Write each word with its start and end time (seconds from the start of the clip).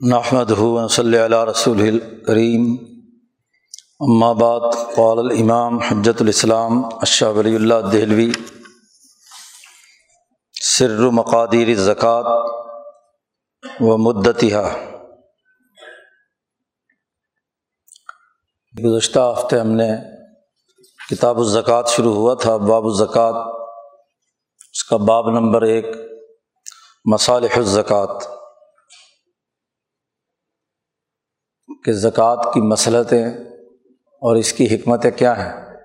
نحمد 0.00 0.50
صلی 0.90 1.18
اللہ 1.18 1.42
رسول 1.44 1.80
الکریم 1.82 2.66
بعد، 4.38 4.66
قال 4.96 5.18
الامام 5.18 5.78
حجت 5.78 6.20
الاسلام 6.22 6.84
اشہ 7.02 7.30
ولی 7.36 7.54
اللہ 7.54 7.88
دہلوی، 7.92 8.30
سر 10.54 11.08
مقادیر 11.12 11.74
زکوٰۃ 11.76 12.30
و 13.80 13.96
مدتہ 14.04 14.62
گزشتہ 18.74 19.32
ہفتے 19.32 19.60
ہم 19.60 19.74
نے 19.74 19.90
کتاب 21.10 21.38
الزکوٰۃ 21.38 21.94
شروع 21.96 22.14
ہوا 22.14 22.34
تھا، 22.42 22.56
باب 22.56 22.86
الزکوٰۃ 22.86 23.44
اس 24.62 24.84
کا 24.84 24.96
باب 25.06 25.30
نمبر 25.40 25.62
ایک، 25.74 25.94
مصالح 27.04 27.52
الزکوٰۃ 27.56 28.36
کہ 31.88 31.92
زکوٰۃ 31.92 32.52
کی 32.54 32.60
مسلطیں 32.60 33.26
اور 34.04 34.36
اس 34.36 34.52
کی 34.52 34.74
حکمتیں 34.74 35.10
کیا 35.10 35.36
ہیں؟ 35.36 35.76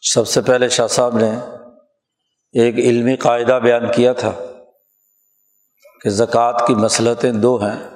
سب 0.00 0.28
سے 0.28 0.40
پہلے 0.40 0.68
شاہ 0.68 0.86
صاحب 0.86 1.18
نے 1.18 1.30
ایک 2.52 2.74
علمی 2.74 3.16
قاعدہ 3.16 3.60
بیان 3.62 3.92
کیا 3.92 4.12
تھا 4.12 4.32
کہ 6.02 6.10
زکوٰۃ 6.10 6.66
کی 6.66 6.74
مسلطیں 6.74 7.32
دو 7.32 7.56
ہیں۔ 7.56 7.90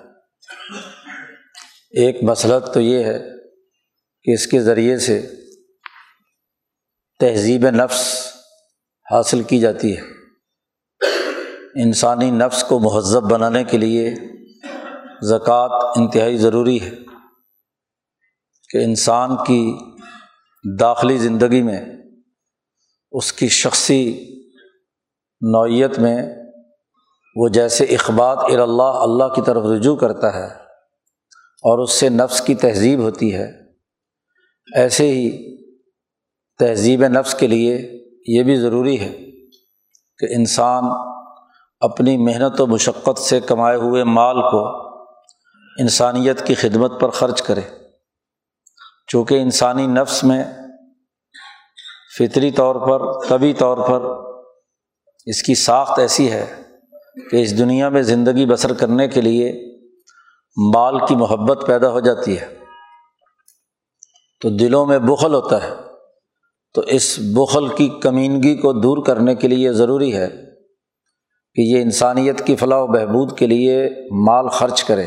ایک 1.91 2.17
مسلط 2.23 2.75
تو 2.75 2.81
یہ 2.81 3.05
ہے 3.05 3.19
کہ 4.23 4.31
اس 4.31 4.47
کے 4.47 4.63
ذریعے 4.63 4.99
سے 4.99 5.31
تہذیب 7.21 7.71
نفس 7.71 8.27
حاصل 9.11 9.43
کی 9.43 9.61
جاتی 9.61 9.97
ہے۔ 9.97 10.03
انسانی 11.83 12.31
نفس 12.31 12.65
کو 12.65 12.79
مہذب 12.79 13.23
بنانے 13.23 13.65
کے 13.65 13.79
لیے 13.79 14.15
زکوٰۃ 15.23 15.79
انتہائی 15.97 16.37
ضروری 16.37 16.81
ہے 16.81 16.91
کہ 18.71 18.85
انسان 18.85 19.37
کی 19.37 19.79
داخلی 20.65 21.17
زندگی 21.17 21.63
میں، 21.63 21.81
اس 23.13 23.33
کی 23.33 23.49
شخصی 23.49 24.03
نوعیت 25.43 25.99
میں 25.99 26.17
وہ 27.37 27.49
جیسے 27.49 27.85
اخبات 27.85 28.39
اللہ 28.45 28.83
اللہ 28.83 29.35
کی 29.35 29.43
طرف 29.43 29.65
رجوع 29.65 29.97
کرتا 29.97 30.35
ہے 30.35 30.47
اور 31.65 31.79
اس 31.79 31.93
سے 31.93 32.09
نفس 32.09 32.41
کی 32.41 32.55
تہذیب 32.55 33.01
ہوتی 33.01 33.35
ہے، 33.35 33.47
ایسے 34.69 35.09
ہی 35.09 35.31
تہذیب 36.61 37.07
نفس 37.07 37.35
کے 37.35 37.47
لیے 37.47 37.77
یہ 38.27 38.43
بھی 38.43 38.57
ضروری 38.57 39.01
ہے 39.01 39.13
کہ 40.19 40.27
انسان 40.35 40.85
اپنی 41.81 42.17
محنت 42.17 42.61
و 42.61 42.67
مشقت 42.67 43.19
سے 43.19 43.41
کمائے 43.41 43.77
ہوئے 43.77 44.05
مال 44.05 44.41
کو 44.41 44.84
انسانیت 45.81 46.47
کی 46.47 46.55
خدمت 46.55 47.01
پر 47.01 47.09
خرچ 47.09 47.43
کرے۔ 47.43 47.61
چونکہ 49.07 49.35
انسانی 49.35 49.87
نفس 49.87 50.25
میں 50.25 50.45
فطری 52.19 52.51
طور 52.51 52.75
پر، 52.75 53.29
طبی 53.29 53.53
طور 53.53 53.77
پر 53.89 54.25
اس 55.27 55.43
کی 55.43 55.55
ساخت 55.55 55.99
ایسی 55.99 56.33
ہے 56.33 56.63
کہ 57.31 57.43
اس 57.43 57.59
دنیا 57.59 57.89
میں 57.89 58.03
زندگی 58.03 58.47
بسر 58.47 58.73
کرنے 58.73 59.09
کے 59.09 59.21
لیے 59.21 59.75
مال 60.75 60.99
کی 61.07 61.17
محبت 61.17 61.67
پیدا 61.67 61.91
ہو 61.91 62.01
جاتی 62.01 62.39
ہے۔ 62.39 62.59
تو 64.41 64.51
دلوں 64.51 64.87
میں 64.87 64.99
بخل 64.99 65.35
ہوتا 65.35 65.63
ہے۔ 65.63 65.75
تو 66.75 66.81
اس 66.81 67.19
بخل 67.19 67.69
کی 67.69 67.89
کمینگی 67.89 68.57
کو 68.57 68.73
دور 68.73 69.05
کرنے 69.05 69.35
کے 69.35 69.49
لیے 69.49 69.73
ضروری 69.73 70.17
ہے 70.17 70.29
کہ 71.55 71.61
یہ 71.61 71.83
انسانیت 71.83 72.47
کی 72.47 72.57
فلاح 72.57 72.79
و 72.79 72.87
بہبود 72.87 73.39
کے 73.39 73.47
لیے 73.47 73.89
مال 74.27 74.49
خرچ 74.49 74.85
کرے۔ 74.85 75.07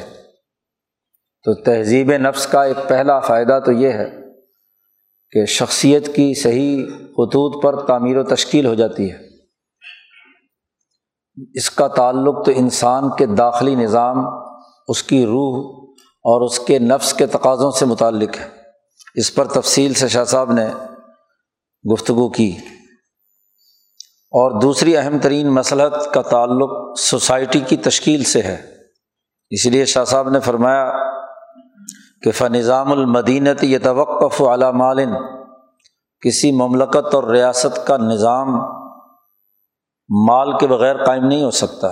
تو 1.47 1.53
تہذیب 1.53 2.11
نفس 2.11 2.47
کا 2.47 2.63
ایک 2.63 2.77
پہلا 2.87 3.19
فائدہ 3.19 3.59
تو 3.65 3.71
یہ 3.71 3.89
ہے 3.89 4.11
کہ 5.31 5.45
شخصیت 5.45 6.15
کی 6.15 6.33
صحیح 6.33 6.85
خطوط 6.87 7.63
پر 7.63 7.85
تعمیر 7.85 8.17
و 8.17 8.23
تشکیل 8.23 8.65
ہو 8.65 8.73
جاتی 8.73 9.11
ہے۔ 9.11 9.17
اس 11.53 11.71
کا 11.71 11.87
تعلق 11.87 12.45
تو 12.45 12.51
انسان 12.55 13.03
کے 13.17 13.25
داخلی 13.25 13.75
نظام، 13.75 14.17
اس 14.87 15.03
کی 15.03 15.25
روح 15.25 15.87
اور 16.05 16.41
اس 16.41 16.59
کے 16.59 16.79
نفس 16.79 17.13
کے 17.13 17.25
تقاضوں 17.25 17.71
سے 17.71 17.85
متعلق 17.85 18.37
ہے۔ 18.39 18.47
اس 19.15 19.35
پر 19.35 19.47
تفصیل 19.47 19.93
سے 19.93 20.07
شاہ 20.07 20.23
صاحب 20.23 20.51
نے 20.51 20.67
گفتگو 21.93 22.29
کی۔ 22.29 22.57
اور 24.09 24.61
دوسری 24.61 24.97
اہم 24.97 25.19
ترین 25.19 25.47
مسلحت 25.47 26.13
کا 26.13 26.21
تعلق 26.21 26.99
سوسائٹی 26.99 27.59
کی 27.59 27.77
تشکیل 27.77 28.23
سے 28.23 28.41
ہے۔ 28.41 28.65
اس 29.49 29.65
لیے 29.65 29.85
شاہ 29.85 30.03
صاحب 30.03 30.29
نے 30.29 30.39
فرمایا 30.39 31.16
کہ 32.21 32.31
فنظام 32.31 32.91
المدینت 32.91 33.63
یہ 33.63 33.77
توقف 33.83 34.41
مالن 34.73 35.09
کسی 36.21 36.51
مملکت 36.51 37.15
اور 37.15 37.23
ریاست 37.23 37.87
کا 37.87 37.97
نظام 37.97 38.47
مال 40.27 40.57
کے 40.57 40.67
بغیر 40.67 41.05
قائم 41.05 41.25
نہیں 41.25 41.43
ہو 41.43 41.51
سکتا۔ 41.51 41.87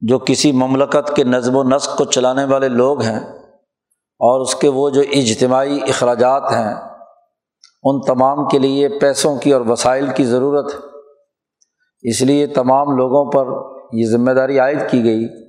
جو 0.00 0.18
کسی 0.18 0.52
مملکت 0.52 1.16
کے 1.16 1.24
نظم 1.24 1.56
و 1.56 1.62
نسق 1.62 1.98
کو 1.98 2.04
چلانے 2.04 2.44
والے 2.44 2.68
لوگ 2.68 3.02
ہیں 3.02 3.20
اور 4.18 4.40
اس 4.40 4.54
کے 4.54 4.68
وہ 4.68 4.90
جو 4.90 5.00
اجتماعی 5.00 5.78
اخراجات 5.88 6.42
ہیں، 6.42 6.74
ان 7.82 8.00
تمام 8.00 8.48
کے 8.48 8.58
لیے 8.58 8.88
پیسوں 8.88 9.36
کی 9.36 9.52
اور 9.52 9.60
وسائل 9.60 10.06
کی 10.16 10.24
ضرورت 10.24 10.74
ہے۔ 10.74 10.78
اس 12.02 12.22
لیے 12.22 12.46
تمام 12.46 12.96
لوگوں 12.96 13.30
پر 13.32 13.46
یہ 13.92 14.06
ذمہ 14.06 14.30
داری 14.30 14.58
عائد 14.58 14.78
کی 14.90 15.04
گئی 15.04 15.41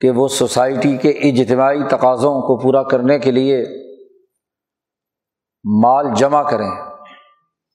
کہ 0.00 0.10
وہ 0.10 0.28
سوسائٹی 0.28 0.96
کے 0.96 1.08
اجتماعی 1.08 1.88
تقاضوں 1.88 2.40
کو 2.40 2.56
پورا 2.56 2.82
کرنے 2.82 3.18
کے 3.18 3.30
لیے 3.30 3.64
مال 5.82 6.06
جمع 6.16 6.42
کریں۔ 6.42 6.70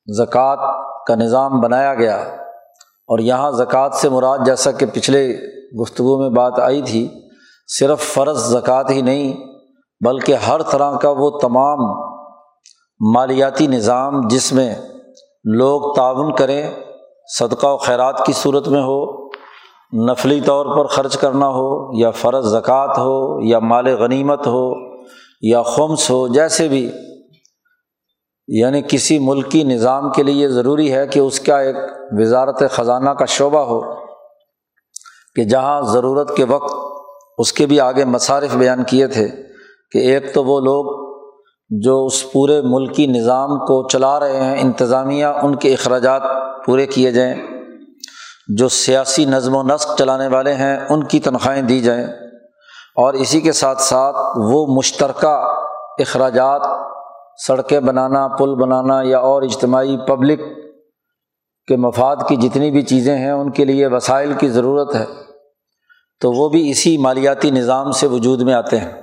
زکوٰۃ 0.07 0.83
کا 1.07 1.15
نظام 1.15 1.59
بنایا 1.59 1.93
گیا۔ 1.93 2.17
اور 3.07 3.19
یہاں 3.19 3.51
زکوٰۃ 3.51 3.89
سے 3.89 4.09
مراد 4.09 4.37
جیسا 4.45 4.71
کہ 4.71 4.85
پچھلے 4.93 5.37
گفتگو 5.81 6.21
میں 6.21 6.29
بات 6.29 6.59
آئی 6.59 6.81
تھی، 6.81 7.09
صرف 7.67 7.99
فرض 7.99 8.38
زکوٰۃ 8.38 8.83
ہی 8.89 9.01
نہیں، 9.01 9.33
بلکہ 10.05 10.33
ہر 10.33 10.61
طرح 10.61 10.97
کا 10.97 11.09
وہ 11.09 11.29
تمام 11.29 11.79
مالیاتی 13.13 13.67
نظام 13.67 14.27
جس 14.27 14.53
میں 14.53 14.75
لوگ 15.43 15.93
تعاون 15.93 16.35
کریں، 16.35 16.71
صدقہ 17.39 17.67
و 17.67 17.77
خیرات 17.77 18.25
کی 18.25 18.33
صورت 18.33 18.67
میں 18.67 18.81
ہو 18.81 19.29
نفلی 19.94 20.41
طور 20.41 20.66
پر 20.66 20.85
خرچ 20.85 21.18
کرنا 21.18 21.47
ہو، 21.47 22.00
یا 22.00 22.12
فرض 22.12 22.46
زکوٰۃ 22.46 22.94
ہو، 22.97 23.41
یا 23.41 23.59
مال 23.59 23.85
غنیمت 23.85 24.47
ہو، 24.47 24.72
یا 25.41 25.62
خمس 25.62 26.09
ہو، 26.09 26.28
جیسے 26.28 26.68
بھی۔ 26.68 26.91
یعنی 28.47 28.81
کسی 28.88 29.19
ملکی 29.19 29.63
نظام 29.63 30.12
کے 30.12 30.24
لیے 30.24 30.47
ضروری 30.47 30.94
ہے 30.94 31.07
کہ 31.07 31.19
اس 31.19 31.40
کا 31.40 31.59
ایک 31.59 31.75
وزارت 32.12 32.63
خزانہ 32.72 33.09
کا 33.09 33.25
شعبہ 33.25 33.59
ہو، 33.59 33.81
کہ 35.35 35.44
جہاں 35.44 35.81
ضرورت 35.81 36.35
کے 36.35 36.44
وقت 36.44 36.75
اس 37.38 37.53
کے 37.53 37.66
بھی 37.66 37.80
آگے 37.80 38.06
مصارف 38.06 38.56
بیان 38.56 38.84
کیے 38.84 39.07
تھے 39.07 39.28
کہ 39.91 39.97
ایک 39.97 40.34
تو 40.34 40.44
وہ 40.44 40.59
لوگ 40.59 41.12
جو 41.69 42.06
اس 42.06 42.31
پورے 42.31 42.62
ملکی 42.62 43.07
نظام 43.07 43.50
کو 43.50 43.88
چلا 43.88 44.19
رہے 44.19 44.44
ہیں، 44.44 44.62
انتظامیہ 44.62 45.25
ان 45.25 45.56
کے 45.56 45.74
اخراجات 45.74 46.22
پورے 46.66 46.85
کیے 46.85 47.12
جائیں۔ 47.12 47.50
جو 48.47 48.69
سیاسی 48.69 49.25
نظم 49.25 49.56
و 49.56 49.63
نسق 49.63 49.97
چلانے 49.97 50.28
والے 50.28 50.53
ہیں، 50.53 50.79
ان 50.90 51.03
کی 51.03 51.19
تنخواہیں 51.19 51.62
دی 51.62 51.79
جائیں۔ 51.79 52.07
اور 52.96 53.13
اسی 53.13 53.41
کے 53.41 53.52
ساتھ 53.52 53.81
ساتھ 53.81 54.16
وہ 54.35 54.75
مشترکہ 54.75 55.53
اخراجات، 56.00 56.62
سڑکیں 57.47 57.80
بنانا، 57.80 58.28
پل 58.28 58.56
بنانا 58.56 59.01
یا 59.03 59.19
اور 59.19 59.41
اجتماعی 59.41 59.97
پبلک 60.07 60.40
کے 61.68 61.75
مفاد 61.75 62.16
کی 62.28 62.35
جتنی 62.35 62.72
بھی 62.72 62.81
چیزیں 62.81 63.18
ہیں، 63.18 63.31
ان 63.31 63.51
کے 63.51 63.66
لیے 63.66 63.88
وسائل 63.88 64.34
کی 64.34 64.50
ضرورت 64.50 64.96
ہے۔ 64.96 65.06
تو 66.19 66.31
وہ 66.31 66.50
بھی 66.50 66.69
اسی 66.69 66.97
مالیاتی 66.97 67.51
نظام 67.51 67.92
سے 67.92 68.07
وجود 68.07 68.42
میں 68.42 68.54
آتے 68.54 68.77
ہیں۔ 68.77 69.01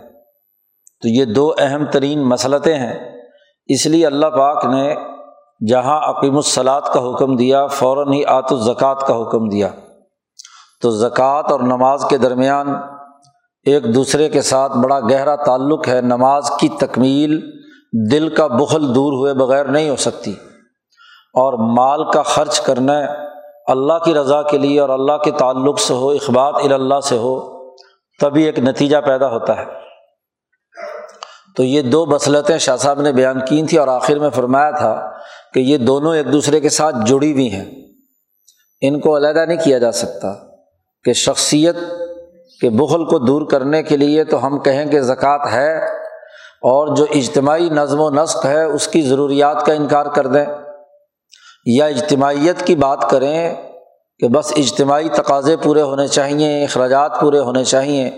تو 1.03 1.09
یہ 1.09 1.25
دو 1.25 1.53
اہم 1.59 1.85
ترین 1.85 2.29
مسلطیں 2.29 2.75
ہیں۔ 2.75 3.23
اس 3.67 3.87
لیے 3.87 4.07
اللہ 4.07 4.27
پاک 4.27 4.65
نے 4.65 4.95
جہاں 5.67 6.01
عقیم 6.01 6.37
الصلاط 6.37 6.93
کا 6.93 7.01
حکم 7.01 7.37
دیا، 7.37 7.67
فوراً 7.67 8.13
ہی 8.13 8.25
آت 8.25 8.53
الزکوٰۃ 8.53 8.95
کا 8.95 9.23
حکم 9.23 9.49
دیا۔ 9.49 9.69
تو 10.83 10.91
زکوٰۃ 10.91 11.43
اور 11.51 11.61
نماز 11.61 12.05
کے 12.11 12.19
درمیان 12.19 12.67
ایک 13.65 13.95
دوسرے 13.95 14.29
کے 14.29 14.43
ساتھ 14.43 14.77
بڑا 14.77 15.01
گہرا 15.01 15.37
تعلق 15.37 15.89
ہے۔ 15.89 16.01
نماز 16.01 16.51
کی 16.61 16.69
تکمیل 16.69 17.41
دل 18.13 18.29
کا 18.29 18.47
بخل 18.47 18.95
دور 18.95 19.13
ہوئے 19.13 19.35
بغیر 19.35 19.65
نہیں 19.65 19.91
ہو 19.91 19.97
سکتی۔ 19.97 20.33
اور 21.35 21.77
مال 21.77 22.11
کا 22.11 22.23
خرچ 22.23 22.61
کرنا 22.61 22.93
اللہ 23.67 23.99
کی 24.05 24.15
رضا 24.15 24.43
کے 24.43 24.59
لیے 24.59 24.81
اور 24.81 24.89
اللہ 24.89 25.17
کے 25.25 25.31
تعلق 25.31 25.81
سے 25.81 25.95
ہو 25.95 26.09
اخبات 26.09 26.55
اللہ 26.73 27.01
سے 27.01 27.17
ہو، 27.17 27.65
تبھی 28.21 28.43
ایک 28.43 28.59
نتیجہ 28.59 28.97
پیدا 28.97 29.29
ہوتا 29.29 29.57
ہے۔ 29.57 29.65
تو 31.57 31.65
یہ 31.65 31.83
دو 31.83 32.07
بصلتیں 32.07 32.59
شاہ 32.59 32.77
صاحب 32.77 33.01
نے 33.01 33.13
بیان 33.13 33.41
کی 33.41 33.67
تھیں 33.67 33.81
اور 33.81 33.89
آخر 33.89 34.19
میں 34.19 34.31
فرمایا 34.31 34.71
تھا 34.71 35.11
کہ 35.55 35.61
یہ 35.61 35.77
دونوں 35.77 36.17
ایک 36.17 36.33
دوسرے 36.33 36.61
کے 36.61 36.69
ساتھ 36.69 36.97
جڑی 37.07 37.33
ہوئی 37.33 37.53
ہیں۔ 37.53 37.65
ان 38.81 39.01
کو 39.01 39.17
علیحدہ 39.17 39.47
نہیں 39.47 39.65
کیا 39.65 39.79
جا 39.79 39.93
سکتا 39.93 40.35
کہ 41.05 41.13
شخصیت 41.13 41.77
کہ 42.61 42.71
بغل 42.71 43.05
کو 43.05 43.19
دور 43.19 43.43
کرنے 43.43 43.83
کے 43.83 43.97
لیے 43.97 44.25
تو 44.25 44.47
ہم 44.47 44.59
کہیں 44.59 44.85
کہ 44.85 45.01
زکوٰۃ 45.01 45.53
ہے 45.53 45.85
اور 46.63 46.97
جو 46.97 47.07
اجتماعی 47.15 47.69
نظم 47.69 48.01
و 48.01 48.11
نسق 48.11 48.47
ہے 48.47 48.65
اس 48.65 48.89
کی 48.89 49.03
ضروریات 49.03 49.67
کا 49.67 49.73
انکار 49.73 50.07
کر 50.07 50.27
دیں 50.27 50.47
یا 51.67 51.87
اجتماعیت 51.87 52.67
کی 52.67 52.77
بات 52.77 53.11
کریں 53.11 53.55
کہ 54.19 54.29
بس 54.29 54.53
اجتماعی 54.57 55.09
تقاضے 55.09 55.57
پورے 55.57 55.83
ہونے 55.83 56.07
چاہئیں 56.07 56.65
اخراجات 56.65 57.21
پورے 57.21 57.39
ہونے 57.39 57.65
چاہئیں 57.65 58.11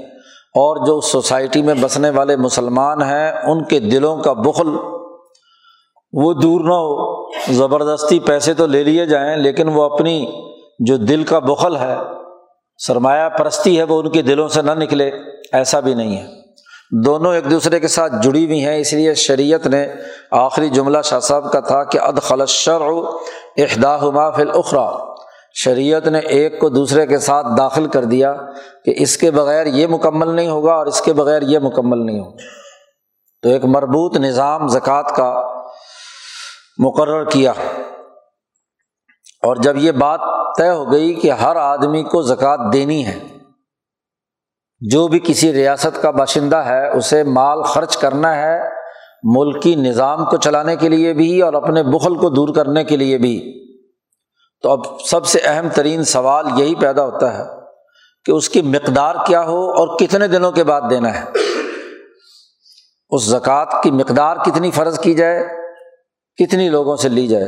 اور 0.54 0.86
جو 0.86 1.00
سوسائٹی 1.00 1.62
میں 1.62 1.74
بسنے 1.80 2.10
والے 2.10 2.36
مسلمان 2.36 3.02
ہیں، 3.02 3.32
ان 3.46 3.64
کے 3.64 3.80
دلوں 3.80 4.16
کا 4.16 4.32
بخل 4.32 4.68
وہ 6.12 6.32
دور 6.32 6.60
نہ 6.60 6.74
ہو۔ 6.74 7.19
زبردستی 7.48 8.18
پیسے 8.18 8.54
تو 8.54 8.66
لے 8.66 8.84
لیے 8.84 9.06
جائیں، 9.06 9.36
لیکن 9.36 9.68
وہ 9.68 9.82
اپنی 9.82 10.26
جو 10.78 10.96
دل 10.96 11.24
کا 11.24 11.38
بخل 11.38 11.76
ہے، 11.76 11.96
سرمایہ 12.86 13.28
پرستی 13.28 13.78
ہے، 13.78 13.82
وہ 13.82 14.02
ان 14.02 14.10
کے 14.10 14.22
دلوں 14.22 14.48
سے 14.48 14.62
نہ 14.62 14.70
نکلے، 14.70 15.10
ایسا 15.52 15.80
بھی 15.80 15.94
نہیں 15.94 16.16
ہے۔ 16.16 16.26
دونوں 17.04 17.34
ایک 17.34 17.50
دوسرے 17.50 17.80
کے 17.80 17.88
ساتھ 17.88 18.12
جڑی 18.22 18.46
ہوئی 18.46 18.64
ہیں، 18.64 18.76
اس 18.76 18.92
لیے 18.92 19.14
شریعت 19.14 19.66
نے 19.66 19.86
آخری 20.30 20.68
جملہ 20.68 20.98
شاہ 21.04 21.20
صاحب 21.20 21.52
کا 21.52 21.60
تھا 21.60 21.84
کہ 21.84 21.98
اد 21.98 22.12
خلشر 22.22 22.80
احدا 23.56 23.98
فی 24.30 24.42
الاخرا 24.42 24.90
شریعت 25.54 26.08
نے 26.08 26.18
ایک 26.18 26.60
کو 26.60 26.68
دوسرے 26.68 27.06
کے 27.06 27.18
ساتھ 27.18 27.46
داخل 27.58 27.86
کر 27.86 28.04
دیا 28.04 28.34
کہ 28.84 28.94
اس 28.96 29.16
کے 29.16 29.30
بغیر 29.30 29.66
یہ 29.66 29.86
مکمل 29.86 30.34
نہیں 30.34 30.48
ہوگا 30.48 30.72
اور 30.72 30.86
اس 30.86 31.00
کے 31.00 31.12
بغیر 31.12 31.42
یہ 31.42 31.58
مکمل 31.58 32.06
نہیں 32.06 32.20
ہوگا۔ 32.20 32.36
تو 33.42 33.48
ایک 33.48 33.64
مربوط 33.64 34.16
نظام، 34.16 34.68
زکوٰۃ 34.68 35.14
کا 35.16 35.59
مقرر 36.84 37.24
کیا۔ 37.24 37.52
اور 39.42 39.56
جب 39.56 39.76
یہ 39.76 39.92
بات 39.92 40.20
طے 40.58 40.70
ہو 40.70 40.92
گئی 40.92 41.14
کہ 41.14 41.30
ہر 41.30 41.56
آدمی 41.56 42.02
کو 42.02 42.22
زکوٰۃ 42.22 42.72
دینی 42.72 43.06
ہے، 43.06 43.18
جو 44.80 45.08
بھی 45.08 45.20
کسی 45.24 45.52
ریاست 45.52 46.02
کا 46.02 46.10
باشندہ 46.10 46.56
ہے، 46.56 46.88
اسے 46.88 47.22
مال 47.22 47.62
خرچ 47.62 47.96
کرنا 47.96 48.36
ہے 48.36 48.60
ملکی 49.22 49.74
نظام 49.74 50.24
کو 50.24 50.36
چلانے 50.36 50.76
کے 50.76 50.88
لیے 50.88 51.12
بھی 51.12 51.42
اور 51.42 51.52
اپنے 51.52 51.82
بخل 51.82 52.14
کو 52.14 52.28
دور 52.28 52.54
کرنے 52.54 52.84
کے 52.84 52.96
لیے 52.96 53.18
بھی۔ 53.18 53.60
تو 54.62 54.70
اب 54.70 55.00
سب 55.00 55.26
سے 55.26 55.38
اہم 55.44 55.68
ترین 55.68 56.04
سوال 56.04 56.46
یہی 56.56 56.74
پیدا 56.74 57.04
ہوتا 57.04 57.38
ہے 57.38 57.42
کہ 58.24 58.32
اس 58.32 58.48
کی 58.48 58.62
مقدار 58.62 59.14
کیا 59.26 59.42
ہو 59.42 59.70
اور 59.70 59.98
کتنے 59.98 60.26
دنوں 60.26 60.52
کے 60.52 60.64
بعد 60.64 60.80
دینا 60.90 61.20
ہے۔ 61.20 61.24
اس 63.10 63.22
زکوٰۃ 63.22 63.82
کی 63.82 63.90
مقدار 63.90 64.36
کتنی 64.36 64.70
فرض 64.70 65.00
کی 65.00 65.14
جائے؟ 65.14 65.59
کتنی 66.40 66.68
لوگوں 66.68 66.96
سے 66.96 67.08
لی 67.08 67.26
جائے 67.26 67.44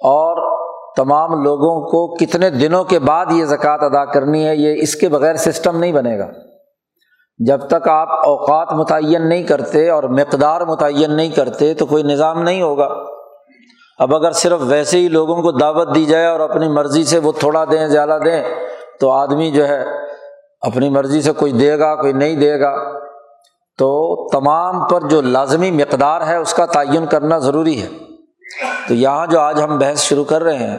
اور 0.00 0.60
تمام 0.96 1.42
لوگوں 1.42 1.88
کو 1.88 2.16
کتنے 2.16 2.50
دنوں 2.50 2.84
کے 2.84 2.98
بعد 2.98 3.26
یہ 3.30 3.44
زکوٰۃ 3.44 3.78
ادا 3.80 4.04
کرنی 4.04 4.48
ہے، 4.48 4.56
یہ 4.56 4.74
اس 4.82 4.94
کے 4.94 5.08
بغیر 5.08 5.36
سسٹم 5.36 5.78
نہیں 5.78 5.92
بنے 5.92 6.18
گا۔ 6.18 6.26
جب 7.38 7.60
تک 7.66 7.88
آپ 7.88 8.28
اوقات 8.28 8.72
متعین 8.72 9.28
نہیں 9.28 9.42
کرتے 9.42 9.90
اور 9.90 10.02
مقدار 10.02 10.60
متعین 10.60 11.16
نہیں 11.16 11.28
کرتے 11.28 11.74
تو 11.74 11.86
کوئی 11.86 12.02
نظام 12.02 12.42
نہیں 12.42 12.62
ہوگا۔ 12.62 12.88
اب 13.98 14.14
اگر 14.14 14.32
صرف 14.32 14.60
ویسے 14.60 14.98
ہی 14.98 15.08
لوگوں 15.08 15.42
کو 15.42 15.52
دعوت 15.52 15.94
دی 15.94 16.04
جائے 16.04 16.26
اور 16.26 16.40
اپنی 16.40 16.68
مرضی 16.68 17.04
سے 17.04 17.18
وہ 17.18 17.32
تھوڑا 17.32 17.64
دیں، 17.64 17.88
زیادہ 17.88 18.18
دیں، 18.24 18.42
تو 19.00 19.10
آدمی 19.10 19.50
جو 19.50 19.68
ہے 19.68 19.84
اپنی 20.60 20.90
مرضی 20.90 21.22
سے 21.22 21.32
کوئی 21.32 21.52
دے 21.52 21.78
گا، 21.78 21.96
کوئی 21.96 22.12
نہیں 22.12 22.36
دے 22.36 22.60
گا۔ 22.60 23.00
تو 23.78 24.16
تمام 24.32 24.88
پر 24.88 25.00
جو 25.00 25.20
لازمی 25.20 25.70
مقدار 25.70 26.20
ہے، 26.26 26.36
اس 26.36 26.54
کا 26.54 26.66
تعین 26.66 27.06
کرنا 27.06 27.38
ضروری 27.38 27.82
ہے۔ 27.82 28.09
تو 28.90 28.94
یہاں 28.94 29.26
جو 29.26 29.40
آج 29.40 29.62
ہم 29.62 29.78
بحث 29.78 30.00
شروع 30.00 30.24
کر 30.24 30.42
رہے 30.42 30.56
ہیں، 30.56 30.78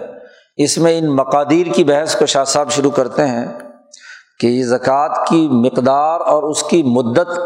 اس 0.57 0.77
میں 0.77 0.99
ان 0.99 1.15
مقادیر 1.15 1.67
کی 1.73 1.83
بحث 1.83 2.15
کو 2.15 2.25
شاہ 2.25 2.43
صاحب 2.43 2.71
شروع 2.71 2.91
کرتے 2.91 3.27
ہیں 3.27 3.59
کہ 4.39 4.47
یہ 4.47 4.63
زکوٰۃ 4.63 5.25
کی 5.27 5.49
مقدار 5.51 6.19
اور 6.19 6.43
اس 6.43 6.63
کی 6.63 6.83
مدت 6.83 7.39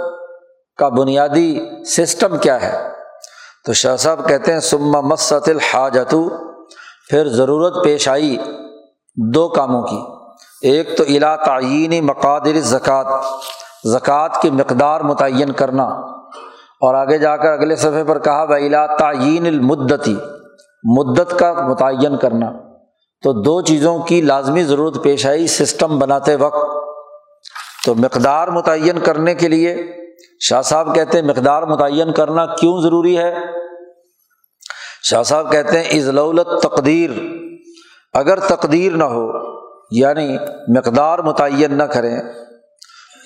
کا 0.78 0.90
بنیادی 0.90 1.60
سسٹم 1.84 2.38
کیا 2.38 2.62
ہے۔ 2.62 2.90
تو 3.66 3.74
شاہ 3.74 3.96
صاحب 3.96 4.28
کہتے 4.28 4.54
ہیں 4.54 4.60
سما 4.60 5.02
مست 5.02 5.50
الحاجتو 5.50 6.30
پھر 7.10 7.30
ضرورت 7.30 7.84
پیش 7.84 8.08
آئی 8.08 8.38
دو 9.16 9.48
کاموں 9.48 9.84
کی۔ 9.84 10.00
ایک 10.62 10.98
تو 10.98 11.04
الا 11.04 11.36
تعینی 11.36 12.02
مقادر 12.02 12.60
زکوٰۃ 12.60 13.24
زکوٰۃ 13.84 14.42
کی 14.42 14.50
مقدار 14.50 15.02
متعین 15.02 15.52
کرنا۔ 15.52 15.84
اور 16.82 16.96
آگے 16.96 17.18
جا 17.18 17.38
کر 17.38 17.52
اگلے 17.52 17.76
صفحے 17.76 18.04
پر 18.04 18.20
کہا 18.20 18.42
الا 18.42 18.86
تعین 18.86 19.46
المدتی 19.46 20.16
مدت 20.86 21.40
کا 21.40 21.68
متعین 21.68 22.18
کرنا۔ 22.18 22.52
تو 23.24 23.42
دو 23.42 23.62
چیزوں 23.62 24.00
کی 24.00 24.22
لازمی 24.22 24.64
ضرورت 24.64 25.04
پیش 25.04 25.26
آئی 25.26 25.48
سسٹم 25.48 26.00
بناتے 26.00 26.36
وقت۔ 26.36 26.86
تو 27.86 27.96
مقدار 27.96 28.48
متعین 28.48 29.00
کرنے 29.00 29.36
کے 29.36 29.48
لیے 29.48 29.76
شاہ 30.40 30.62
صاحب 30.62 30.96
کہتے 30.96 31.22
ہیں 31.22 31.26
مقدار 31.26 31.64
متعین 31.64 32.14
کرنا 32.14 32.46
کیوں 32.46 32.82
ضروری 32.82 33.18
ہے؟ 33.18 33.36
شاہ 35.04 35.24
صاحب 35.24 35.52
کہتے 35.52 35.82
ہیں 35.82 36.00
ازلولت 36.00 36.62
تقدیر 36.64 37.10
اگر 38.14 38.40
تقدیر 38.40 38.92
نہ 38.92 39.04
ہو 39.04 39.32
یعنی 39.92 40.38
مقدار 40.78 41.20
متعین 41.20 41.78
نہ 41.78 41.84
کریں، 41.84 42.20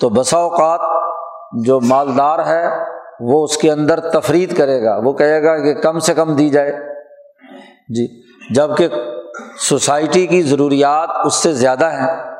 تو 0.00 0.08
بسا 0.08 0.36
اوقات 0.36 0.80
جو 1.64 1.80
مالدار 1.80 2.46
ہے، 2.46 2.66
وہ 3.20 3.44
اس 3.44 3.56
کے 3.56 3.72
اندر 3.72 4.00
تفریح 4.00 4.46
کرے 4.56 4.82
گا۔ 4.82 5.00
وہ 5.04 5.12
کہے 5.12 5.42
گا 5.42 5.58
کہ 5.58 5.74
کم 5.74 5.98
سے 5.98 6.14
کم 6.14 6.36
دی 6.36 6.48
جائے۔ 6.48 6.89
جی 7.94 8.22
جبکہ 8.54 8.88
سوسائٹی 9.68 10.26
کی 10.26 10.42
ضروریات 10.42 11.08
اس 11.24 11.34
سے 11.34 11.52
زیادہ 11.52 11.84
ہیں۔ 11.84 12.30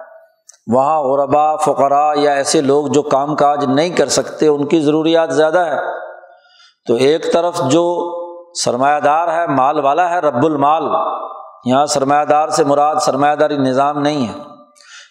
وہاں 0.66 1.00
غربا، 1.00 1.56
فقرا 1.56 2.12
یا 2.14 2.32
ایسے 2.32 2.60
لوگ 2.60 2.86
جو 2.86 3.02
کام 3.02 3.36
کاج 3.36 3.64
نہیں 3.64 3.88
کر 3.88 4.08
سکتے، 4.08 4.46
ان 4.46 4.66
کی 4.66 4.80
ضروریات 4.80 5.34
زیادہ 5.34 5.58
ہے 5.58 5.80
تو 6.86 6.94
ایک 6.94 7.32
طرف 7.32 7.60
جو 7.60 8.10
سرمایہ 8.64 9.00
دار 9.00 9.28
ہے، 9.28 9.46
مال 9.46 9.84
والا 9.84 10.10
ہے، 10.10 10.18
رب 10.18 10.44
المال، 10.44 10.82
یہاں 11.64 11.86
سرمایہ 11.86 12.24
دار 12.24 12.48
سے 12.48 12.64
مراد 12.64 12.96
سرمایہ 12.96 13.34
داری 13.34 13.56
نظام 13.56 13.98
نہیں 13.98 14.28
ہے۔ 14.28 14.42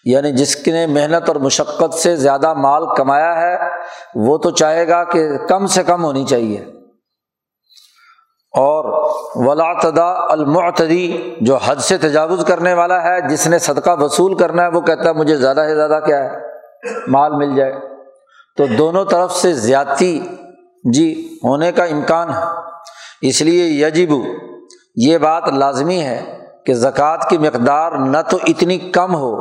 یعنی 0.06 0.32
جس 0.32 0.68
نے 0.68 0.88
محنت 0.88 1.28
اور 1.28 1.36
مشقت 1.36 1.94
سے 1.94 2.16
زیادہ 2.16 2.54
مال 2.54 2.84
کمایا 2.98 3.42
ہے، 3.42 3.58
وہ 4.16 4.38
تو 4.38 4.52
چاہے 4.52 4.88
گا 4.88 5.04
کہ 5.04 5.38
کم 5.38 5.66
سے 5.66 5.84
کم 5.84 6.06
ہونی 6.06 6.26
چاہیے۔ 6.26 6.66
اور 8.54 8.86
ولاتدا 9.38 10.08
المعتدی، 10.30 11.36
جو 11.42 11.58
حد 11.58 11.76
سے 11.76 11.98
تجاوز 11.98 12.44
کرنے 12.46 12.74
والا 12.74 13.02
ہے، 13.04 13.20
جس 13.30 13.48
نے 13.48 13.60
صدقہ 13.60 13.96
وصول 14.00 14.38
کرنا 14.38 14.64
ہے، 14.64 14.68
وہ 14.68 14.82
کہتا 14.82 15.10
ہے 15.10 15.14
مجھے 15.14 15.36
زیادہ 15.38 15.66
سے 15.68 15.76
زیادہ 15.76 16.00
کیا 16.06 16.24
ہے؟ 16.24 16.38
مال 17.08 17.36
مل 17.38 17.56
جائے۔ 17.56 17.74
تو 18.58 18.66
دونوں 18.68 19.06
طرف 19.06 19.36
سے 19.36 19.54
زیادتی 19.54 20.20
جی 20.84 21.14
ہونے 21.44 21.72
کا 21.72 21.84
امکان 21.84 22.30
ہے۔ 22.30 22.44
اس 23.22 23.42
لیے 23.42 23.66
یجب، 23.66 24.14
یہ 24.96 25.18
بات 25.18 25.48
لازمی 25.54 26.02
ہے 26.02 26.20
کہ 26.66 26.74
زکوٰۃ 26.74 27.28
کی 27.30 27.38
مقدار 27.38 27.92
نہ 27.92 28.18
تو 28.30 28.38
اتنی 28.48 28.78
کم 28.94 29.16
ہو 29.16 29.36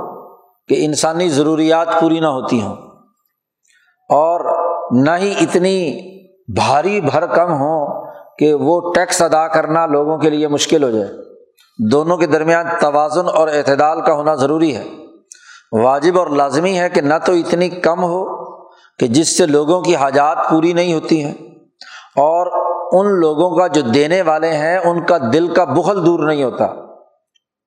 کہ 0.69 0.85
انسانی 0.85 1.29
ضروریات 1.29 1.89
پوری 2.01 2.21
نہ 2.21 2.27
ہوتی 2.27 2.61
ہوں، 2.63 2.77
اور 4.11 4.45
نہ 4.97 5.17
ہی 5.19 5.33
اتنی 5.41 5.79
بھاری 6.57 7.01
بھر 7.01 7.27
کم 7.27 7.53
ہوں 7.53 8.07
کہ 8.39 8.55
وہ 8.55 8.93
ٹیکس 8.95 9.23
ادا 9.23 9.49
کرنا 9.49 9.87
لوگوں 9.87 10.19
کے 10.19 10.31
لیے 10.31 10.49
مشکل 10.49 10.83
ہو 10.83 10.91
جائے۔ 10.91 11.09
دونوں 11.91 12.17
کے 12.17 12.27
درمیان 12.27 12.67
توازن 12.81 13.29
اور 13.35 13.49
اعتدال 13.49 14.01
کا 14.01 14.13
ہونا 14.13 14.35
ضروری 14.35 14.77
ہے۔ 14.77 14.85
واجب 15.73 16.19
اور 16.19 16.27
لازمی 16.27 16.79
ہے 16.79 16.89
کہ 16.91 17.01
نہ 17.01 17.15
تو 17.27 17.33
اتنی 17.33 17.69
کم 17.69 18.05
ہو 18.05 18.25
کہ 18.99 19.07
جس 19.07 19.39
سے 19.39 19.47
لوگوں 19.47 19.81
کی 19.81 19.97
حاجات 19.97 20.39
پوری 20.51 20.73
نہیں 20.73 20.95
ہوتی 20.95 21.25
ہیں۔ 21.25 21.35
اور 22.17 22.47
ان 22.93 23.21
لوگوں 23.21 23.57
کا 23.57 23.67
جو 23.67 23.81
دینے 23.81 24.23
والے 24.23 24.53
ہیں، 24.53 24.79
ان 24.79 25.07
کا 25.07 25.19
دل 25.33 25.55
کا 25.55 25.65
بخل 25.65 26.07
دور 26.07 26.21
نہیں 26.21 26.45
ہوتا۔ 26.45 26.67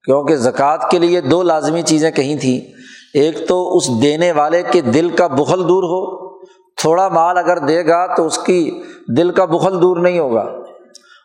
کیونکہ 0.03 0.35
زکوٰۃ 0.35 0.89
کے 0.89 0.99
لیے 0.99 1.21
دو 1.21 1.43
لازمی 1.43 1.81
چیزیں 1.81 2.11
کہیں 2.11 2.37
تھیں۔ 2.37 2.59
ایک 3.13 3.47
تو 3.47 3.77
اس 3.77 4.03
دینے 4.03 4.31
والے 4.31 4.63
کے 4.71 4.81
دل 4.81 5.09
کا 5.09 5.27
بخل 5.27 5.67
دور 5.67 5.83
ہو 5.83 6.30
تھوڑا 6.81 7.07
مال 7.07 7.37
اگر 7.37 7.57
دے 7.57 7.87
گا 7.87 8.15
تو 8.15 8.25
اس 8.25 8.37
کی 8.37 8.81
دل 9.17 9.31
کا 9.31 9.45
بخل 9.45 9.81
دور 9.81 9.97
نہیں 9.97 10.19
ہوگا 10.19 10.41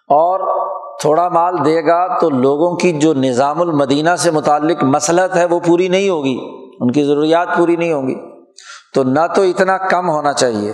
اور 0.08 0.40
تھوڑا 1.00 1.28
مال 1.28 1.54
دے 1.64 1.86
گا 1.86 2.18
تو 2.18 2.30
لوگوں 2.30 2.76
کی 2.76 2.92
جو 2.92 3.14
نظام 3.14 3.60
المدینہ 3.60 4.16
سے 4.18 4.30
متعلق 4.30 4.84
مسلط 4.84 5.36
ہے 5.36 5.44
وہ 5.44 5.60
پوری 5.60 5.88
نہیں 5.88 6.08
ہوگی، 6.08 6.38
ان 6.80 6.90
کی 6.90 7.04
ضروریات 7.04 7.48
پوری 7.56 7.76
نہیں 7.76 7.92
ہوں 7.92 8.08
گی۔ 8.08 8.14
تو 8.94 9.02
نہ 9.02 9.26
تو 9.34 9.42
اتنا 9.42 9.78
کم 9.78 10.10
ہونا 10.10 10.32
چاہیے 10.32 10.72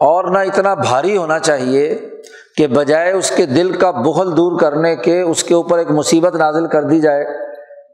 اور 0.00 0.24
نہ 0.24 0.38
اتنا 0.38 0.74
بھاری 0.74 1.16
ہونا 1.16 1.38
چاہیے 1.38 1.98
کہ 2.56 2.66
بجائے 2.66 3.12
اس 3.12 3.30
کے 3.30 3.46
دل 3.46 3.72
کا 3.72 3.90
بخل 3.90 4.36
دور 4.36 4.58
کرنے 4.60 4.96
کے 4.96 5.20
اس 5.20 5.44
کے 5.44 5.54
اوپر 5.54 5.78
ایک 5.78 5.90
مصیبت 5.90 6.34
نازل 6.34 6.66
کر 6.66 6.82
دی 6.82 7.00
جائے 7.00 7.24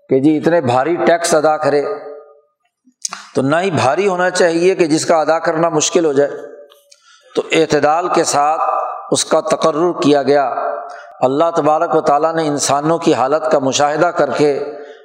کہ 0.09 0.21
جی 0.21 0.37
اتنے 0.37 0.61
بھاری 0.61 0.97
ٹیکس 0.97 1.35
ادا 1.35 1.57
کرے۔ 1.57 1.83
تو 3.35 3.43
نہ 3.43 3.57
ہی 3.57 3.71
بھاری 3.71 4.09
ہونا 4.09 4.31
چاہیے 4.31 4.75
کہ 4.75 4.87
جس 4.87 5.07
کا 5.07 5.21
ادا 5.21 5.39
کرنا 5.39 5.69
مشکل 5.69 6.05
ہو 6.05 6.13
جائے۔ 6.13 6.31
تو 7.37 7.43
اعتدال 7.53 8.09
کے 8.09 8.25
ساتھ 8.25 8.61
اس 9.11 9.25
کا 9.25 9.41
تقرر 9.41 9.93
کیا 10.03 10.23
گیا۔ 10.23 10.55
اللہ 11.21 11.45
تبارک 11.57 11.97
و 11.97 12.01
تعالیٰ 12.01 12.35
نے 12.35 12.47
انسانوں 12.47 12.99
کی 12.99 13.15
حالت 13.15 13.53
کا 13.53 13.59
مشاہدہ 13.59 14.07
کر 14.07 14.31
کے 14.31 14.65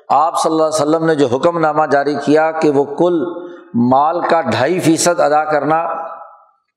آپ 0.10 0.42
صلی 0.42 0.52
اللہ 0.52 0.64
علیہ 0.64 0.82
وسلم 0.82 1.06
نے 1.06 1.16
جو 1.16 1.28
حکم 1.28 1.60
نامہ 1.60 1.86
جاری 1.86 2.16
کیا 2.26 2.52
کہ 2.52 2.70
وہ 2.70 2.84
کل 2.84 3.26
مال 3.74 4.22
کا 4.22 4.42
ڈھائی 4.42 4.80
فیصد 4.80 5.20
ادا 5.20 5.44
کرنا 5.44 5.88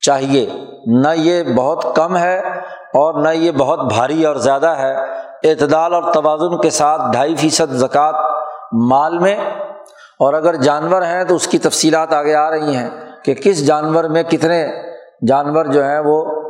چاہیے۔ 0.00 0.50
نہ 0.87 1.09
یہ 1.14 1.42
بہت 1.42 1.85
کم 1.95 2.16
ہے 2.16 2.38
اور 2.95 3.23
نہ 3.23 3.28
یہ 3.28 3.50
بہت 3.50 3.80
بھاری 3.92 4.26
اور 4.26 4.37
زیادہ 4.37 4.69
ہے۔ 4.69 4.97
اعتدال 5.45 5.95
اور 5.95 6.12
توازن 6.12 6.61
کے 6.61 6.71
ساتھ 6.71 7.02
ڈھائی 7.12 7.37
فیصد 7.37 7.73
زکوٰۃ 7.73 8.30
مال 8.73 9.19
میں 9.19 9.37
اور 10.21 10.35
اگر 10.35 10.55
جانور 10.55 11.03
ہیں 11.03 11.25
تو 11.25 11.35
اس 11.35 11.47
کی 11.47 11.59
تفصیلات 11.59 12.12
آگے 12.12 12.35
آ 12.35 12.50
رہی 12.50 12.77
ہیں 12.77 12.91
کہ 13.25 13.35
کس 13.35 13.67
جانور 13.67 14.05
میں 14.05 14.23
کتنے 14.23 14.67
جانور 15.29 15.65
جو 15.65 15.85
ہیں 15.85 15.99
وہ 15.99 16.43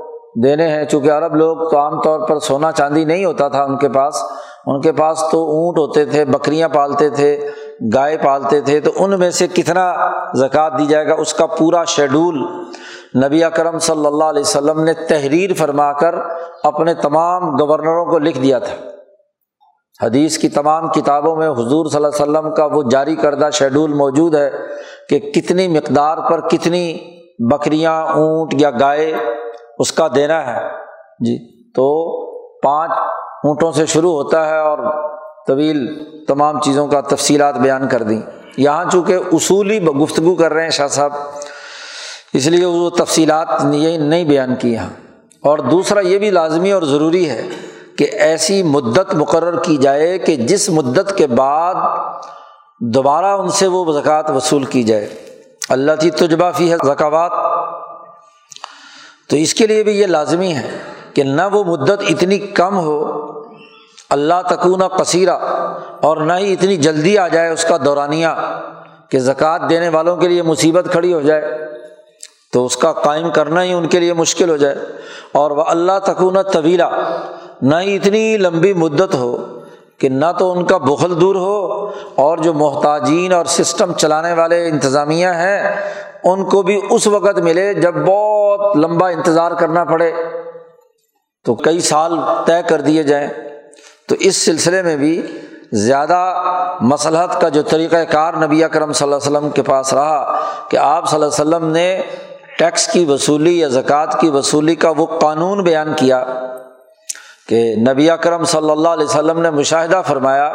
دینے 0.42 0.68
ہیں۔ 0.68 0.84
چونکہ 0.84 1.10
عرب 1.10 1.34
لوگ 1.34 1.70
تو 1.70 1.78
عام 1.78 2.02
طور 2.02 2.28
پر 2.28 2.38
سونا 2.38 2.72
چاندی 2.72 3.04
نہیں 3.04 3.24
ہوتا 3.24 3.48
تھا 3.48 3.64
ان 3.64 3.76
کے 3.76 3.88
پاس۔ 3.88 4.14
ان 4.66 4.80
کے 4.80 4.92
پاس 4.92 5.24
تو 5.32 5.50
اونٹ 5.50 5.78
ہوتے 5.78 6.04
تھے، 6.04 6.24
بکریاں 6.24 6.68
پالتے 6.68 7.10
تھے، 7.10 7.48
گائے 7.94 8.16
پالتے 8.16 8.60
تھے۔ 8.60 8.80
تو 8.80 8.90
ان 8.96 9.18
میں 9.18 9.30
سے 9.30 9.46
کتنا 9.46 9.94
زکوٰۃ 10.34 10.70
دی 10.78 10.86
جائے 10.86 11.08
گا؟ 11.08 11.14
اس 11.18 11.34
کا 11.34 11.46
پورا 11.46 11.84
شیڈول 11.84 12.38
نبی 13.26 13.44
اکرم 13.44 13.78
صلی 13.78 14.06
اللہ 14.06 14.24
علیہ 14.24 14.40
وسلم 14.40 14.84
نے 14.84 14.92
تحریر 14.92 15.50
فرما 15.54 15.92
کر 15.92 16.14
اپنے 16.64 16.94
تمام 16.94 17.50
گورنروں 17.60 18.04
کو 18.04 18.18
لکھ 18.18 18.38
دیا 18.38 18.58
تھا۔ 18.58 18.99
حدیث 20.02 20.38
کی 20.38 20.48
تمام 20.48 20.88
کتابوں 20.88 21.36
میں 21.36 21.48
حضور 21.48 21.86
صلی 21.86 21.96
اللہ 21.96 22.08
علیہ 22.08 22.22
وسلم 22.22 22.54
کا 22.54 22.64
وہ 22.64 22.82
جاری 22.90 23.16
کردہ 23.16 23.48
شیڈول 23.52 23.92
موجود 23.92 24.34
ہے 24.34 24.50
کہ 25.08 25.18
کتنی 25.18 25.68
مقدار 25.68 26.18
پر 26.30 26.48
کتنی 26.48 26.98
بکریاں، 27.38 28.02
اونٹ 28.02 28.54
یا 28.58 28.70
گائے 28.70 29.12
اس 29.78 29.92
کا 29.92 30.08
دینا 30.14 30.46
ہے۔ 30.46 30.68
جی 31.20 31.36
تو 31.72 31.86
پانچ 32.60 32.92
اونٹوں 33.44 33.72
سے 33.72 33.86
شروع 33.86 34.12
ہوتا 34.12 34.48
ہے 34.48 34.58
اور 34.58 34.78
طویل 35.46 35.86
تمام 36.28 36.60
چیزوں 36.60 36.86
کا 36.86 37.00
تفصیلات 37.00 37.58
بیان 37.58 37.88
کر 37.88 38.02
دیں۔ 38.02 38.20
یہاں 38.56 38.84
چونکہ 38.92 39.18
اصولی 39.32 39.82
گفتگو 39.84 40.34
کر 40.34 40.52
رہے 40.52 40.62
ہیں 40.62 40.70
شاہ 40.70 40.88
صاحب، 40.88 41.12
اس 42.32 42.46
لیے 42.46 42.66
وہ 42.66 42.90
تفصیلات 42.90 43.48
یہ 43.72 43.98
نہیں 43.98 44.24
بیان 44.24 44.54
کی 44.54 44.72
یہاں 44.72 44.88
اور 45.42 45.58
دوسرا 45.58 46.00
یہ 46.00 46.18
بھی 46.18 46.30
لازمی 46.30 46.72
اور 46.72 46.82
ضروری 46.82 47.28
ہے 47.30 47.48
کہ 48.00 48.08
ایسی 48.12 48.62
مدت 48.62 49.14
مقرر 49.14 49.60
کی 49.62 49.76
جائے 49.76 50.18
کہ 50.18 50.36
جس 50.36 50.68
مدت 50.68 51.16
کے 51.16 51.26
بعد 51.26 51.74
دوبارہ 52.80 53.24
ان 53.24 53.48
سے 53.48 53.66
وہ 53.66 53.92
زکوٰۃ 53.92 54.30
وصول 54.36 54.64
کی 54.64 54.82
جائے۔ 54.82 55.08
اللہ 55.68 55.92
کی 56.00 56.10
تجبہ 56.10 56.50
فی 56.56 56.72
ہے 56.72 56.76
زکوات 56.76 57.32
تو 59.30 59.36
اس 59.36 59.54
کے 59.54 59.66
لیے 59.66 59.82
بھی 59.82 60.00
یہ 60.00 60.06
لازمی 60.06 60.52
ہے 60.52 60.78
کہ 61.14 61.22
نہ 61.22 61.42
وہ 61.52 61.64
مدت 61.64 62.02
اتنی 62.08 62.38
کم 62.38 62.78
ہو، 62.78 63.30
اللہ 64.10 64.42
تکونہ 64.50 64.84
کثیرہ 64.84 65.36
اور 66.00 66.16
نہ 66.16 66.32
ہی 66.32 66.52
اتنی 66.52 66.76
جلدی 66.76 67.18
آ 67.18 67.28
جائے 67.28 67.50
اس 67.50 67.64
کا 67.64 67.76
دورانیہ 67.84 68.28
کہ 69.08 69.18
زکوٰۃ 69.18 69.58
دینے 69.70 69.88
والوں 69.88 70.16
کے 70.16 70.28
لیے 70.28 70.42
مصیبت 70.42 70.86
کھڑی 70.92 71.12
ہو 71.12 71.20
جائے۔ 71.20 71.58
تو 72.52 72.66
اس 72.66 72.76
کا 72.76 72.92
قائم 72.92 73.30
کرنا 73.30 73.62
ہی 73.62 73.72
ان 73.72 73.88
کے 73.88 74.00
لیے 74.00 74.12
مشکل 74.12 74.50
ہو 74.50 74.56
جائے۔ 74.56 74.76
اور 75.32 75.50
وہ 75.50 75.64
اللہ 75.66 75.98
تکون 76.04 76.42
طویلا 76.42 76.88
نہ 77.62 77.74
ہی 77.80 77.96
اتنی 77.96 78.36
لمبی 78.36 78.72
مدت 78.72 79.14
ہو 79.14 79.60
کہ 79.98 80.08
نہ 80.08 80.24
تو 80.38 80.52
ان 80.52 80.64
کا 80.64 80.76
بخل 80.76 81.20
دور 81.20 81.34
ہو 81.34 81.86
اور 82.14 82.38
جو 82.38 82.54
محتاجین 82.54 83.32
اور 83.32 83.44
سسٹم 83.44 83.92
چلانے 83.92 84.32
والے 84.32 84.68
انتظامیہ 84.68 85.26
ہیں، 85.26 85.76
ان 86.24 86.44
کو 86.44 86.62
بھی 86.62 86.80
اس 86.90 87.06
وقت 87.06 87.38
ملے 87.38 87.74
جب 87.74 87.94
بہت 87.94 88.76
لمبا 88.76 89.08
انتظار 89.08 89.52
کرنا 89.52 89.84
پڑے۔ 89.84 90.12
تو 91.44 91.54
کئی 91.54 91.80
سال 91.80 92.18
طے 92.46 92.62
کر 92.68 92.80
دیے 92.80 93.02
جائیں۔ 93.02 93.28
تو 94.08 94.14
اس 94.20 94.36
سلسلے 94.36 94.82
میں 94.82 94.96
بھی 94.96 95.26
زیادہ 95.72 96.42
مصلحت 96.80 97.40
کا 97.40 97.48
جو 97.48 97.62
طریقۂ 97.62 97.96
کار 98.10 98.34
نبی 98.34 98.62
کرم 98.72 98.92
صلی 98.92 99.12
اللہ 99.12 99.16
علیہ 99.16 99.36
وسلم 99.36 99.50
کے 99.50 99.62
پاس 99.62 99.94
رہا 99.94 100.40
کہ 100.68 100.76
آپ 100.76 101.10
صلی 101.10 101.22
اللہ 101.22 101.42
علیہ 101.42 101.56
وسلم 101.56 101.72
نے 101.72 102.02
ٹیکس 102.58 102.86
کی 102.86 103.04
وصولی 103.04 103.58
یا 103.58 103.68
زکوٰۃ 103.68 104.20
کی 104.20 104.28
وصولی 104.28 104.74
کا 104.74 104.92
وہ 104.96 105.06
قانون 105.06 105.62
بیان 105.62 105.92
کیا۔ 105.96 106.24
کہ 107.50 107.74
نبی 107.76 108.08
کرم 108.22 108.44
صلی 108.44 108.70
اللہ 108.70 108.88
علیہ 108.88 109.04
وسلم 109.04 109.40
نے 109.40 109.50
مشاہدہ 109.50 110.02
فرمایا، 110.06 110.52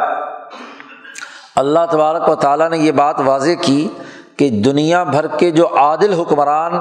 اللہ 1.56 1.78
تبارک 1.90 2.28
و 2.28 2.34
تعالیٰ 2.34 2.70
نے 2.70 2.78
یہ 2.78 2.92
بات 2.92 3.20
واضح 3.24 3.50
کی 3.62 3.88
کہ 4.36 4.50
دنیا 4.50 5.04
بھر 5.04 5.26
کے 5.26 5.50
جو 5.50 5.76
عادل 5.76 6.12
حکمران 6.12 6.72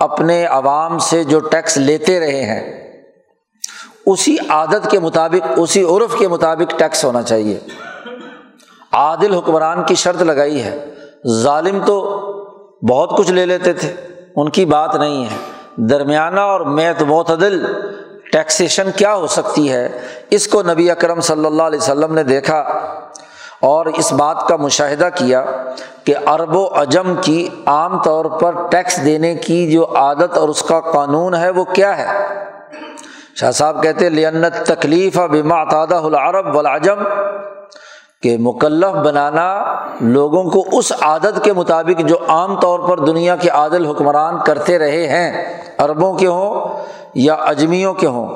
اپنے 0.00 0.44
عوام 0.44 0.98
سے 0.98 1.24
جو 1.24 1.38
ٹیکس 1.38 1.76
لیتے 1.76 2.20
رہے 2.20 2.44
ہیں، 2.44 2.90
اسی 4.06 4.36
عادت 4.48 4.90
کے 4.90 5.00
مطابق، 5.00 5.48
اسی 5.56 5.82
عرف 5.82 6.18
کے 6.18 6.28
مطابق 6.28 6.78
ٹیکس 6.78 7.04
ہونا 7.04 7.22
چاہیے۔ 7.22 7.58
عادل 8.92 9.34
حکمران 9.34 9.84
کی 9.84 9.94
شرط 9.94 10.22
لگائی 10.22 10.62
ہے۔ 10.62 10.90
ظالم 11.28 11.84
تو 11.84 11.96
بہت 12.88 13.16
کچھ 13.16 13.30
لے 13.30 13.46
لیتے 13.46 13.72
تھے، 13.72 13.94
ان 14.36 14.50
کی 14.50 14.64
بات 14.64 14.94
نہیں 14.94 15.24
ہے۔ 15.24 15.36
درمیانہ 15.76 16.40
اور 16.40 16.60
میت 16.60 17.02
معتدل 17.02 17.64
ٹیکسیشن 18.32 18.90
کیا 18.96 19.14
ہو 19.14 19.26
سکتی 19.26 19.72
ہے؟ 19.72 19.88
اس 20.30 20.46
کو 20.48 20.62
نبی 20.62 20.90
اکرم 20.90 21.20
صلی 21.20 21.46
اللہ 21.46 21.62
علیہ 21.62 21.78
وسلم 21.78 22.14
نے 22.14 22.22
دیکھا 22.22 22.58
اور 23.60 23.86
اس 23.86 24.12
بات 24.12 24.46
کا 24.48 24.56
مشاہدہ 24.56 25.08
کیا 25.14 25.44
کہ 26.04 26.14
عرب 26.26 26.56
و 26.56 26.66
عجم 26.74 27.14
کی 27.22 27.48
عام 27.66 28.02
طور 28.02 28.24
پر 28.40 28.54
ٹیکس 28.70 29.04
دینے 29.04 29.34
کی 29.34 29.70
جو 29.72 29.84
عادت 29.96 30.38
اور 30.38 30.48
اس 30.48 30.62
کا 30.62 30.80
قانون 30.80 31.34
ہے 31.34 31.50
وہ 31.50 31.64
کیا 31.64 31.96
ہے؟ 31.98 32.06
شاہ 33.40 33.50
صاحب 33.50 33.82
کہتے 33.82 34.08
لنت 34.08 34.56
تکلیف 34.66 35.18
بما 35.30 35.62
تعدہ 35.64 35.94
العرب 35.94 36.54
والعجم 36.56 37.02
کہ 38.22 38.36
مکلف 38.40 38.94
بنانا 39.06 39.64
لوگوں 40.00 40.44
کو 40.44 40.78
اس 40.78 40.92
عادت 41.00 41.44
کے 41.44 41.52
مطابق 41.52 42.00
جو 42.00 42.16
عام 42.28 42.60
طور 42.60 42.80
پر 42.80 42.98
دنیا 42.98 43.36
کے 43.36 43.48
عادل 43.48 43.86
حکمران 43.86 44.34
کرتے 44.46 44.78
رہے 44.78 45.06
ہیں، 45.06 45.60
عربوں 45.78 46.14
کے 46.14 46.26
ہوں 46.26 46.68
یا 47.14 47.34
اجمیوں 47.34 47.94
کے 47.94 48.06
ہوں، 48.06 48.28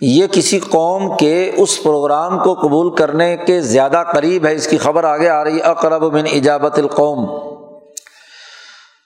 یہ 0.00 0.26
کسی 0.26 0.58
قوم 0.58 1.16
کے 1.16 1.52
اس 1.56 1.82
پروگرام 1.82 2.38
کو 2.38 2.54
قبول 2.54 2.94
کرنے 2.94 3.36
کے 3.36 3.60
زیادہ 3.60 4.02
قریب 4.12 4.46
ہے۔ 4.46 4.54
اس 4.54 4.66
کی 4.66 4.78
خبر 4.78 5.04
آگے 5.04 5.28
آ 5.28 5.44
رہی 5.44 5.56
ہے، 5.56 5.60
اقرب 5.60 6.12
من 6.12 6.24
ایجابت 6.26 6.78
القوم۔ 6.78 7.50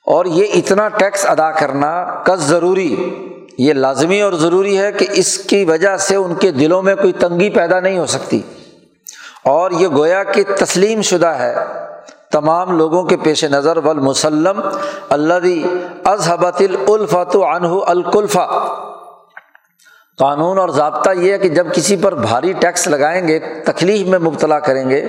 اور 0.07 0.25
یہ 0.25 0.45
اتنا 0.55 0.89
ٹیکس 0.89 1.27
ادا 1.27 1.51
کرنا 1.51 2.23
کس 2.25 2.41
ضروری؟ 2.41 2.97
یہ 3.59 3.73
لازمی 3.73 4.21
اور 4.21 4.33
ضروری 4.33 4.79
ہے 4.79 4.93
کہ 4.93 5.07
اس 5.11 5.39
کی 5.39 5.65
وجہ 5.65 5.97
سے 5.97 6.17
ان 6.17 6.35
کے 6.35 6.51
دلوں 6.51 6.83
میں 6.83 6.95
کوئی 6.95 7.13
تنگی 7.13 7.51
پیدا 7.51 7.81
نہیں 7.81 7.99
ہو 7.99 8.07
سکتی۔ 8.07 8.43
اور 9.45 9.71
یہ 9.71 9.89
گویا 9.89 10.25
کہ 10.25 10.43
تسلیم 10.59 11.03
شدہ 11.03 11.27
ہے۔ 11.27 11.55
تمام 12.33 12.79
لوگوں 12.79 13.03
کے 13.03 13.17
پیش 13.17 13.45
نظر 13.45 13.77
والمسلم 13.77 14.61
اللہ 15.09 15.67
ازحبت 16.05 16.63
الفت 16.89 17.37
عنہ 17.37 17.69
القلفہ 17.87 18.69
قانون 20.19 20.59
اور 20.59 20.69
ضابطہ 20.69 21.11
یہ 21.11 21.33
ہے 21.33 21.39
کہ 21.39 21.49
جب 21.49 21.75
کسی 21.75 21.97
پر 21.97 22.15
بھاری 22.15 22.53
ٹیکس 22.53 22.89
لگائیں 22.89 23.29
گے، 23.29 23.39
تکلیف 23.39 24.07
میں 24.07 24.19
مبتلا 24.19 24.59
کریں 24.59 24.91
گے، 24.91 25.07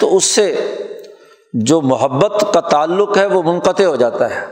تو 0.00 0.16
اس 0.16 0.24
سے 0.24 0.76
جو 1.52 1.80
محبت 1.80 2.54
کا 2.54 2.60
تعلق 2.60 3.18
ہے، 3.18 3.26
وہ 3.26 3.42
منقطع 3.42 3.84
ہو 3.84 3.96
جاتا 3.96 4.30
ہے۔ 4.30 4.46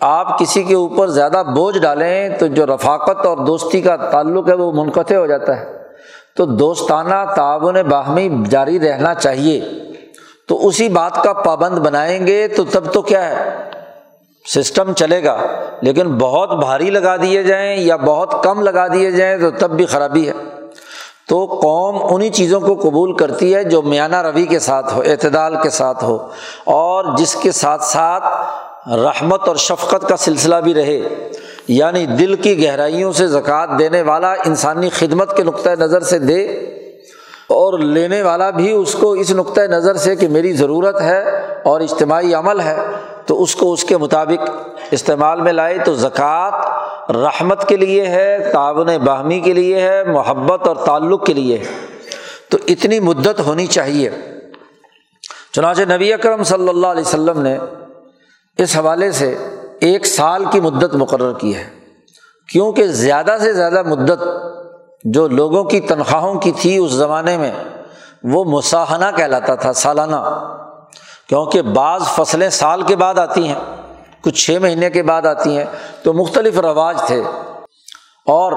آپ 0.00 0.38
کسی 0.38 0.62
کے 0.62 0.74
اوپر 0.74 1.06
زیادہ 1.06 1.42
بوجھ 1.54 1.78
ڈالیں 1.78 2.28
تو 2.28 2.46
جو 2.46 2.66
رفاقت 2.66 3.26
اور 3.26 3.38
دوستی 3.38 3.80
کا 3.80 3.96
تعلق 3.96 4.48
ہے، 4.48 4.54
وہ 4.54 4.72
منقطع 4.72 5.14
ہو 5.14 5.26
جاتا 5.26 5.60
ہے۔ 5.60 5.75
تو 6.36 6.46
دوستانہ 6.46 7.14
تعاون 7.36 7.82
باہمی 7.82 8.28
جاری 8.50 8.80
رہنا 8.80 9.14
چاہیے۔ 9.14 9.64
تو 10.48 10.66
اسی 10.66 10.88
بات 10.88 11.22
کا 11.22 11.32
پابند 11.32 11.78
بنائیں 11.78 12.26
گے 12.26 12.48
تو 12.48 12.64
تب 12.64 12.92
تو 12.92 13.02
کیا 13.02 13.28
ہے؟ 13.30 13.50
سسٹم 14.54 14.92
چلے 14.92 15.24
گا۔ 15.24 15.36
لیکن 15.80 16.18
بہت 16.18 16.52
بھاری 16.52 16.90
لگا 16.90 17.16
دیے 17.16 17.42
جائیں 17.42 17.76
یا 17.76 17.96
بہت 17.96 18.34
کم 18.44 18.60
لگا 18.60 18.88
دیے 18.88 19.10
جائیں 19.10 19.38
تو 19.38 19.50
تب 19.50 19.70
بھی 19.70 19.86
خرابی 19.86 20.28
ہے۔ 20.28 20.32
تو 21.28 21.58
قوم 21.62 22.14
انہیں 22.14 22.30
چیزوں 22.30 22.60
کو 22.60 22.74
قبول 22.74 23.16
کرتی 23.16 23.54
ہے 23.54 23.64
جو 23.64 23.82
میانہ 23.82 24.22
روی 24.22 24.46
کے 24.46 24.58
ساتھ 24.58 24.94
ہو، 24.94 25.02
اعتدال 25.06 25.56
کے 25.62 25.70
ساتھ 25.70 26.04
ہو۔ 26.04 26.28
اور 26.64 27.16
جس 27.16 27.34
کے 27.34 27.52
ساتھ 27.52 27.84
ساتھ 27.84 28.24
رحمت 28.88 29.48
اور 29.48 29.56
شفقت 29.56 30.08
کا 30.08 30.16
سلسلہ 30.16 30.56
بھی 30.56 30.74
رہے۔ 30.74 31.30
یعنی 31.68 32.06
دل 32.06 32.34
کی 32.34 32.64
گہرائیوں 32.64 33.12
سے 33.12 33.26
زکوٰۃ 33.26 33.78
دینے 33.78 34.02
والا 34.02 34.32
انسانی 34.32 34.88
خدمت 34.88 35.36
کے 35.36 35.44
نقطۂ 35.44 35.70
نظر 35.70 36.00
سے 36.00 36.18
دے 36.18 36.44
اور 37.48 37.78
لینے 37.78 38.22
والا 38.22 38.50
بھی 38.50 38.72
اس 38.72 38.92
کو 38.92 39.12
اس 39.12 39.30
نقطۂ 39.30 39.60
نظر 39.60 39.94
سے 39.94 40.16
کہ 40.16 40.28
میری 40.28 40.52
ضرورت 40.52 41.00
ہے 41.00 41.46
اور 41.64 41.80
اجتماعی 41.80 42.34
عمل 42.34 42.60
ہے، 42.60 42.76
تو 43.26 43.42
اس 43.42 43.56
کو 43.56 43.72
اس 43.72 43.84
کے 43.84 43.96
مطابق 43.96 44.50
استعمال 44.90 45.40
میں 45.40 45.52
لائے 45.52 45.78
تو 45.78 45.94
زکوٰۃ 45.94 46.60
رحمت 47.10 47.68
کے 47.68 47.76
لیے 47.76 48.06
ہے، 48.06 48.50
تعاون 48.52 48.88
باہمی 49.04 49.40
کے 49.40 49.52
لیے 49.52 49.80
ہے، 49.80 50.04
محبت 50.04 50.68
اور 50.68 50.76
تعلق 50.76 51.26
کے 51.26 51.34
لیے 51.34 51.58
ہے۔ 51.58 51.64
تو 52.48 52.58
اتنی 52.68 53.00
مدت 53.00 53.40
ہونی 53.40 53.66
چاہیے۔ 53.66 54.10
چنانچہ 55.52 55.82
نبی 55.82 56.12
اکرم 56.12 56.42
صلی 56.42 56.68
اللہ 56.68 56.86
علیہ 56.86 57.06
وسلم 57.06 57.42
نے 57.42 57.58
اس 58.58 58.76
حوالے 58.76 59.12
سے 59.12 59.34
ایک 59.80 60.06
سال 60.06 60.44
کی 60.50 60.60
مدت 60.60 60.94
مقرر 60.94 61.32
کی 61.32 61.56
ہے۔ 61.56 61.64
کیونکہ 62.52 62.86
زیادہ 62.86 63.36
سے 63.40 63.52
زیادہ 63.52 63.82
مدت 63.82 64.22
جو 65.04 65.28
لوگوں 65.28 65.64
کی 65.64 65.80
تنخواہوں 65.80 66.34
کی 66.34 66.52
تھی 66.52 66.76
اس 66.76 66.90
زمانے 66.90 67.36
میں، 67.36 67.52
وہ 68.22 68.44
مساہنہ 68.44 69.16
کہلاتا 69.16 69.54
تھا، 69.54 69.72
سالانہ۔ 69.72 70.16
کیونکہ 71.28 71.62
بعض 71.62 72.02
فصلیں 72.02 72.50
سال 72.50 72.82
کے 72.82 72.96
بعد 72.96 73.18
آتی 73.18 73.48
ہیں، 73.48 73.76
کچھ 74.20 74.46
چھ 74.46 74.58
مہینے 74.62 74.90
کے 74.90 75.02
بعد 75.02 75.26
آتی 75.26 75.56
ہیں، 75.56 75.64
تو 76.02 76.12
مختلف 76.12 76.58
رواج 76.58 77.02
تھے۔ 77.06 77.22
اور 78.26 78.52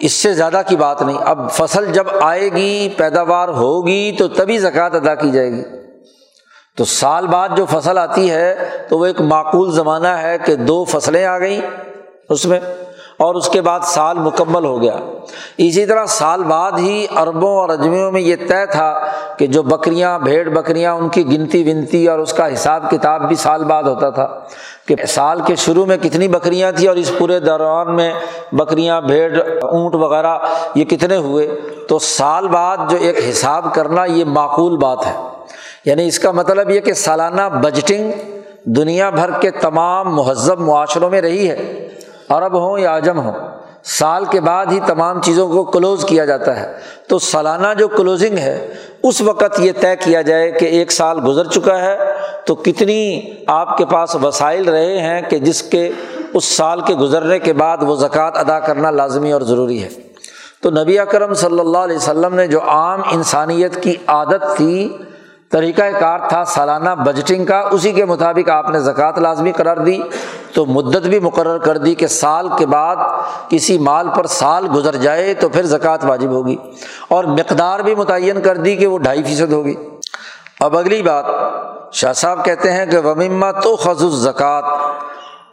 اس 0.00 0.12
سے 0.12 0.34
زیادہ 0.34 0.60
کی 0.66 0.76
بات 0.76 1.02
نہیں۔ 1.02 1.18
اب 1.18 1.50
فصل 1.52 1.92
جب 1.92 2.04
آئے 2.20 2.52
گی، 2.52 2.88
پیداوار 2.96 3.48
ہوگی، 3.48 4.16
تو 4.18 4.28
تبھی 4.28 4.58
زکوٰۃ 4.58 4.90
ادا 4.92 5.14
کی 5.14 5.30
جائے 5.30 5.50
گی۔ 5.52 5.62
تو 6.78 6.84
سال 6.84 7.26
بعد 7.26 7.48
جو 7.56 7.66
فصل 7.66 7.98
آتی 7.98 8.30
ہے 8.30 8.54
تو 8.88 8.98
وہ 8.98 9.06
ایک 9.06 9.20
معقول 9.20 9.72
زمانہ 9.72 10.08
ہے 10.08 10.38
کہ 10.38 10.54
دو 10.54 10.84
فصلیں 10.84 11.24
آ 11.24 11.38
گئیں 11.38 11.60
اس 12.28 12.46
میں۔ 12.46 12.60
اور 13.18 13.34
اس 13.34 13.48
کے 13.48 13.60
بعد 13.60 13.80
سال 13.82 14.18
مکمل 14.18 14.64
ہو 14.64 14.82
گیا۔ 14.82 14.96
اسی 15.58 15.86
طرح 15.86 16.06
سال 16.06 16.42
بعد 16.42 16.72
ہی 16.72 17.06
عربوں 17.14 17.56
اور 17.56 17.68
اجمیوں 17.68 18.12
میں 18.12 18.20
یہ 18.20 18.36
طے 18.36 18.66
تھا 18.66 19.06
کہ 19.38 19.46
جو 19.46 19.62
بکریاں، 19.62 20.18
بھیڑ 20.18 20.48
بکریاں، 20.48 20.92
ان 20.92 21.08
کی 21.08 21.26
گنتی 21.26 21.72
ونتی 21.72 22.08
اور 22.08 22.18
اس 22.18 22.32
کا 22.32 22.52
حساب 22.52 22.90
کتاب 22.90 23.28
بھی 23.28 23.36
سال 23.36 23.64
بعد 23.64 23.82
ہوتا 23.82 24.10
تھا 24.10 24.40
کہ 24.88 24.94
سال 25.08 25.40
کے 25.46 25.56
شروع 25.56 25.86
میں 25.86 25.96
کتنی 25.96 26.28
بکریاں 26.28 26.72
تھیں 26.72 26.88
اور 26.88 26.96
اس 26.96 27.12
پورے 27.18 27.40
دوران 27.40 27.96
میں 27.96 28.14
بکریاں، 28.52 29.00
بھیڑ، 29.00 29.36
اونٹ 29.62 29.94
وغیرہ 29.94 30.38
یہ 30.74 30.84
کتنے 30.84 31.16
ہوئے۔ 31.16 31.60
تو 31.88 31.98
سال 31.98 32.48
بعد 32.48 32.76
جو 32.90 32.96
ایک 33.00 33.18
حساب 33.30 33.74
کرنا 33.74 34.04
یہ 34.04 34.24
معقول 34.24 34.76
بات 34.76 35.06
ہے۔ 35.06 35.16
یعنی 35.84 36.06
اس 36.06 36.18
کا 36.18 36.30
مطلب 36.30 36.70
یہ 36.70 36.80
کہ 36.80 36.92
سالانہ 36.92 37.42
بجٹنگ 37.48 38.12
دنیا 38.64 39.10
بھر 39.10 39.30
کے 39.40 39.50
تمام 39.50 40.16
مہذب 40.16 40.60
معاشروں 40.60 41.10
میں 41.10 41.20
رہی 41.20 41.50
ہے۔ 41.50 41.88
عرب 42.28 42.54
ہوں 42.54 42.78
یا 42.78 42.96
عجم 42.96 43.20
ہوں، 43.20 43.32
سال 43.84 44.24
کے 44.24 44.40
بعد 44.40 44.66
ہی 44.66 44.80
تمام 44.86 45.22
چیزوں 45.22 45.48
کو 45.48 45.64
کلوز 45.64 46.04
کیا 46.04 46.24
جاتا 46.24 46.60
ہے۔ 46.60 46.72
تو 47.08 47.18
سالانہ 47.18 47.66
جو 47.78 47.88
کلوزنگ 47.88 48.38
ہے، 48.38 48.74
اس 49.02 49.20
وقت 49.20 49.60
یہ 49.60 49.72
طے 49.80 49.96
کیا 49.96 50.22
جائے 50.22 50.50
کہ 50.50 50.64
ایک 50.64 50.92
سال 50.92 51.20
گزر 51.26 51.44
چکا 51.44 51.80
ہے۔ 51.80 51.98
تو 52.46 52.54
کتنی 52.54 53.20
آپ 53.46 53.76
کے 53.76 53.84
پاس 53.84 54.16
وسائل 54.22 54.68
رہے 54.68 54.98
ہیں 54.98 55.22
کہ 55.22 55.38
جس 55.38 55.62
کے، 55.62 55.90
اس 56.34 56.44
سال 56.44 56.80
کے 56.80 56.94
گزرنے 56.94 57.38
کے 57.38 57.52
بعد 57.52 57.78
وہ 57.80 57.96
زکوٰۃ 57.96 58.30
ادا 58.34 58.60
کرنا 58.60 58.90
لازمی 58.90 59.32
اور 59.32 59.40
ضروری 59.40 59.82
ہے۔ 59.82 59.88
تو 60.62 60.70
نبی 60.70 60.98
اکرم 60.98 61.34
صلی 61.34 61.60
اللہ 61.60 61.78
علیہ 61.78 61.96
وسلم 61.96 62.34
نے 62.34 62.46
جو 62.46 62.60
عام 62.62 63.00
انسانیت 63.12 63.82
کی 63.82 63.96
عادت 64.06 64.56
تھی 64.56 64.98
طریقۂ 65.52 66.00
کار 66.00 66.18
تھا، 66.28 66.44
سالانہ 66.44 66.90
بجٹنگ 66.90 67.44
کا، 67.44 67.60
اسی 67.70 67.92
کے 67.92 68.04
مطابق 68.04 68.50
آپ 68.50 68.70
نے 68.70 68.80
زکوٰۃ 68.80 69.12
لازمی 69.16 69.52
قرار 69.52 69.76
دی، 69.76 70.00
تو 70.54 70.66
مدت 70.66 71.06
بھی 71.06 71.18
مقرر 71.18 71.58
کر 71.58 71.76
دی 71.76 71.94
کہ 71.94 72.06
سال 72.06 72.48
کے 72.58 72.66
بعد 72.66 72.96
کسی 73.48 73.78
مال 73.78 74.08
پر 74.16 74.26
سال 74.26 74.68
گزر 74.74 74.96
جائے 74.96 75.34
تو 75.34 75.48
پھر 75.48 75.62
زکوٰۃ 75.62 75.98
واجب 76.02 76.30
ہوگی۔ 76.30 76.56
اور 77.08 77.24
مقدار 77.24 77.80
بھی 77.80 77.94
متعین 77.94 78.40
کر 78.40 78.56
دی 78.56 78.76
کہ 78.76 78.86
وہ 78.86 78.98
ڈھائی 78.98 79.22
فیصد 79.22 79.52
ہوگی۔ 79.52 79.74
اب 80.60 80.78
اگلی 80.78 81.02
بات، 81.02 81.24
شاہ 81.92 82.12
صاحب 82.12 82.44
کہتے 82.44 82.72
ہیں 82.72 82.86
کہ 82.86 82.98
ومما 82.98 83.50
تو 83.52 83.76
خز 83.76 84.04
زکوٰۃ 84.22 84.62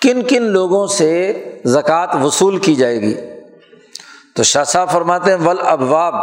کن 0.01 0.21
کن 0.23 0.43
لوگوں 0.43 0.87
سے 0.87 1.43
زکوٰۃ 1.65 2.07
وصول 2.23 2.57
کی 2.57 2.75
جائے 2.75 3.01
گی؟ 3.01 3.15
تو 4.35 4.43
شاہ 4.43 4.63
صاحب 4.63 4.89
فرماتے 4.91 5.31
ہیں 5.31 5.37
ول 5.45 5.59
ابواب 5.65 6.15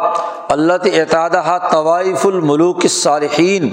اللہ 0.52 0.86
اعتادہ 0.94 1.58
طوائف 1.70 2.26
الملوک 2.26 2.86
صالحین 2.90 3.68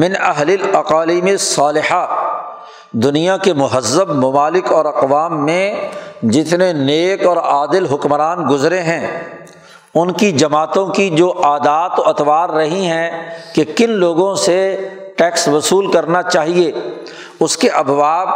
من 0.00 0.12
اہل 0.20 0.50
الاقالیم 0.50 1.28
صالحہ 1.38 2.06
دنیا 3.06 3.36
کے 3.36 3.52
مہذب 3.54 4.10
ممالک 4.22 4.72
اور 4.72 4.84
اقوام 4.84 5.44
میں 5.44 5.74
جتنے 6.22 6.72
نیک 6.72 7.26
اور 7.26 7.36
عادل 7.36 7.86
حکمران 7.86 8.42
گزرے 8.50 8.80
ہیں، 8.82 9.06
ان 9.94 10.12
کی 10.12 10.30
جماعتوں 10.32 10.86
کی 10.88 11.08
جو 11.10 11.32
عادات 11.44 11.98
و 12.00 12.08
اطوار 12.08 12.48
رہی 12.50 12.86
ہیں 12.86 13.10
کہ 13.54 13.64
کن 13.76 13.90
لوگوں 14.00 14.34
سے 14.36 14.58
ٹیکس 15.18 15.46
وصول 15.48 15.90
کرنا 15.92 16.22
چاہیے، 16.22 16.70
اس 17.40 17.56
کے 17.56 17.68
ابواب 17.68 18.28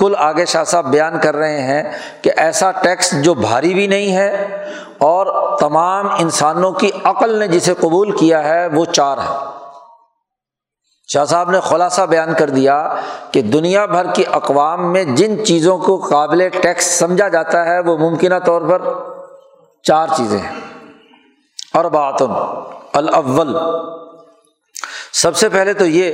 کل 0.00 0.14
آگے 0.18 0.44
شاہ 0.44 0.64
صاحب 0.64 0.86
بیان 0.86 1.20
کر 1.20 1.36
رہے 1.36 1.62
ہیں 1.62 1.82
کہ 2.22 2.30
ایسا 2.36 2.70
ٹیکس 2.70 3.22
جو 3.22 3.34
بھاری 3.34 3.74
بھی 3.74 3.86
نہیں 3.86 4.16
ہے 4.16 4.62
اور 4.98 5.58
تمام 5.58 6.08
انسانوں 6.18 6.72
کی 6.72 6.90
عقل 7.04 7.38
نے 7.38 7.48
جسے 7.48 7.74
قبول 7.74 8.16
کیا 8.16 8.48
ہے 8.48 8.66
وہ 8.66 8.84
چار 8.84 9.18
ہے 9.18 9.36
شاہ 11.06 11.24
صاحب 11.24 11.50
نے 11.50 11.60
خلاصہ 11.60 12.02
بیان 12.02 12.34
کر 12.34 12.50
دیا 12.50 12.94
کہ 13.30 13.42
دنیا 13.42 13.86
بھر 13.86 14.06
کی 14.14 14.24
اقوام 14.32 14.92
میں 14.92 15.04
جن 15.04 15.46
چیزوں 15.46 15.78
کو 15.78 15.96
قابل 16.10 16.48
ٹیکس 16.48 16.98
سمجھا 16.98 17.28
جاتا 17.28 17.64
ہے 17.64 17.80
وہ 17.80 17.96
ممکنہ 17.98 18.34
طور 18.46 18.62
پر 18.62 18.82
چار 19.82 20.06
چیزیں 20.16 20.38
ہیں۔ 20.38 20.60
اور 21.74 21.84
باتن 21.84 22.32
الاول 22.92 23.56
سب 25.12 25.36
سے 25.36 25.48
پہلے 25.48 25.72
تو 25.72 25.86
یہ 25.86 26.12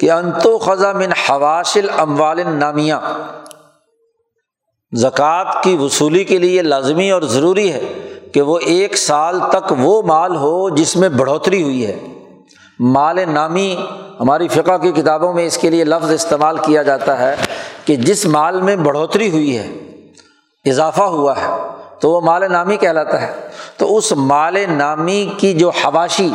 کہ 0.00 0.10
انتو 0.10 0.58
خزاں 0.58 0.94
من 0.94 1.12
حواشل 1.12 1.86
اموال 1.96 2.40
نامیہ 2.46 2.94
زکوٰۃ 4.92 5.62
کی 5.62 5.76
وصولی 5.76 6.24
کے 6.24 6.38
لیے 6.38 6.62
لازمی 6.62 7.10
اور 7.10 7.22
ضروری 7.22 7.72
ہے 7.72 7.80
کہ 8.34 8.42
وہ 8.42 8.58
ایک 8.58 8.96
سال 8.96 9.40
تک 9.52 9.74
وہ 9.78 10.02
مال 10.02 10.36
ہو 10.36 10.68
جس 10.68 10.96
میں 10.96 11.08
بڑھوتری 11.08 11.62
ہوئی 11.62 11.86
ہے۔ 11.86 11.98
مال 12.80 13.18
نامی 13.28 13.76
ہماری 14.20 14.48
فقہ 14.48 14.76
کی 14.78 14.92
کتابوں 14.92 15.32
میں 15.32 15.46
اس 15.46 15.58
کے 15.58 15.70
لیے 15.70 15.84
لفظ 15.84 16.10
استعمال 16.10 16.56
کیا 16.56 16.82
جاتا 16.82 17.18
ہے 17.18 17.36
کہ 17.84 17.96
جس 17.96 18.26
مال 18.26 18.62
میں 18.62 18.76
بڑھوتری 18.76 19.30
ہوئی 19.30 19.58
ہے، 19.58 19.66
اضافہ 20.64 21.02
ہوا 21.02 21.36
ہے، 21.36 21.48
تو 22.00 22.10
وہ 22.10 22.20
مال 22.20 22.52
نامی 22.52 22.76
کہلاتا 22.76 23.20
ہے۔ 23.20 23.48
تو 23.76 23.96
اس 23.96 24.12
مال 24.12 24.56
نامی 24.68 25.28
کی 25.36 25.52
جو 25.52 25.68
حواشی 25.68 26.28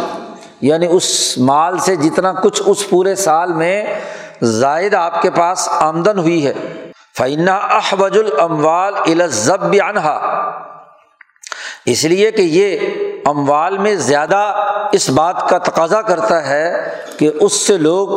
یعنی 0.61 0.87
اس 0.89 1.37
مال 1.37 1.77
سے 1.77 1.95
جتنا 1.95 2.33
کچھ 2.33 2.61
اس 2.65 2.89
پورے 2.89 3.15
سال 3.15 3.53
میں 3.53 3.85
زائد 4.43 4.93
آپ 4.93 5.21
کے 5.21 5.31
پاس 5.31 5.69
آمدن 5.71 6.19
ہوئی 6.19 6.45
ہے۔ 6.45 6.53
فعنا 7.17 7.55
احوج 7.55 8.17
الاموال 8.17 8.93
الزب 8.95 9.75
انہا 9.87 10.17
اس 11.85 12.03
لیے 12.03 12.31
کہ 12.31 12.41
یہ 12.41 12.79
اموال 13.25 13.77
میں 13.77 13.95
زیادہ 13.95 14.53
اس 14.91 15.09
بات 15.09 15.49
کا 15.49 15.57
تقاضا 15.57 16.01
کرتا 16.01 16.49
ہے 16.49 16.95
کہ 17.19 17.31
اس 17.41 17.53
سے 17.53 17.77
لوگ 17.77 18.07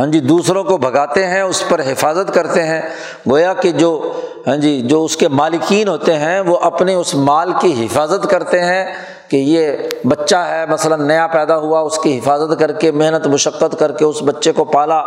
ہاں 0.00 0.06
جی 0.06 0.20
دوسروں 0.20 0.64
کو 0.64 0.76
بھگاتے 0.76 1.26
ہیں، 1.26 1.42
اس 1.42 1.68
پر 1.68 1.80
حفاظت 1.80 2.34
کرتے 2.34 2.62
ہیں۔ 2.62 2.82
گویا 3.30 3.54
کہ 3.54 3.70
جو 3.70 4.12
ہاں 4.46 4.56
جی 4.56 4.80
جو 4.80 5.04
اس 5.04 5.16
کے 5.16 5.28
مالکین 5.28 5.88
ہوتے 5.88 6.14
ہیں، 6.14 6.40
وہ 6.40 6.56
اپنے 6.56 6.94
اس 6.94 7.14
مال 7.14 7.52
کی 7.60 7.86
حفاظت 7.86 8.30
کرتے 8.30 8.60
ہیں 8.60 8.84
کہ 9.28 9.36
یہ 9.36 9.76
بچہ 10.04 10.36
ہے، 10.36 10.66
مثلاً 10.66 11.06
نیا 11.08 11.26
پیدا 11.26 11.56
ہوا، 11.56 11.80
اس 11.80 11.98
کی 11.98 12.18
حفاظت 12.18 12.60
کر 12.60 12.72
کے، 12.72 12.90
محنت، 12.90 13.26
مشقت 13.26 13.78
کر 13.78 13.92
کے 13.92 14.04
اس 14.04 14.22
بچے 14.22 14.52
کو 14.52 14.64
پالا 14.64 15.02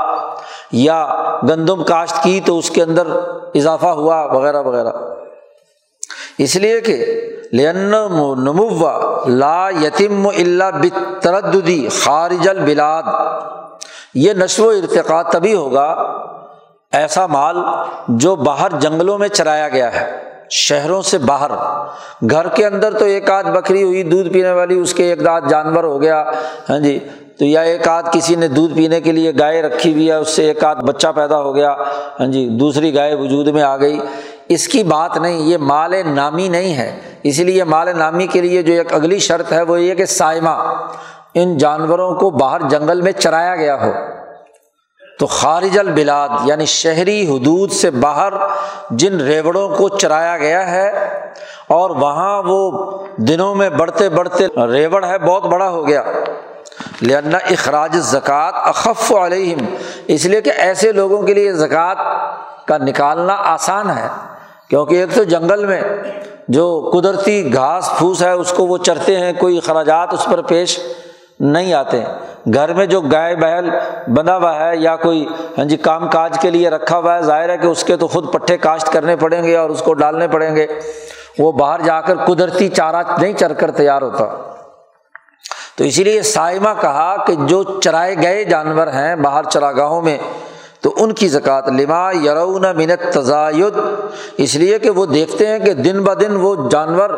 یا 0.72 1.08
گندم 1.50 1.84
کاشت 1.84 2.24
کی 2.24 2.40
تو 2.46 2.58
اس 2.58 2.70
کے 2.70 2.84
اندر 2.84 3.08
اضافہ 3.56 3.88
ہوا، 3.88 4.26
وغیرہ 4.26 4.62
وغیرہ۔ 4.62 4.92
اس 6.38 6.56
لیے 6.56 6.82
کہ 6.82 6.96
نمو 7.54 8.80
لا 9.28 9.70
یتیم 9.70 10.28
اللہ 10.28 10.72
بترددی 10.74 11.88
خارج 11.90 12.50
البلاد 12.50 13.04
یہ 14.13 14.34
نشو 14.34 14.65
و 14.65 14.69
ارتقا 14.69 15.21
تبھی 15.21 15.56
ہوگا 15.56 15.95
ایسا 16.91 17.28
مال 17.28 17.58
جو 18.08 18.36
باہر 18.36 18.67
جنگلوں 18.80 19.17
میں 19.17 19.28
چرایا 19.28 19.69
گیا 19.69 20.02
ہے، 20.02 20.12
شہروں 20.49 21.02
سے 21.02 21.17
باہر۔ 21.17 21.52
گھر 22.30 22.47
کے 22.47 22.65
اندر 22.65 22.97
تو 22.97 23.06
ایک 23.06 23.30
آدھ 23.30 23.45
بکری 23.45 23.84
ہوئی، 23.84 24.04
دودھ 24.04 24.30
پینے 24.30 24.52
والی، 24.52 24.80
اس 24.80 24.93
کے 24.93 25.04
ایک 25.04 25.28
آدھ 25.28 25.49
جانور 25.49 25.84
ہو 25.84 26.02
گیا 26.02 26.32
ہاں 26.69 26.80
جی؟ 26.80 26.99
تو 27.39 27.45
یا 27.45 27.62
ایک 27.62 27.88
آدھ 27.88 28.06
کسی 28.12 28.36
نے 28.36 28.47
دودھ 28.47 28.73
پینے 28.73 29.02
کے 29.02 29.12
لیے 29.12 29.32
گائے 29.39 29.62
رکھی 29.62 29.93
ہوئی 29.93 30.08
ہے، 30.08 30.15
اس 30.15 30.30
سے 30.30 30.47
ایک 30.47 30.63
آدھ 30.63 30.86
بچہ 30.86 31.08
پیدا 31.15 31.41
ہو 31.41 31.56
گیا 31.56 31.76
ہاں 32.19 32.28
جی؟ 32.28 32.49
دوسری 32.49 32.95
گائے 32.95 33.15
وجود 33.15 33.47
میں 33.47 33.63
آ 33.63 33.78
گئی۔ 33.78 33.99
اس 34.49 34.67
کی 34.67 34.84
بات 34.84 35.17
نہیں، 35.17 35.38
یہ 35.38 35.58
مال 35.58 35.93
نامی 36.06 36.47
نہیں 36.47 36.73
ہے۔ 36.73 36.99
اسی 37.23 37.43
لیے 37.43 37.63
مال 37.63 37.97
نامی 37.97 38.28
کے 38.28 38.41
لیے 38.41 38.62
جو 38.62 38.73
ایک 38.73 38.93
اگلی 38.93 39.19
شرط 39.19 39.54
ہے، 39.54 39.62
وہ 39.62 39.82
یہ 39.82 39.95
کہ 39.95 40.06
سائمہ۔ 40.06 40.73
ان 41.34 41.58
جانوروں 41.58 42.15
کو 42.15 42.30
باہر 42.30 42.62
جنگل 42.69 43.02
میں 43.02 43.12
چرایا 43.12 43.56
گیا 43.56 43.82
ہو۔ 43.82 43.91
تو 45.19 45.26
خارج 45.26 45.80
البلاد 45.80 46.30
یعنی 46.43 46.65
شہری 46.65 47.28
حدود 47.28 47.72
سے 47.72 47.91
باہر 47.91 48.34
جن 48.89 49.22
ریوڑوں 49.22 49.69
کو 49.69 49.89
چرایا 49.89 50.38
گیا 50.38 50.72
ہے 50.72 51.19
اور 51.67 51.89
وہاں 51.89 52.43
وہ 52.46 52.91
دنوں 53.17 53.56
میں 53.56 53.69
بڑھتے 53.69 54.10
بڑھتے 54.10 54.48
ریوڑ 54.48 55.06
ہے، 55.06 55.17
بہت 55.17 55.46
بڑا 55.46 55.69
ہو 55.69 55.88
گیا۔ 55.88 56.04
لہنا 57.02 57.38
اخراج 57.38 57.98
زکوٰۃ 57.98 58.52
اخف 58.56 59.12
علیہم 59.12 59.65
اس 60.08 60.26
لیے 60.26 60.41
کہ 60.41 60.52
ایسے 60.58 60.91
لوگوں 60.91 61.22
کے 61.22 61.34
لیے 61.34 61.54
زکوٰۃ 61.54 61.96
کا 62.65 62.78
نکالنا 62.78 63.34
آسان 63.34 63.89
ہے۔ 63.89 64.08
کیونکہ 64.69 64.96
ایک 64.96 65.15
تو 65.15 65.24
جنگل 65.24 65.65
میں 65.65 65.82
جو 66.48 66.91
قدرتی 66.93 67.54
گھاس 67.54 67.89
پھوس 67.98 68.24
ہے، 68.24 68.32
اس 68.32 68.54
کو 68.54 68.65
وہ 68.65 68.78
چرتے 68.78 69.17
ہیں، 69.17 69.34
کوئی 69.34 69.58
اخراجات 69.58 70.13
اس 70.13 70.26
پر 70.26 70.41
پیش 70.41 70.80
نہیں 71.44 71.74
آتے۔ 71.74 72.04
گھر 72.54 72.74
میں 72.74 72.86
جو 72.86 73.02
گائے 73.02 73.36
بہل 73.36 73.70
بنا 74.08 74.38
ہوا 74.38 74.60
ہے 74.60 74.78
یا 74.78 74.96
کوئی 74.96 75.26
ہاں 75.58 75.66
جی 75.66 75.78
کام 75.78 76.10
کاج 76.10 76.38
کے 76.42 76.50
لیے 76.50 76.70
رکھا 76.70 76.98
ہوا 76.98 77.16
ہے، 77.16 77.22
ظاہر 77.22 77.50
ہے 77.50 77.58
کہ 77.58 77.68
اس 77.68 77.84
کے 77.84 77.98
تو 77.98 78.08
خود 78.08 78.34
پٹھے 78.34 78.58
کاشت 78.58 78.92
کرنے 78.92 79.16
پڑیں 79.16 79.44
گے 79.44 79.58
اور 79.58 79.70
اس 79.70 79.82
کو 79.82 79.94
ڈالنے 79.94 80.28
پڑیں 80.28 80.56
گے۔ 80.56 80.68
وہ 81.40 81.52
باہر 81.52 81.82
جا 81.82 82.02
کر 82.02 82.16
قدرتی 82.16 82.70
چارہ 82.70 83.04
نہیں 83.18 83.34
چر 83.34 83.54
کر 83.54 83.72
تیار 83.72 84.02
ہوتا۔ 84.02 84.26
تو 85.78 85.84
اسی 85.84 86.04
لیے 86.04 86.22
سائمہ 86.22 86.70
کہا 86.82 87.16
کہ 87.28 87.36
جو 87.40 87.64
چرائے 87.64 88.16
گئے 88.22 88.44
جانور 88.44 88.88
ہیں 88.88 89.16
باہر 89.16 89.44
چراگاہوں 89.44 90.02
میں 90.02 90.18
تو 90.84 90.93
ان 90.98 91.12
کی 91.12 91.28
زکوٰۃ 91.28 91.62
لما 91.67 92.12
یرون 92.12 92.65
منت 92.76 93.13
تزاید 93.13 93.78
اس 94.38 94.56
لیے 94.56 94.80
کہ 94.80 94.89
وہ 94.89 95.06
دیکھتے 95.06 95.48
ہیں 95.48 95.60
کہ 95.60 95.74
دن 95.74 96.04
بہ 96.04 96.13
دن 96.13 96.36
وہ 96.36 96.69
جانور 96.69 97.10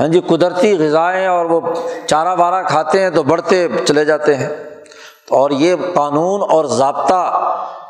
ہاں 0.00 0.08
جی 0.08 0.20
قدرتی 0.20 0.78
غذائیں 0.78 1.26
اور 1.26 1.44
وہ 1.44 1.60
چارہ 2.06 2.34
وارہ 2.38 2.62
کھاتے 2.62 3.00
ہیں 3.00 3.10
تو 3.10 3.22
بڑھتے 3.22 3.68
چلے 3.84 4.04
جاتے 4.04 4.34
ہیں۔ 4.34 4.48
اور 5.28 5.50
یہ 5.50 5.74
قانون 5.94 6.40
اور 6.50 6.64
ضابطہ 6.64 7.20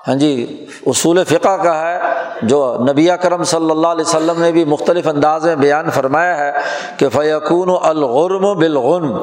ہاں 0.09 0.15
جی 0.15 0.67
اصول 0.87 1.25
فقہ 1.25 1.57
کا 1.63 1.81
ہے، 1.81 1.99
جو 2.43 2.77
نبی 2.91 3.09
کرم 3.23 3.45
صلی 3.45 3.71
اللہ 3.71 3.87
علیہ 3.87 4.05
وسلم 4.05 4.41
نے 4.43 4.53
بھی 4.53 4.65
مختلف 4.65 5.09
انداز 5.09 5.47
میں 5.47 5.57
بیان 5.57 5.91
فرمایا 5.91 6.39
ہے 6.39 6.53
کہ 6.97 7.09
فیقون 7.09 7.71
الغرم 7.83 8.59
بالغنم۔ 8.59 9.17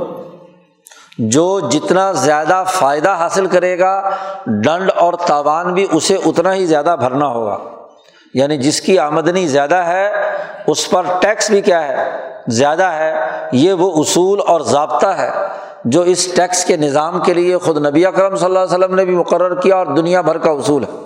جو 1.20 1.60
جتنا 1.60 2.12
زیادہ 2.12 2.64
فائدہ 2.68 3.10
حاصل 3.10 3.46
کرے 3.46 3.80
گا، 3.80 4.10
ڈنڈ 4.46 4.92
اور 4.96 5.14
تاوان 5.28 5.74
بھی 5.74 5.88
اسے 5.92 6.16
اتنا 6.26 6.54
ہی 6.54 6.66
زیادہ 6.66 6.96
بھرنا 7.00 7.28
ہوگا۔ 7.28 7.58
یعنی 8.34 8.58
جس 8.58 8.82
کی 8.82 9.00
آمدنی 9.00 9.48
زیادہ 9.48 9.76
ہے، 9.76 10.12
اس 10.68 10.90
پر 10.90 11.02
ٹیکس 11.22 11.50
بھی 11.50 11.62
کیا 11.62 11.88
ہے؟ 11.88 12.10
زیادہ 12.48 12.84
ہے۔ 12.84 13.16
یہ 13.52 13.74
وہ 13.74 14.04
اصول 14.04 14.40
اور 14.48 14.62
ضابطہ 14.62 15.08
ہے 15.08 15.32
جو 15.86 16.02
اس 16.02 16.34
ٹیکس 16.36 16.66
کے 16.66 16.78
نظام 16.78 17.24
کے 17.24 17.34
لیے 17.34 17.58
خود 17.58 17.86
نبی 17.86 18.06
اکرم 18.06 18.36
صلی 18.36 18.46
اللہ 18.46 18.60
علیہ 18.60 18.78
وسلم 18.78 18.96
نے 18.96 19.06
بھی 19.06 19.16
مقرر 19.16 19.62
کیا 19.62 19.76
اور 19.76 19.86
دنیا 19.86 20.22
بھر 20.22 20.38
کا 20.38 20.52
اصول 20.52 20.84
ہے۔ 20.84 20.98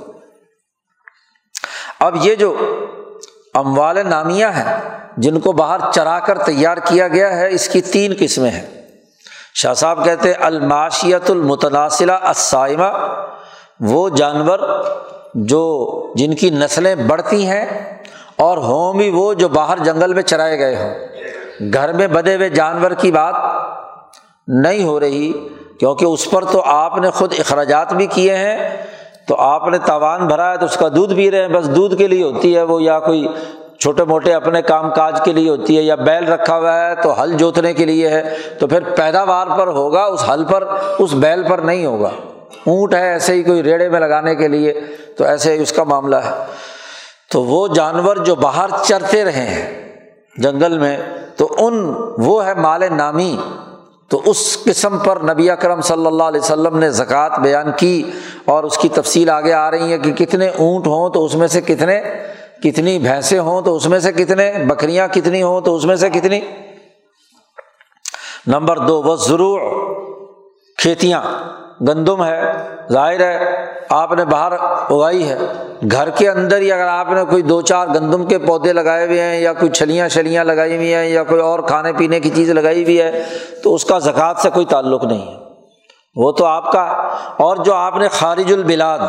اب 1.99 2.15
یہ 2.21 2.35
جو 2.35 2.57
اموال 3.53 4.07
نامیہ 4.09 4.45
ہیں، 4.45 4.79
جن 5.17 5.39
کو 5.39 5.51
باہر 5.51 5.79
چرا 5.93 6.19
کر 6.19 6.37
تیار 6.37 6.77
کیا 6.77 7.07
گیا 7.07 7.37
ہے، 7.37 7.49
اس 7.49 7.69
کی 7.69 7.81
تین 7.81 8.13
قسمیں 8.19 8.51
ہیں۔ 8.51 8.82
شاہ 9.53 9.73
صاحب 9.73 10.05
کہتے 10.05 10.27
ہیں 10.27 10.35
الماشیت 10.39 11.31
المتناسلہ 11.31 12.11
اسائمہ 12.11 12.89
وہ 13.79 14.09
جانور 14.09 14.59
جو 15.33 15.63
جن 16.15 16.35
کی 16.35 16.49
نسلیں 16.49 16.95
بڑھتی 16.95 17.47
ہیں 17.47 17.65
اور 18.35 18.57
ہوں 18.57 18.93
بھی 18.93 19.09
وہ 19.09 19.33
جو 19.33 19.47
باہر 19.47 19.77
جنگل 19.77 20.13
میں 20.13 20.21
چرائے 20.21 20.59
گئے 20.59 20.75
ہوں۔ 20.75 21.73
گھر 21.73 21.93
میں 21.93 22.07
بدے 22.07 22.35
ہوئے 22.35 22.49
جانور 22.49 22.91
کی 22.91 23.11
بات 23.11 23.35
نہیں 24.47 24.83
ہو 24.83 24.99
رہی، 24.99 25.31
کیونکہ 25.79 26.05
اس 26.05 26.29
پر 26.31 26.45
تو 26.45 26.61
آپ 26.65 26.97
نے 26.97 27.09
خود 27.09 27.33
اخراجات 27.39 27.93
بھی 27.93 28.05
کیے 28.05 28.35
ہیں، 28.35 28.77
تو 29.27 29.35
آپ 29.35 29.67
نے 29.67 29.77
تاوان 29.77 30.27
بھرا 30.27 30.51
ہے 30.51 30.57
تو 30.57 30.65
اس 30.65 30.77
کا 30.77 30.87
دودھ 30.95 31.13
پی 31.13 31.31
رہے 31.31 31.41
ہیں، 31.41 31.47
بس 31.47 31.75
دودھ 31.75 31.95
کے 31.95 32.07
لیے 32.07 32.23
ہوتی 32.23 32.55
ہے 32.55 32.63
وہ 32.63 32.83
یا 32.83 32.99
کوئی 32.99 33.27
چھوٹے 33.83 34.03
موٹے 34.03 34.33
اپنے 34.33 34.61
کام 34.61 34.91
کاج 34.91 35.19
کے 35.25 35.33
لیے 35.33 35.49
ہوتی 35.49 35.77
ہے 35.77 35.81
یا 35.81 35.95
بیل 35.95 36.27
رکھا 36.27 36.57
ہوا 36.57 36.85
ہے 36.85 36.95
تو 36.95 37.23
ہل 37.23 37.33
جوتنے 37.33 37.73
کے 37.73 37.85
لیے 37.85 38.09
ہے، 38.09 38.35
تو 38.59 38.67
پھر 38.67 38.79
پیداوار 38.95 39.47
پر 39.57 39.67
ہوگا، 39.67 40.03
اس 40.03 40.29
ہل 40.29 40.43
پر، 40.43 40.63
اس 40.99 41.13
بیل 41.13 41.43
پر 41.43 41.57
نہیں 41.57 41.85
ہوگا۔ 41.85 42.09
اونٹ 42.67 42.93
ہے 42.93 43.11
ایسے 43.11 43.33
ہی 43.33 43.43
کوئی 43.43 43.63
ریڑے 43.63 43.89
میں 43.89 43.99
لگانے 43.99 44.35
کے 44.35 44.47
لیے، 44.47 44.73
تو 45.17 45.23
ایسے 45.23 45.53
ہی 45.53 45.61
اس 45.61 45.71
کا 45.71 45.83
معاملہ 45.83 46.15
ہے۔ 46.15 46.29
تو 47.31 47.43
وہ 47.43 47.67
جانور 47.67 48.15
جو 48.15 48.35
باہر 48.35 48.69
چرتے 48.83 49.25
رہے 49.25 49.45
ہیں 49.47 49.91
جنگل 50.37 50.79
میں، 50.79 50.97
تو 51.37 51.55
ان، 51.57 51.93
وہ 52.17 52.45
ہے 52.45 52.53
مال 52.53 52.83
نامی۔ 52.91 53.37
تو 54.07 54.21
اس 54.25 54.57
قسم 54.63 54.97
پر 54.97 55.17
نبی 55.21 55.49
اکرم 55.49 55.81
صلی 55.81 56.05
اللہ 56.05 56.23
علیہ 56.23 56.41
وسلم 56.41 56.77
نے 56.77 56.89
زکوٰۃ 56.89 57.39
بیان 57.39 57.71
کی 57.77 58.11
اور 58.45 58.63
اس 58.63 58.77
کی 58.77 58.89
تفصیل 58.89 59.29
آگے 59.29 59.53
آ 59.53 59.71
رہی 59.71 59.91
ہے 59.91 59.97
کہ 59.97 60.11
کتنے 60.11 60.47
اونٹ 60.47 60.87
ہوں 60.87 61.09
تو 61.09 61.25
اس 61.25 61.35
میں 61.35 61.47
سے 61.47 61.61
کتنے 61.61 62.01
کتنی 62.63 62.99
بھینسیں 62.99 63.39
ہوں 63.39 63.61
تو 63.61 63.75
اس 63.75 63.87
میں 63.87 63.99
سے 63.99 64.11
کتنے، 64.11 64.53
بکریاں 64.67 65.07
کتنی 65.07 65.43
ہوں 65.43 65.61
تو 65.61 65.75
اس 65.75 65.85
میں 65.85 65.95
سے 65.95 66.09
کتنی؟ 66.09 66.41
نمبر 68.47 68.77
دو، 68.77 69.01
وہ 69.01 69.15
ضرور 69.15 69.61
کھیتیاں۔ 70.77 71.21
گندم 71.87 72.23
ہے، 72.23 72.41
ظاہر 72.91 73.19
ہے، 73.19 73.65
آپ 73.89 74.11
نے 74.11 74.25
باہر 74.25 74.51
اگائی 74.51 75.29
ہے۔ 75.29 75.37
گھر 75.91 76.09
کے 76.09 76.29
اندر 76.29 76.61
ہی 76.61 76.71
اگر 76.71 76.87
آپ 76.87 77.09
نے 77.09 77.23
کوئی 77.29 77.41
دو 77.41 77.61
چار 77.61 77.87
گندم 77.87 78.25
کے 78.25 78.37
پودے 78.37 78.73
لگائے 78.73 79.05
ہوئے 79.05 79.21
ہیں 79.21 79.39
یا 79.39 79.53
کوئی 79.53 79.71
چھلیاں 79.71 80.09
شلیاں 80.09 80.43
لگائی 80.43 80.75
ہوئی 80.75 80.93
ہیں 80.93 81.05
یا 81.05 81.23
کوئی 81.23 81.41
اور 81.41 81.59
کھانے 81.59 81.93
پینے 81.93 82.19
کی 82.19 82.29
چیز 82.29 82.49
لگائی 82.49 82.83
ہوئی 82.83 83.01
ہے 83.01 83.23
تو 83.63 83.75
اس 83.75 83.85
کا 83.85 83.99
زکوٰۃ 83.99 84.33
سے 84.37 84.49
کوئی 84.49 84.65
تعلق 84.65 85.03
نہیں 85.03 85.31
ہے۔ 85.31 85.37
وہ 86.15 86.31
تو 86.31 86.45
آپ 86.45 86.71
کا، 86.71 86.81
اور 87.37 87.57
جو 87.57 87.73
آپ 87.73 87.97
نے 87.97 88.07
خارج 88.07 88.53
البلاد 88.53 88.99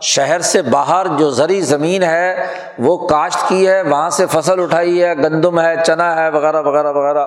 شہر 0.00 0.40
سے 0.40 0.62
باہر 0.62 1.06
جو 1.18 1.30
زرعی 1.30 1.60
زمین 1.60 2.02
ہے، 2.02 2.46
وہ 2.78 3.08
کاشت 3.08 3.48
کی 3.48 3.68
ہے، 3.68 3.82
وہاں 3.82 4.10
سے 4.10 4.26
فصل 4.26 4.60
اٹھائی 4.60 5.04
ہے، 5.04 5.16
گندم 5.16 5.60
ہے، 5.60 5.74
چنا 5.86 6.16
ہے، 6.16 6.30
وغیرہ 6.30 6.62
وغیرہ 6.62 6.92
وغیرہ۔ 6.92 7.26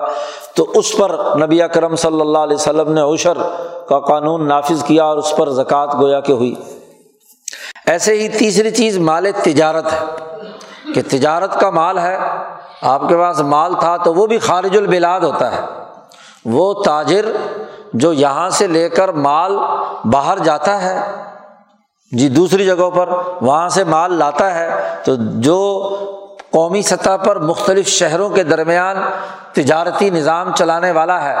تو 0.54 0.72
اس 0.74 0.96
پر 0.96 1.10
نبی 1.40 1.60
کرم 1.74 1.96
صلی 1.96 2.20
اللہ 2.20 2.38
علیہ 2.38 2.56
وسلم 2.56 2.92
نے 2.92 3.14
عشر 3.14 3.38
کا 3.88 4.00
قانون 4.00 4.48
نافذ 4.48 4.84
کیا 4.84 5.04
اور 5.04 5.16
اس 5.16 5.36
پر 5.36 5.48
زکوٰۃ 5.48 5.86
گویا 6.00 6.20
کہ 6.20 6.32
ہوئی۔ 6.32 6.54
ایسے 7.86 8.14
ہی 8.14 8.28
تیسری 8.28 8.70
چیز، 8.70 8.98
مال 8.98 9.26
تجارت 9.42 9.92
ہے۔ 9.92 10.26
کہ 10.94 11.02
تجارت 11.08 11.60
کا 11.60 11.70
مال 11.70 11.98
ہے، 11.98 12.18
آپ 12.82 13.02
کے 13.08 13.16
پاس 13.16 13.40
مال 13.40 13.74
تھا 13.80 13.96
تو 13.96 14.14
وہ 14.14 14.26
بھی 14.26 14.38
خارج 14.38 14.76
البلاد 14.76 15.20
ہوتا 15.20 15.52
ہے۔ 15.52 15.60
وہ 16.44 16.82
تاجر 16.82 17.24
جو 17.92 18.12
یہاں 18.12 18.50
سے 18.50 18.66
لے 18.66 18.88
کر 18.88 19.08
مال 19.08 19.56
باہر 20.04 20.38
جاتا 20.38 20.82
ہے 20.82 21.22
جی 22.12 22.28
دوسری 22.28 22.64
جگہوں 22.66 22.90
پر 22.90 23.08
وہاں 23.40 23.68
سے 23.68 23.84
مال 23.84 24.12
لاتا 24.12 24.54
ہے، 24.54 24.68
تو 25.04 25.14
جو 25.16 25.58
قومی 26.50 26.80
سطح 26.82 27.16
پر 27.16 27.38
مختلف 27.38 27.88
شہروں 27.88 28.28
کے 28.28 28.42
درمیان 28.42 28.96
تجارتی 29.54 30.08
نظام 30.10 30.50
چلانے 30.56 30.90
والا 30.90 31.22
ہے، 31.24 31.34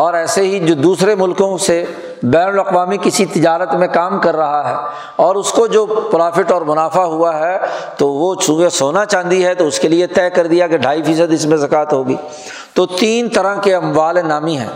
اور 0.00 0.14
ایسے 0.14 0.42
ہی 0.42 0.58
جو 0.58 0.74
دوسرے 0.74 1.14
ملکوں 1.14 1.58
سے 1.58 1.84
بین 2.22 2.48
الاقوامی 2.48 2.96
کسی 3.02 3.26
تجارت 3.26 3.74
میں 3.74 3.88
کام 3.88 4.18
کر 4.20 4.36
رہا 4.36 4.68
ہے، 4.68 4.74
اور 5.16 5.36
اس 5.36 5.52
کو 5.52 5.66
جو 5.66 5.84
پرافٹ 6.12 6.52
اور 6.52 6.62
منافع 6.62 7.02
ہوا 7.02 7.38
ہے، 7.38 7.58
تو 7.96 8.08
وہ 8.08 8.34
چونکہ 8.34 8.68
سونا 8.68 9.04
چاندی 9.04 9.44
ہے، 9.44 9.54
تو 9.54 9.66
اس 9.66 9.78
کے 9.78 9.88
لیے 9.88 10.06
طے 10.06 10.28
کر 10.30 10.46
دیا 10.46 10.66
کہ 10.66 10.76
ڈھائی 10.76 11.02
فیصد 11.02 11.32
اس 11.32 11.46
میں 11.46 11.56
زکوٰۃ 11.56 11.92
ہوگی۔ 11.92 12.16
تو 12.74 12.86
تین 12.86 13.28
طرح 13.28 13.60
کے 13.60 13.74
اموال 13.74 14.26
نامی 14.28 14.56
ہیں۔ 14.58 14.68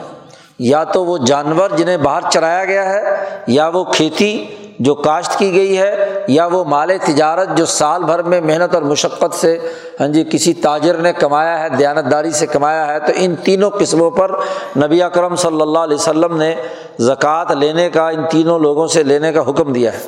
یا 0.59 0.85
تو 0.85 1.05
وہ 1.05 1.19
جانور 1.19 1.71
جنہیں 1.71 1.97
باہر 1.97 2.31
چرایا 2.31 2.65
گیا 2.65 2.85
ہے، 2.85 3.17
یا 3.47 3.69
وہ 3.69 3.85
کھیتی 3.85 4.47
جو 4.79 4.95
کاشت 4.95 5.39
کی 5.39 5.53
گئی 5.53 5.79
ہے 5.79 6.25
یا 6.29 6.47
وہ 6.47 6.65
مال 6.65 6.91
تجارت 7.05 7.49
جو 7.57 7.67
سال 7.67 8.05
بھر 8.05 8.23
میں 8.23 8.41
محنت 8.41 8.75
اور 8.75 8.83
مشقت 8.83 9.35
سے 9.35 9.59
ہاں 10.01 10.09
جی 10.09 10.25
کسی 10.25 10.55
تاجر 10.55 10.95
نے 10.95 11.13
کمایا 11.13 11.61
ہے 11.61 11.69
دیانت 11.69 12.11
داری 12.11 12.31
سے 12.31 12.47
کمایا 12.47 12.87
ہے، 12.87 13.01
تو 13.01 13.13
ان 13.17 13.37
تینوں 13.37 13.71
قسموں 13.71 14.11
پر 14.11 14.31
نبی 14.77 15.03
اکرم 15.03 15.37
صلی 15.37 15.61
اللہ 15.61 15.79
علیہ 15.79 15.97
وسلم 15.97 16.37
نے 16.37 16.55
زکوٰۃ 16.99 17.45
لینے 17.59 17.91
کا، 17.91 18.09
ان 18.09 18.25
تینوں 18.31 18.59
لوگوں 18.59 18.87
سے 18.87 19.03
لینے 19.03 19.33
کا 19.33 19.41
حکم 19.41 19.73
دیا 19.73 19.93
ہے۔ 19.93 19.99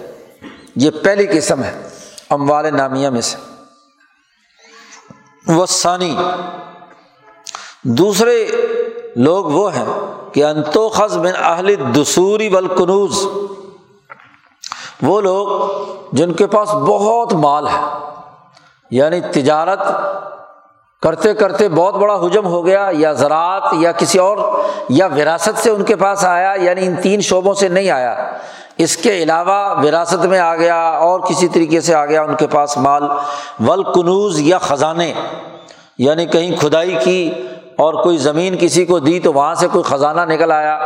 یہ 0.76 0.90
پہلی 1.02 1.26
قسم 1.26 1.62
ہے 1.62 1.72
اموال 2.30 2.76
نامیہ 2.76 3.09
میں 3.09 3.20
سے۔ 3.20 3.37
وہ 5.52 5.66
ثانی۔ 5.66 6.16
دوسرے 7.83 8.46
لوگ 9.16 9.44
وہ 9.44 9.74
ہیں 9.74 9.85
کہ 10.33 10.44
انتو 10.44 10.88
خز 10.88 11.16
بن 11.16 11.33
اہل 11.38 11.74
دسوری 11.96 12.48
بالکنوز 12.48 13.26
وہ 15.02 15.20
لوگ 15.20 15.48
جن 16.12 16.32
کے 16.32 16.46
پاس 16.46 16.74
بہت 16.74 17.34
مال 17.34 17.66
ہے 17.66 17.80
یعنی 18.90 19.20
تجارت 19.20 19.80
کرتے 21.02 21.34
کرتے 21.34 21.68
بہت 21.68 21.94
بڑا 21.94 22.14
حجم 22.14 22.46
ہو 22.46 22.66
گیا، 22.66 22.88
یا 22.92 23.12
زراعت، 23.12 23.62
یا 23.72 23.92
کسی 23.92 24.18
اور، 24.18 24.38
یا 24.88 25.06
وراثت 25.06 25.58
سے 25.58 25.70
ان 25.70 25.82
کے 25.82 25.96
پاس 25.96 26.24
آیا 26.24 26.52
یعنی 26.56 26.86
ان 26.86 26.96
تین 27.02 27.20
شعبوں 27.20 27.54
سے 27.54 27.68
نہیں 27.68 27.90
آیا۔ 27.90 28.14
اس 28.78 28.96
کے 28.96 29.22
علاوہ 29.22 29.82
وراثت 29.82 30.24
میں 30.24 30.38
آ 30.38 30.56
گیا، 30.56 30.88
اور 30.88 31.20
کسی 31.20 31.48
طریقے 31.48 31.80
سے 31.80 31.94
آ 31.94 32.06
گیا 32.06 32.22
ان 32.22 32.34
کے 32.34 32.46
پاس 32.46 32.76
مال۔ 32.76 33.02
ولکنوز 33.68 34.40
یا 34.40 34.58
خزانے 34.58 35.12
یعنی 35.98 36.26
کہیں 36.26 36.56
کھدائی 36.56 36.96
کی 37.04 37.30
اور 37.78 37.94
کوئی 37.94 38.16
زمین 38.18 38.56
کسی 38.60 38.84
کو 38.84 38.98
دی 38.98 39.20
تو 39.20 39.32
وہاں 39.32 39.54
سے 39.54 39.68
کوئی 39.72 39.84
خزانہ 39.84 40.32
نکل 40.32 40.52
آیا۔ 40.52 40.78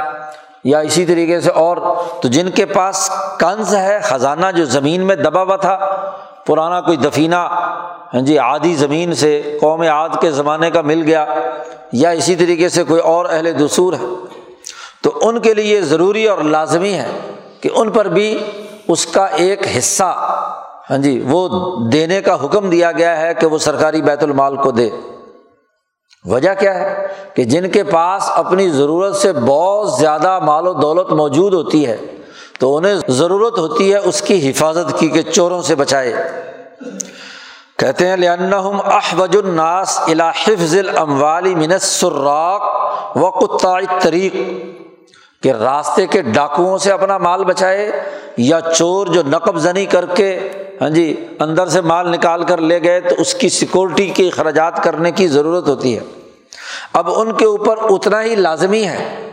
یا 0.64 0.78
اسی 0.78 1.04
طریقے 1.06 1.40
سے 1.40 1.50
اور 1.50 1.76
تو 2.22 2.28
جن 2.28 2.50
کے 2.50 2.66
پاس 2.66 3.08
کنز 3.40 3.74
ہے، 3.74 3.98
خزانہ 4.02 4.46
جو 4.56 4.64
زمین 4.64 5.06
میں 5.06 5.16
دبا 5.16 5.42
ہوا 5.42 5.56
تھا، 5.56 5.76
پرانا 6.46 6.80
کوئی 6.80 6.96
دفینہ 6.96 7.36
ہاں 8.14 8.20
جی 8.20 8.38
آدھی 8.38 8.74
زمین 8.74 9.14
سے 9.14 9.58
قوم 9.60 9.80
عاد 9.82 10.08
کے 10.20 10.30
زمانے 10.30 10.70
کا 10.70 10.80
مل 10.80 11.02
گیا 11.02 11.24
یا 11.92 12.10
اسی 12.10 12.36
طریقے 12.36 12.68
سے 12.68 12.84
کوئی 12.84 13.00
اور 13.00 13.26
اہل 13.26 13.52
دسور 13.58 13.92
ہے، 13.92 14.06
تو 15.02 15.18
ان 15.22 15.40
کے 15.40 15.54
لیے 15.54 15.80
ضروری 15.82 16.26
اور 16.28 16.38
لازمی 16.38 16.92
ہے 16.92 17.08
کہ 17.60 17.70
ان 17.74 17.90
پر 17.90 18.08
بھی 18.08 18.36
اس 18.88 19.06
کا 19.06 19.24
ایک 19.24 19.66
حصہ 19.78 20.12
ہاں 20.90 20.98
جی 20.98 21.22
وہ 21.28 21.48
دینے 21.92 22.20
کا 22.22 22.34
حکم 22.44 22.70
دیا 22.70 22.92
گیا 22.92 23.20
ہے 23.20 23.34
کہ 23.34 23.46
وہ 23.46 23.58
سرکاری 23.58 24.02
بیت 24.02 24.22
المال 24.22 24.56
کو 24.56 24.70
دے۔ 24.70 24.88
وجہ 26.24 26.54
کیا 26.58 26.74
ہے؟ 26.74 27.06
کہ 27.34 27.44
جن 27.44 27.70
کے 27.70 27.84
پاس 27.84 28.22
اپنی 28.34 28.68
ضرورت 28.68 29.16
سے 29.16 29.32
بہت 29.32 29.92
زیادہ 29.92 30.38
مال 30.38 30.66
و 30.66 30.72
دولت 30.72 31.12
موجود 31.12 31.54
ہوتی 31.54 31.86
ہے، 31.86 31.96
تو 32.58 32.76
انہیں 32.76 32.94
ضرورت 33.08 33.58
ہوتی 33.58 33.92
ہے 33.92 33.98
اس 33.98 34.22
کی 34.22 34.50
حفاظت 34.50 34.98
کی 34.98 35.08
کہ 35.08 35.22
چوروں 35.22 35.62
سے 35.62 35.74
بچائے۔ 35.74 36.14
کہتے 37.78 38.08
ہیں 38.08 38.16
لنحم 38.16 38.80
احوج 38.84 39.36
الناس 39.36 40.00
الحفظ 40.08 40.78
الاموال 40.78 41.54
من 41.54 41.72
السراق 41.72 42.62
و 43.16 43.30
قطع 43.30 43.80
طریق 44.00 44.36
کہ 45.44 45.52
راستے 45.52 46.06
کے 46.06 46.22
ڈاکوؤں 46.22 46.78
سے 46.78 46.92
اپنا 46.92 47.18
مال 47.18 47.44
بچائے 47.44 48.00
یا 48.36 48.60
چور 48.60 49.06
جو 49.06 49.22
نقب 49.26 49.56
زنی 49.56 49.86
کر 49.86 50.06
کے 50.06 50.48
ہاں 50.80 50.90
جی 50.90 51.26
اندر 51.40 51.66
سے 51.66 51.80
مال 51.80 52.10
نکال 52.10 52.44
کر 52.44 52.58
لے 52.58 52.82
گئے 52.82 53.00
تو 53.00 53.14
اس 53.18 53.34
کی 53.34 53.48
سیکورٹی 53.48 54.06
کے 54.06 54.28
اخراجات 54.28 54.82
کرنے 54.82 55.10
کی 55.10 55.28
ضرورت 55.28 55.68
ہوتی 55.68 55.98
ہے۔ 55.98 56.02
اب 56.92 57.10
ان 57.16 57.32
کے 57.32 57.44
اوپر 57.44 57.76
اتنا 57.90 58.22
ہی 58.22 58.34
لازمی 58.34 58.84
ہے 58.84 59.30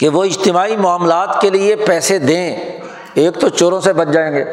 کہ 0.00 0.08
وہ 0.08 0.24
اجتماعی 0.24 0.76
معاملات 0.76 1.40
کے 1.40 1.50
لیے 1.50 1.76
پیسے 1.76 2.18
دیں۔ 2.18 2.56
ایک 3.14 3.40
تو 3.40 3.48
چوروں 3.48 3.80
سے 3.80 3.92
بچ 3.92 4.08
جائیں 4.08 4.34
گے۔ 4.34 4.44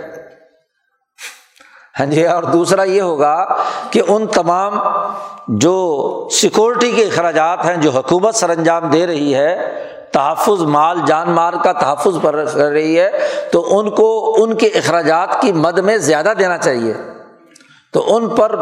ہاں 1.99 2.05
جی 2.05 2.27
اور 2.27 2.43
دوسرا 2.43 2.83
یہ 2.83 3.01
ہوگا 3.01 3.57
کہ 3.91 4.01
ان 4.07 4.27
تمام 4.27 4.79
جو 5.47 5.77
سیکورٹی 6.31 6.91
کے 6.91 7.03
اخراجات 7.03 7.65
ہیں، 7.65 7.77
جو 7.77 7.91
حکومت 7.91 8.35
سر 8.35 8.49
انجام 8.49 8.89
دے 8.89 9.07
رہی 9.07 9.35
ہے 9.35 9.85
تحفظ 10.11 10.61
مال 10.61 10.99
جان 11.05 11.31
مال 11.31 11.53
کا 11.63 11.71
تحفظ 11.71 12.17
کر 12.53 12.69
رہی 12.69 12.99
ہے، 12.99 13.11
تو 13.51 13.79
ان 13.79 13.89
کو 13.89 14.35
ان 14.37 14.55
کے 14.55 14.67
اخراجات 14.67 15.41
کی 15.41 15.51
مد 15.51 15.77
میں 15.77 15.97
زیادہ 15.97 16.33
دینا 16.39 16.57
چاہیے۔ 16.57 16.93
تو 17.93 18.15
ان 18.15 18.27
پر 18.27 18.55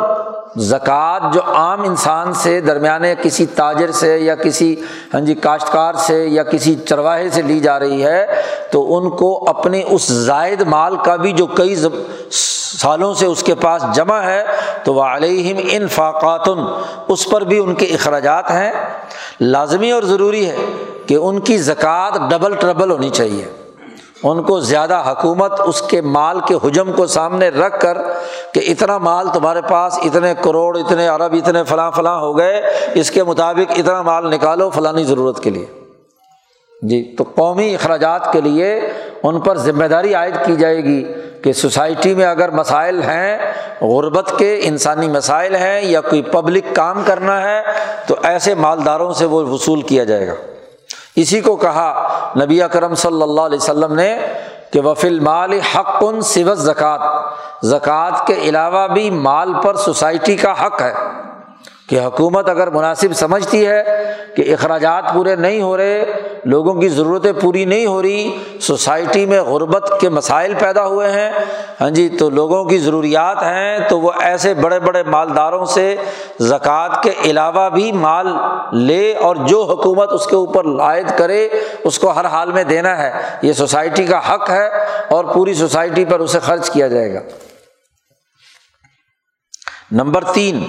زکوٰۃ 0.57 1.33
جو 1.33 1.41
عام 1.53 1.81
انسان 1.81 2.33
سے 2.33 2.59
درمیانے 2.61 3.13
کسی 3.21 3.45
تاجر 3.45 3.91
سے 3.91 4.17
یا 4.19 4.35
کسی 4.35 4.75
ہاں 5.13 5.21
جی 5.21 5.33
کاشتکار 5.33 5.93
سے 5.93 6.25
یا 6.27 6.43
کسی 6.43 6.75
چرواہے 6.89 7.29
سے 7.29 7.41
لی 7.41 7.59
جا 7.59 7.79
رہی 7.79 8.03
ہے، 8.03 8.25
تو 8.71 8.97
ان 8.97 9.09
کو 9.09 9.49
اپنی 9.49 9.83
اس 9.89 10.07
زائد 10.07 10.61
مال 10.61 10.95
کا 11.05 11.15
بھی 11.15 11.31
جو 11.31 11.45
کئی 11.45 11.75
سالوں 12.31 13.13
سے 13.13 13.25
اس 13.25 13.43
کے 13.43 13.55
پاس 13.55 13.83
جمع 13.93 14.19
ہے، 14.21 14.43
تو 14.83 14.93
وہ 14.93 15.03
علیہم 15.03 15.57
انفاقات 15.71 16.49
اس 17.07 17.29
پر 17.29 17.41
بھی 17.41 17.59
ان 17.59 17.75
کے 17.75 17.85
اخراجات 17.85 18.51
ہیں۔ 18.51 18.71
لازمی 19.41 19.91
اور 19.91 20.03
ضروری 20.03 20.45
ہے 20.49 20.55
کہ 21.07 21.15
ان 21.15 21.39
کی 21.39 21.57
زکوٰۃ 21.57 22.29
ڈبل 22.29 22.55
ٹربل 22.55 22.91
ہونی 22.91 23.09
چاہیے۔ 23.09 23.45
ان 24.23 24.43
کو 24.43 24.59
زیادہ 24.59 25.03
حکومت 25.07 25.61
اس 25.65 25.81
کے 25.81 26.01
مال 26.01 26.39
کے 26.39 26.55
حجم 26.63 26.91
کو 26.91 27.07
سامنے 27.07 27.49
رکھ 27.49 27.79
کر 27.79 27.97
کہ 28.51 28.61
اتنا 28.67 28.97
مال 28.97 29.27
تمہارے 29.33 29.61
پاس، 29.61 29.99
اتنے 30.03 30.33
کروڑ، 30.41 30.77
اتنے 30.77 31.09
ارب، 31.09 31.33
اتنے 31.33 31.63
فلاں 31.63 31.91
فلاں 31.91 32.19
ہو 32.19 32.37
گئے، 32.37 32.61
اس 32.93 33.11
کے 33.11 33.23
مطابق 33.23 33.71
اتنا 33.71 34.01
مال 34.01 34.31
نکالو 34.31 34.69
فلانی 34.69 35.03
ضرورت 35.03 35.43
کے 35.43 35.49
لیے۔ 35.49 35.65
جی 36.81 37.15
تو 37.17 37.23
قومی 37.35 37.75
اخراجات 37.75 38.33
کے 38.33 38.41
لیے 38.41 38.79
ان 39.23 39.39
پر 39.39 39.57
ذمہ 39.57 39.85
داری 39.85 40.13
عائد 40.13 40.35
کی 40.45 40.55
جائے 40.55 40.83
گی 40.83 41.13
کہ 41.43 41.53
سوسائٹی 41.53 42.15
میں 42.15 42.25
اگر 42.25 42.51
مسائل 42.51 43.01
ہیں، 43.01 43.37
غربت 43.81 44.33
کے 44.37 44.59
انسانی 44.63 45.07
مسائل 45.07 45.55
ہیں 45.55 45.81
یا 45.81 46.01
کوئی 46.01 46.21
پبلک 46.21 46.63
کام 46.75 47.01
کرنا 47.05 47.41
ہے، 47.41 47.61
تو 48.07 48.15
ایسے 48.23 48.55
مالداروں 48.55 49.13
سے 49.13 49.25
وہ 49.25 49.43
وصول 49.43 49.81
کیا 49.81 50.03
جائے 50.03 50.27
گا۔ 50.27 50.33
اسی 51.21 51.41
کو 51.41 51.55
کہا 51.55 52.07
نبی 52.43 52.61
اکرم 52.61 52.93
صلی 52.95 53.21
اللہ 53.21 53.41
علیہ 53.41 53.57
وسلم 53.57 53.93
نے 53.93 54.17
کہ 54.71 54.79
وفیل 54.79 55.19
مال 55.19 55.59
حق 55.59 55.95
ان 56.01 56.21
سوت 56.21 56.57
زکوٰۃ 56.57 57.05
زکوٰۃ 57.63 58.25
کے 58.27 58.33
علاوہ 58.33 58.87
بھی 58.87 59.09
مال 59.09 59.53
پر 59.63 59.75
سوسائٹی 59.75 60.35
کا 60.35 60.51
حق 60.65 60.81
ہے۔ 60.81 60.93
کہ 61.89 61.99
حکومت 61.99 62.49
اگر 62.49 62.69
مناسب 62.69 63.13
سمجھتی 63.15 63.65
ہے 63.65 63.83
کہ 64.35 64.53
اخراجات 64.53 65.03
پورے 65.13 65.35
نہیں 65.35 65.61
ہو 65.61 65.75
رہے، 65.77 66.03
لوگوں 66.45 66.73
کی 66.73 66.87
ضرورتیں 66.89 67.31
پوری 67.33 67.63
نہیں 67.65 67.85
ہو 67.85 68.01
رہی، 68.01 68.37
سوسائٹی 68.61 69.25
میں 69.25 69.41
غربت 69.41 69.91
کے 70.01 70.09
مسائل 70.09 70.53
پیدا 70.59 70.85
ہوئے 70.87 71.11
ہیں 71.11 71.29
ہاں 71.81 71.89
جی 71.89 72.07
تو 72.09 72.29
لوگوں 72.29 72.63
کی 72.65 72.77
ضروریات 72.77 73.43
ہیں، 73.43 73.79
تو 73.89 73.99
وہ 73.99 74.11
ایسے 74.19 74.53
بڑے 74.53 74.79
بڑے 74.79 75.03
مالداروں 75.03 75.65
سے 75.65 75.95
زکوٰۃ 76.39 77.01
کے 77.03 77.13
علاوہ 77.25 77.69
بھی 77.69 77.91
مال 77.91 78.27
لے 78.73 79.13
اور 79.15 79.35
جو 79.35 79.63
حکومت 79.63 80.13
اس 80.13 80.25
کے 80.27 80.35
اوپر 80.35 80.65
عائد 80.81 81.11
کرے، 81.17 81.47
اس 81.83 81.99
کو 81.99 82.11
ہر 82.11 82.25
حال 82.25 82.51
میں 82.51 82.63
دینا 82.63 82.97
ہے۔ 82.97 83.11
یہ 83.41 83.53
سوسائٹی 83.53 84.05
کا 84.05 84.33
حق 84.33 84.49
ہے 84.49 84.67
اور 85.09 85.25
پوری 85.25 85.53
سوسائٹی 85.53 86.05
پر 86.05 86.19
اسے 86.19 86.39
خرچ 86.39 86.69
کیا 86.69 86.87
جائے 86.87 87.13
گا۔ 87.13 87.19
نمبر 89.91 90.23
تین 90.23 90.63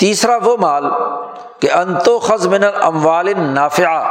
تیسرا 0.00 0.36
وہ 0.44 0.56
مال 0.56 0.84
کہ 1.60 1.72
انتو 1.72 2.18
خز 2.18 2.46
من 2.46 2.64
الاموال 2.64 3.32
نافع 3.36 4.02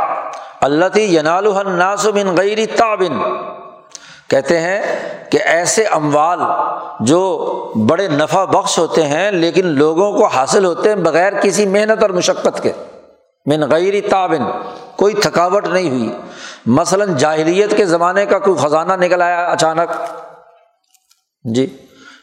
اللہ 0.61 0.97
ینال 0.97 1.47
الناس 1.57 2.05
من 2.05 2.35
غیر 2.37 2.57
تعبن 2.75 3.19
کہتے 4.29 4.59
ہیں 4.59 4.81
کہ 5.31 5.39
ایسے 5.45 5.83
اموال 5.83 6.39
جو 6.99 7.21
بڑے 7.89 8.07
نفع 8.07 8.43
بخش 8.45 8.77
ہوتے 8.79 9.07
ہیں 9.07 9.31
لیکن 9.31 9.67
لوگوں 9.67 10.11
کو 10.13 10.25
حاصل 10.25 10.65
ہوتے 10.65 10.89
ہیں 10.89 10.95
بغیر 10.95 11.33
کسی 11.41 11.65
محنت 11.65 12.01
اور 12.01 12.09
مشقت 12.09 12.63
کے. 12.63 12.71
من 13.45 13.61
غیر 13.71 13.93
تعبن 14.09 14.43
کوئی 14.95 15.13
تھکاوٹ 15.13 15.67
نہیں 15.67 15.89
ہوئی. 15.89 16.09
مثلاً 16.65 17.17
جاہلیت 17.17 17.77
کے 17.77 17.85
زمانے 17.85 18.25
کا 18.25 18.39
کوئی 18.39 18.57
خزانہ 18.57 18.93
نکل 18.93 19.21
آیا 19.21 19.45
اچانک. 19.45 19.91
جی. 21.43 21.77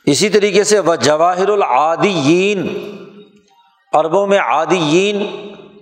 اسی 0.07 0.29
طریقے 0.29 0.65
سے 0.65 0.81
وہ 0.81 0.95
جواہر 0.95 1.49
العادیین. 1.49 2.67
عربوں 3.99 4.27
میں 4.27 4.39
عادیین، 4.39 5.25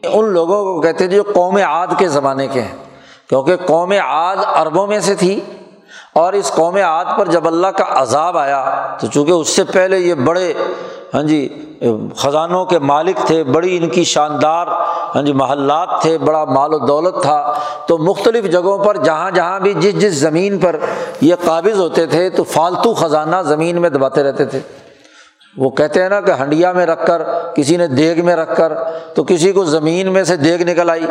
ان 0.05 0.33
لوگوں 0.33 0.63
کو 0.65 0.81
کہتے 0.81 1.07
جو 1.07 1.23
قوم 1.35 1.57
عاد 1.67 1.99
کے 1.99 2.09
زمانے 2.09 2.47
کے 2.49 2.61
ہیں، 2.61 2.77
کیونکہ 3.29 3.57
قوم 3.67 3.93
عاد 4.01 4.37
عربوں 4.55 4.87
میں 4.87 5.01
سے 5.01 5.15
تھی، 5.15 5.39
اور 6.15 6.33
اس 6.33 6.51
قوم 6.55 6.77
عاد 6.77 7.05
پر 7.19 7.29
جب 7.29 7.47
اللہ 7.47 7.67
کا 7.77 7.85
عذاب 8.01 8.37
آیا، 8.39 8.65
تو 9.01 9.07
چونکہ 9.07 9.31
اس 9.31 9.49
سے 9.49 9.65
پہلے 9.73 9.99
یہ 9.99 10.15
بڑے 10.15 10.53
ہاں 11.15 11.23
جی 11.23 11.49
خزانوں 12.17 12.65
کے 12.67 12.79
مالک 12.79 13.19
تھے، 13.27 13.43
بڑی 13.45 13.77
ان 13.77 13.89
کی 13.89 14.05
شاندار 14.05 14.67
ہاں 15.15 15.23
جی 15.23 15.33
محلات 15.33 15.89
تھے، 16.03 16.17
بڑا 16.19 16.45
مال 16.45 16.75
و 16.75 16.79
دولت 16.79 17.23
تھا، 17.23 17.55
تو 17.87 17.99
مختلف 17.99 18.45
جگہوں 18.53 18.79
پر، 18.85 18.97
جہاں 19.05 19.31
جہاں 19.31 19.59
بھی 19.61 19.75
جس 19.75 20.01
جس 20.01 20.15
زمین 20.19 20.59
پر 20.61 20.77
یہ 21.21 21.35
قابض 21.45 21.81
ہوتے 21.81 22.07
تھے، 22.07 22.29
تو 22.31 22.45
فالتو 22.45 22.95
خزانہ 22.95 23.43
زمین 23.47 23.81
میں 23.83 23.91
دباتے 23.91 24.23
رہتے 24.23 24.45
تھے۔ 24.45 24.61
وہ 25.57 25.71
کہتے 25.71 26.03
ہیں 26.03 26.09
نا 26.09 26.21
کہ 26.21 26.31
ہنڈیا 26.31 26.73
میں 26.73 26.87
رکھ 26.87 27.07
کر، 27.07 27.23
کسی 27.55 27.77
نے 27.77 27.87
دیگ 27.87 28.25
میں 28.25 28.37
رکھ 28.37 28.57
کر، 28.57 28.73
تو 29.15 29.25
کسی 29.25 29.53
کو 29.53 29.65
زمین 29.65 30.13
میں 30.13 30.25
سے 30.25 30.37
دیگ 30.37 30.63
نکل 30.63 30.91
آئی۔ 30.91 31.07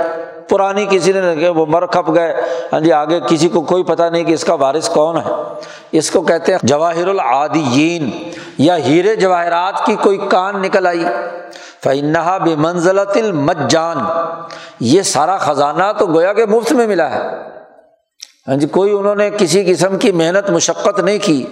پرانی 0.50 0.86
کسی 0.90 1.12
نے 1.12 1.50
وہ 1.50 1.66
مر 1.66 1.86
کھپ 1.86 2.16
گئے۔ 2.16 2.36
ہاں 2.74 2.80
جی 2.80 2.92
آگے 2.92 3.20
کسی 3.28 3.50
کو 3.50 3.62
کوئی 3.62 3.84
پتہ 3.84 4.04
نہیں 4.04 4.24
کہ 4.24 4.34
اس 4.34 4.44
کا 4.44 4.54
وارث 4.54 4.90
کون 4.90 5.18
ہے۔ 5.18 5.32
اس 5.92 6.12
کو 6.12 6.22
کہتے 6.22 6.52
ہیں 6.52 6.60
جواہر 6.64 7.08
العادیین 7.08 8.10
یا 8.58 8.78
ہیرے 8.78 9.16
جواہرات 9.16 9.86
کی 9.86 9.96
کوئی 9.96 10.18
کان 10.30 10.62
نکل 10.62 10.88
آئی۔ 10.88 11.06
فنحا 11.84 12.38
بے 12.38 12.56
منزلت 12.56 13.18
المجان۔ 13.18 13.98
یہ 14.80 15.02
سارا 15.02 15.38
خزانہ 15.38 15.84
تو 16.00 16.06
گویا 16.06 16.34
کہ 16.34 16.46
مفت 16.46 16.72
میں 16.72 16.88
ملا 16.88 17.12
ہے۔ 17.12 17.28
ہاں 18.48 18.56
جی 18.56 18.68
کوئی 18.68 18.92
انہوں 18.92 19.16
نے 19.16 19.30
کسی 19.38 19.74
قسم 19.74 19.98
کی 19.98 20.12
محنت، 20.12 20.50
مشقت 20.50 21.00
نہیں 21.00 21.20
کی۔ 21.22 21.46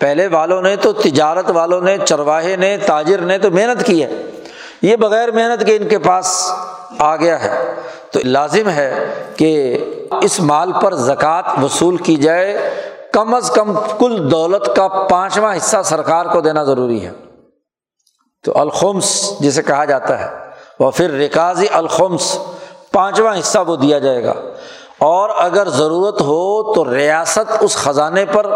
پہلے 0.00 0.26
والوں 0.26 0.62
نے 0.62 0.76
تو 0.76 0.92
تجارت 0.92 1.50
والوں 1.50 1.80
نے، 1.80 1.98
چرواہے 2.04 2.56
نے، 2.56 2.76
تاجر 2.76 3.18
نے 3.18 3.38
تو 3.38 3.50
محنت 3.50 3.86
کی 3.86 4.04
ہے۔ 4.04 4.22
یہ 4.82 4.96
بغیر 4.96 5.30
محنت 5.30 5.66
کے 5.66 5.76
ان 5.76 5.88
کے 5.88 5.98
پاس 5.98 6.52
آ 6.98 7.16
گیا 7.16 7.44
ہے۔ 7.44 7.74
تو 8.10 8.20
لازم 8.24 8.68
ہے 8.68 9.14
کہ 9.36 9.78
اس 10.22 10.40
مال 10.40 10.72
پر 10.82 10.94
زکوٰۃ 10.94 11.62
وصول 11.62 11.96
کی 11.96 12.16
جائے۔ 12.16 12.70
کم 13.12 13.34
از 13.34 13.50
کم 13.50 13.78
کل 13.98 14.30
دولت 14.30 14.76
کا 14.76 14.88
پانچواں 14.88 15.56
حصہ 15.56 15.76
سرکار 15.84 16.26
کو 16.26 16.40
دینا 16.40 16.64
ضروری 16.64 17.06
ہے۔ 17.06 17.10
تو 18.44 18.58
الخمس 18.58 19.32
جسے 19.40 19.62
کہا 19.62 19.84
جاتا 19.84 20.20
ہے۔ 20.20 20.38
وہ 20.78 20.90
پھر 20.90 21.10
ریکاضی 21.10 21.66
الخمس، 21.72 22.38
پانچواں 22.92 23.38
حصہ 23.38 23.58
وہ 23.58 23.76
دیا 23.76 23.98
جائے 23.98 24.24
گا۔ 24.24 24.34
اور 24.98 25.30
اگر 25.36 25.68
ضرورت 25.68 26.20
ہو 26.20 26.74
تو 26.74 26.94
ریاست 26.94 27.52
اس 27.60 27.76
خزانے 27.76 28.24
پر 28.24 28.46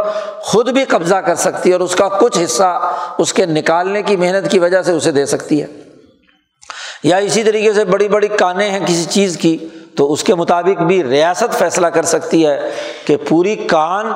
خود 0.41 0.69
بھی 0.69 0.85
قبضہ 0.85 1.15
کر 1.15 1.35
سکتی 1.35 1.69
ہے 1.69 1.75
اور 1.75 1.81
اس 1.81 1.97
کا 1.97 2.09
کچھ 2.09 2.39
حصہ 2.45 2.93
اس 3.19 3.33
کے 3.33 3.47
نکالنے 3.47 4.03
کی 4.03 4.17
محنت 4.17 4.51
کی 4.51 4.59
وجہ 4.59 4.83
سے 4.83 4.93
اسے 4.93 5.11
دے 5.11 5.27
سکتی 5.27 5.63
ہے۔ 5.63 5.67
یا 7.03 7.17
اسی 7.17 7.43
طریقے 7.43 7.73
سے 7.73 7.85
بڑی 7.85 8.09
بڑی 8.09 8.29
کانیں 8.29 8.71
ہیں 8.71 8.81
کسی 8.87 9.05
چیز 9.05 9.37
کی، 9.37 9.69
تو 9.97 10.13
اس 10.13 10.23
کے 10.23 10.35
مطابق 10.35 10.83
بھی 10.83 11.05
ریاست 11.05 11.59
فیصلہ 11.59 11.87
کر 11.87 12.03
سکتی 12.03 12.47
ہے 12.47 12.71
کہ 13.07 13.17
پوری 13.29 13.57
کان 13.57 14.07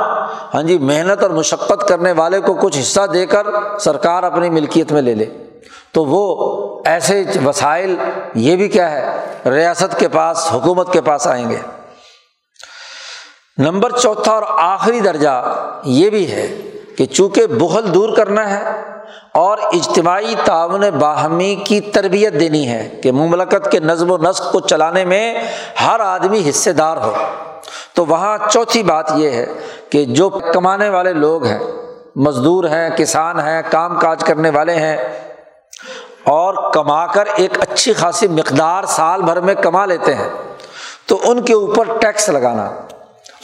ہاں 0.54 0.62
جی 0.62 0.78
محنت 0.78 1.22
اور 1.22 1.30
مشقت 1.30 1.88
کرنے 1.88 2.12
والے 2.12 2.40
کو 2.40 2.54
کچھ 2.54 2.78
حصہ 2.78 3.00
دے 3.12 3.26
کر 3.26 3.46
سرکار 3.80 4.22
اپنی 4.22 4.50
ملکیت 4.50 4.92
میں 4.92 5.02
لے 5.02 5.14
لے۔ 5.14 5.24
تو 5.92 6.04
وہ 6.04 6.82
ایسے 6.84 7.24
وسائل، 7.46 7.96
یہ 8.34 8.56
بھی 8.56 8.68
کیا 8.68 8.90
ہے، 8.90 9.16
ریاست 9.50 9.98
کے 9.98 10.08
پاس، 10.08 10.52
حکومت 10.52 10.92
کے 10.92 11.00
پاس 11.00 11.26
آئیں 11.26 11.50
گے۔ 11.50 11.83
نمبر 13.58 13.90
چوتھا 13.90 14.32
اور 14.32 14.42
آخری 14.58 15.00
درجہ 15.00 15.42
یہ 15.84 16.08
بھی 16.10 16.30
ہے 16.30 16.46
کہ 16.96 17.04
چونکہ 17.06 17.46
بغل 17.46 17.92
دور 17.94 18.14
کرنا 18.16 18.48
ہے 18.50 18.72
اور 19.38 19.58
اجتماعی 19.58 20.34
تعاون 20.44 20.84
باہمی 20.98 21.54
کی 21.66 21.80
تربیت 21.94 22.38
دینی 22.40 22.66
ہے 22.68 22.88
کہ 23.02 23.12
مملکت 23.12 23.70
کے 23.72 23.80
نظم 23.80 24.10
و 24.10 24.16
نسق 24.18 24.50
کو 24.52 24.60
چلانے 24.60 25.04
میں 25.04 25.34
ہر 25.80 26.00
آدمی 26.00 26.42
حصے 26.48 26.72
دار 26.72 26.96
ہو، 26.96 27.12
تو 27.94 28.04
وہاں 28.06 28.36
چوتھی 28.50 28.82
بات 28.82 29.12
یہ 29.16 29.30
ہے 29.30 29.44
کہ 29.90 30.04
جو 30.04 30.28
کمانے 30.28 30.88
والے 30.88 31.12
لوگ 31.12 31.44
ہیں، 31.46 31.58
مزدور 32.16 32.64
ہیں، 32.70 32.88
کسان 32.96 33.40
ہیں، 33.40 33.60
کام 33.70 33.98
کاج 34.00 34.24
کرنے 34.24 34.50
والے 34.50 34.74
ہیں، 34.74 34.96
اور 36.24 36.54
کما 36.72 37.06
کر 37.06 37.28
ایک 37.34 37.58
اچھی 37.60 37.92
خاصی 37.92 38.28
مقدار 38.30 38.84
سال 38.88 39.22
بھر 39.22 39.40
میں 39.40 39.54
کما 39.54 39.84
لیتے 39.86 40.14
ہیں، 40.14 40.28
تو 41.06 41.20
ان 41.24 41.42
کے 41.42 41.54
اوپر 41.54 41.96
ٹیکس 42.00 42.28
لگانا 42.28 42.68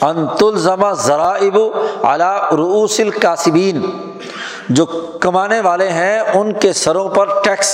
انت 0.01 0.43
الزما 0.43 0.91
ذرائب 0.93 1.57
اعلیٰ 2.03 2.35
رؤوس 2.51 2.99
القاسبین 2.99 3.81
جو 4.69 4.85
کمانے 5.21 5.59
والے 5.59 5.89
ہیں 5.89 6.19
ان 6.19 6.51
کے 6.59 6.71
سروں 6.73 7.07
پر 7.09 7.41
ٹیکس، 7.43 7.73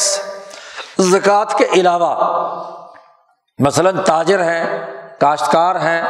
زکوٰۃ 1.12 1.58
کے 1.58 1.66
علاوہ۔ 1.74 2.16
مثلاً 3.60 3.98
تاجر 4.06 4.44
ہیں، 4.44 4.66
کاشتکار 5.20 5.76
ہیں، 5.76 6.02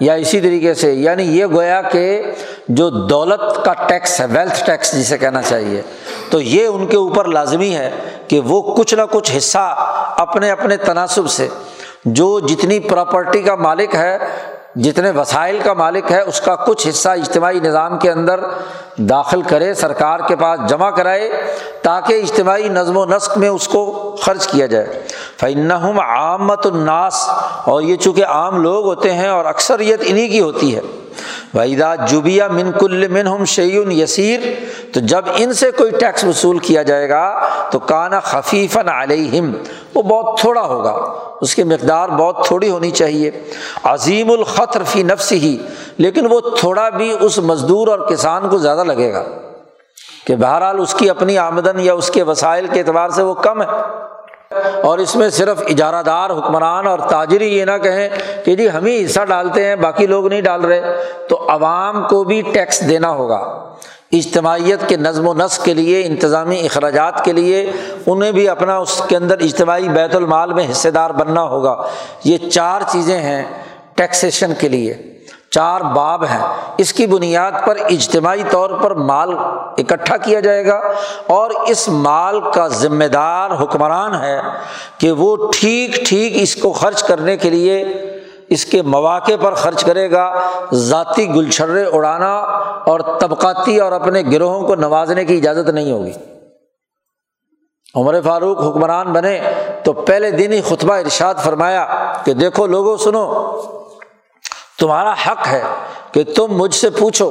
یا 0.00 0.14
اسی 0.14 0.40
طریقے 0.40 0.74
سے 0.74 0.92
یعنی 0.92 1.22
یہ 1.38 1.46
گویا 1.46 1.80
کہ 1.82 2.32
جو 2.68 2.88
دولت 2.90 3.64
کا 3.64 3.72
ٹیکس 3.88 4.20
ہے 4.20 4.26
ویلتھ 4.30 4.64
ٹیکس 4.66 4.92
جسے 4.92 5.18
کہنا 5.18 5.42
چاہیے، 5.42 5.82
تو 6.30 6.40
یہ 6.40 6.66
ان 6.66 6.86
کے 6.86 6.96
اوپر 6.96 7.28
لازمی 7.28 7.74
ہے 7.74 7.90
کہ 8.28 8.40
وہ 8.40 8.62
کچھ 8.74 8.94
نہ 8.94 9.02
کچھ 9.10 9.36
حصہ 9.36 9.74
اپنے 10.18 10.50
اپنے 10.50 10.76
تناسب 10.76 11.30
سے، 11.30 11.48
جو 12.04 12.38
جتنی 12.40 12.78
پراپرٹی 12.80 13.42
کا 13.42 13.54
مالک 13.54 13.94
ہے 13.94 14.18
جتنے 14.76 15.10
وسائل 15.10 15.58
کا 15.62 15.72
مالک 15.72 16.12
ہے، 16.12 16.20
اس 16.20 16.40
کا 16.40 16.56
کچھ 16.56 16.88
حصہ 16.88 17.08
اجتماعی 17.08 17.60
نظام 17.60 17.98
کے 17.98 18.10
اندر 18.10 18.40
داخل 18.96 19.42
کرے، 19.42 19.74
سرکار 19.74 20.20
کے 20.28 20.36
پاس 20.36 20.60
جمع 20.68 20.90
کرائے، 20.90 21.30
تاکہ 21.82 22.14
اجتماعی 22.14 22.68
نظم 22.68 22.96
و 22.96 23.04
نسق 23.04 23.38
میں 23.38 23.48
اس 23.48 23.68
کو 23.68 24.16
خرچ 24.22 24.46
کیا 24.46 24.66
جائے۔ 24.66 25.02
فنحم 25.40 26.00
عامت 26.00 26.66
الناس 26.66 27.28
اور 27.64 27.82
یہ 27.82 27.96
چونکہ 27.96 28.24
عام 28.24 28.62
لوگ 28.62 28.84
ہوتے 28.84 29.14
ہیں 29.14 29.28
اور 29.28 29.44
اکثریت 29.44 30.02
انہیں 30.06 30.28
کی 30.28 30.40
ہوتی 30.40 30.76
ہے۔ 30.76 30.80
وحیدہ 31.54 31.94
جبیہ 32.08 32.44
من 32.44 32.70
کل 32.80 33.08
من 33.08 33.26
ہم 33.26 33.44
شعین 33.44 33.92
یسیر 33.92 34.40
تو 34.94 35.00
جب 35.00 35.24
ان 35.36 35.52
سے 35.52 35.70
کوئی 35.70 35.90
ٹیکس 35.90 36.24
وصول 36.24 36.58
کیا 36.58 36.82
جائے 36.82 37.08
گا 37.08 37.48
تو 37.70 37.78
کانا 37.78 38.20
خفیفاً 38.20 38.88
علیہم 38.88 39.52
وہ 39.94 40.02
بہت 40.02 40.38
تھوڑا 40.40 40.62
ہوگا، 40.62 40.94
اس 41.40 41.54
کی 41.54 41.62
مقدار 41.62 42.08
بہت 42.08 42.44
تھوڑی 42.46 42.70
ہونی 42.70 42.90
چاہیے۔ 42.90 43.30
عظیم 43.84 44.30
الخطر 44.30 44.82
فی 44.82 45.02
نفس 45.02 45.32
ہی 45.32 45.56
لیکن 45.98 46.26
وہ 46.30 46.40
تھوڑا 46.40 46.88
بھی 46.88 47.12
اس 47.20 47.38
مزدور 47.38 47.88
اور 47.88 47.98
کسان 47.98 48.48
کو 48.48 48.58
زیادہ 48.58 48.84
لگے 48.84 49.12
گا 49.12 49.24
کہ 50.24 50.36
بہرحال 50.36 50.80
اس 50.80 50.94
کی 50.94 51.10
اپنی 51.10 51.38
آمدن 51.38 51.80
یا 51.80 51.94
اس 51.94 52.10
کے 52.10 52.22
وسائل 52.22 52.66
کے 52.66 52.80
اعتبار 52.80 53.10
سے 53.10 53.22
وہ 53.22 53.34
کم 53.34 53.62
ہے۔ 53.62 53.66
اور 54.82 54.98
اس 54.98 55.16
میں 55.16 55.28
صرف 55.28 55.62
اجارہ 55.68 56.02
دار 56.02 56.30
حکمران 56.30 56.86
اور 56.86 56.98
تاجری 56.98 57.58
یہ 57.58 57.64
نہ 57.64 57.78
کہیں 57.82 58.08
کہ 58.44 58.56
جی 58.56 58.70
ہم 58.70 58.84
ہی 58.84 59.04
حصہ 59.04 59.24
ڈالتے 59.24 59.64
ہیں، 59.64 59.76
باقی 59.76 60.06
لوگ 60.06 60.26
نہیں 60.26 60.40
ڈال 60.40 60.64
رہے۔ 60.64 60.96
تو 61.28 61.46
عوام 61.48 62.08
کو 62.08 62.24
بھی 62.24 62.42
ٹیکس 62.52 62.88
دینا 62.88 63.10
ہوگا۔ 63.10 63.74
اجتماعیت 64.12 64.88
کے 64.88 64.96
نظم 64.96 65.28
و 65.28 65.34
نسق 65.34 65.64
کے 65.64 65.74
لیے، 65.74 66.06
انتظامی 66.06 66.60
اخراجات 66.60 67.24
کے 67.24 67.32
لیے 67.32 67.70
انہیں 68.06 68.32
بھی 68.32 68.48
اپنا 68.48 68.76
اس 68.76 69.02
کے 69.08 69.16
اندر 69.16 69.38
اجتماعی 69.38 69.88
بیت 69.88 70.16
المال 70.16 70.52
میں 70.52 70.66
حصے 70.70 70.90
دار 70.90 71.10
بننا 71.10 71.42
ہوگا۔ 71.42 71.82
یہ 72.24 72.38
چار 72.38 72.80
چیزیں 72.92 73.20
ہیں 73.20 73.44
ٹیکسیشن 73.94 74.52
کے 74.58 74.68
لیے۔ 74.68 75.15
چار 75.56 75.80
باب 75.80 76.24
ہیں۔ 76.24 76.46
اس 76.78 76.92
کی 76.92 77.06
بنیاد 77.06 77.52
پر 77.66 77.76
اجتماعی 77.90 78.42
طور 78.50 78.70
پر 78.70 78.94
مال 78.94 79.30
اکٹھا 79.78 80.16
کیا 80.16 80.40
جائے 80.40 80.66
گا 80.66 80.80
اور 81.26 81.50
اس 81.50 81.88
مال 81.88 82.40
کا 82.54 82.68
ذمہ 82.68 83.04
دار 83.04 83.50
حکمران 83.62 84.14
ہے 84.14 84.40
کہ 84.98 85.12
وہ 85.12 85.50
ٹھیک 85.60 86.08
ٹھیک 86.08 86.32
اس 86.36 86.56
کو 86.56 86.72
خرچ 86.72 87.02
کرنے 87.02 87.36
کے 87.36 87.50
لیے 87.50 87.84
اس 88.48 88.64
کے 88.64 88.82
مواقع 88.82 89.32
پر 89.40 89.54
خرچ 89.54 89.84
کرے 89.84 90.10
گا۔ 90.10 90.40
ذاتی 90.74 91.34
گلچھرے 91.34 91.84
اڑانا 91.92 92.36
اور 92.86 93.00
طبقاتی 93.20 93.78
اور 93.78 93.92
اپنے 93.92 94.22
گروہوں 94.32 94.66
کو 94.66 94.74
نوازنے 94.74 95.24
کی 95.24 95.36
اجازت 95.36 95.68
نہیں 95.68 95.92
ہوگی۔ 95.92 96.12
عمر 97.94 98.20
فاروق 98.24 98.58
حکمران 98.60 99.12
بنے 99.12 99.40
تو 99.84 99.92
پہلے 99.92 100.30
دن 100.30 100.52
ہی 100.52 100.60
خطبہ 100.60 100.94
ارشاد 100.94 101.34
فرمایا 101.34 102.12
کہ 102.24 102.32
دیکھو 102.32 102.66
لوگوں، 102.66 102.96
سنو۔ 102.96 103.52
تمہارا 104.78 105.12
حق 105.12 105.48
ہے 105.48 105.62
کہ 106.12 106.24
تم 106.24 106.46
مجھ 106.48 106.74
سے 106.74 106.90
پوچھو 106.90 107.30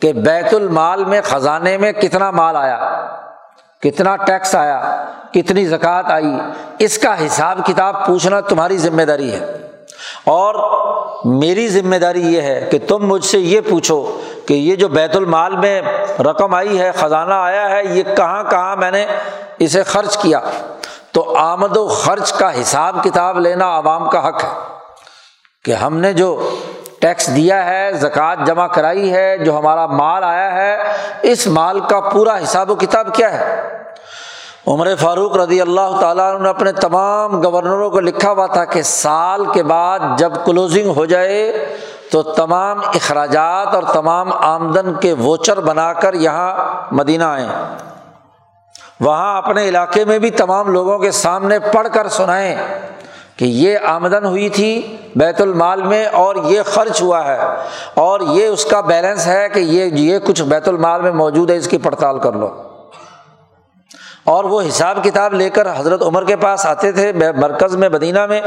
کہ 0.00 0.12
بیت 0.12 0.54
المال 0.54 1.04
میں 1.04 1.20
خزانے 1.24 1.78
میں 1.78 1.92
کتنا 1.92 2.30
مال 2.30 2.56
آیا، 2.56 3.06
کتنا 3.82 4.16
ٹیکس 4.16 4.54
آیا، 4.54 5.04
کتنی 5.34 5.66
زکوٰۃ 5.66 6.02
آئی، 6.06 6.38
اس 6.78 6.98
کا 6.98 7.26
حساب 7.26 7.66
کتاب 7.66 8.06
پوچھنا 8.06 8.40
تمہاری 8.40 8.78
ذمہ 8.78 9.02
داری 9.02 9.32
ہے۔ 9.32 9.56
اور 10.24 10.54
میری 11.24 11.68
ذمہ 11.68 11.96
داری 11.96 12.20
یہ 12.20 12.42
ہے 12.42 12.68
کہ 12.70 12.78
تم 12.88 13.06
مجھ 13.06 13.24
سے 13.24 13.38
یہ 13.38 13.60
پوچھو 13.70 14.20
کہ 14.46 14.54
یہ 14.54 14.76
جو 14.76 14.88
بیت 14.88 15.16
المال 15.16 15.56
میں 15.56 15.82
رقم 16.20 16.54
آئی 16.54 16.80
ہے، 16.80 16.92
خزانہ 16.92 17.34
آیا 17.34 17.70
ہے، 17.70 17.84
یہ 17.84 18.02
کہاں 18.16 18.44
کہاں 18.50 18.76
میں 18.76 18.90
نے 18.90 19.06
اسے 19.58 19.82
خرچ 19.82 20.18
کیا۔ 20.18 20.40
تو 21.12 21.36
آمد 21.36 21.76
و 21.76 21.88
خرچ 21.88 22.32
کا 22.32 22.60
حساب 22.60 23.04
کتاب 23.04 23.40
لینا 23.40 23.78
عوام 23.78 24.10
کا 24.10 24.28
حق 24.28 24.44
ہے۔ 24.44 24.48
کہ 25.66 25.72
ہم 25.72 25.96
نے 25.96 26.12
جو 26.12 26.50
ٹیکس 27.00 27.36
دیا 27.36 27.64
ہے، 27.64 27.90
زکوٰۃ 27.92 28.36
جمع 28.46 28.66
کرائی 28.66 29.12
ہے، 29.12 29.38
جو 29.38 29.58
ہمارا 29.58 29.86
مال 29.86 30.24
آیا 30.24 30.54
ہے، 30.54 30.78
اس 31.22 31.46
مال 31.46 31.80
کا 31.80 32.00
پورا 32.00 32.42
حساب 32.42 32.70
و 32.70 32.74
کتاب 32.74 33.14
کیا 33.14 33.32
ہے؟ 33.32 33.62
عمر 34.66 34.94
فاروق 35.00 35.36
رضی 35.36 35.60
اللہ 35.60 36.00
تعالیٰ 36.00 36.40
نے 36.40 36.48
اپنے 36.48 36.72
تمام 36.72 37.44
گورنروں 37.44 37.90
کو 37.90 38.00
لکھا 38.00 38.30
ہوا 38.30 38.46
تھا 38.46 38.64
کہ 38.64 38.82
سال 38.82 39.44
کے 39.52 39.62
بعد 39.62 39.98
جب 40.18 40.32
کلوزنگ 40.44 40.90
ہو 40.96 41.04
جائے 41.04 41.66
تو 42.10 42.22
تمام 42.22 42.78
اخراجات 42.78 43.74
اور 43.74 43.82
تمام 43.82 44.32
آمدن 44.32 44.94
کے 44.94 45.12
ووچر 45.12 45.60
بنا 45.60 45.92
کر 45.92 46.14
یہاں 46.14 46.54
مدینہ 46.92 47.24
آئیں۔ 47.24 47.48
وہاں 49.00 49.38
اپنے 49.38 49.68
علاقے 49.68 50.04
میں 50.04 50.18
بھی 50.18 50.30
تمام 50.30 50.68
لوگوں 50.68 50.98
کے 50.98 51.10
سامنے 51.10 51.58
پڑھ 51.58 51.88
کر 51.92 52.08
سنائیں۔ 52.08 52.56
کہ 53.38 53.44
یہ 53.44 53.78
آمدن 53.84 54.24
ہوئی 54.24 54.48
تھی 54.48 54.96
بیت 55.16 55.40
المال 55.40 55.82
میں 55.82 56.06
اور 56.06 56.36
یہ 56.36 56.62
خرچ 56.62 57.02
ہوا 57.02 57.24
ہے 57.24 57.38
اور 57.94 58.20
یہ 58.20 58.46
اس 58.46 58.64
کا 58.64 58.80
بیلنس 58.80 59.26
ہے 59.26 59.48
کہ 59.48 59.58
یہ 59.58 59.84
یہ 59.84 60.18
کچھ 60.18 60.42
بیت 60.42 60.68
المال 60.68 61.02
میں 61.02 61.12
موجود 61.12 61.50
ہے، 61.50 61.56
اس 61.56 61.68
کی 61.68 61.78
پڑتال 61.78 62.18
کر 62.18 62.32
لو۔ 62.32 62.62
اور 64.24 64.44
وہ 64.44 64.62
حساب 64.68 64.98
کتاب 65.04 65.34
لے 65.34 65.50
کر 65.50 65.68
حضرت 65.78 66.02
عمر 66.02 66.24
کے 66.24 66.36
پاس 66.36 66.66
آتے 66.66 66.92
تھے 66.92 67.12
مرکز 67.36 67.76
میں 67.76 67.88
مدینہ 67.88 68.26
میں 68.26 68.40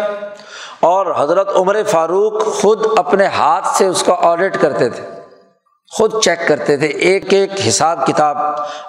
اور 0.79 1.13
حضرت 1.17 1.49
عمر 1.55 1.83
فاروق 1.83 2.45
خود 2.61 2.85
اپنے 2.97 3.25
ہاتھ 3.25 3.67
سے 3.67 3.87
اس 3.87 4.03
کا 4.03 4.15
آڈٹ 4.21 4.57
کرتے 4.61 4.89
تھے۔ 4.89 5.18
خود 5.97 6.23
چیک 6.23 6.47
کرتے 6.47 6.77
تھے۔ 6.77 6.87
ایک 6.87 7.33
ایک 7.33 7.51
حساب 7.67 8.07
کتاب۔ 8.07 8.37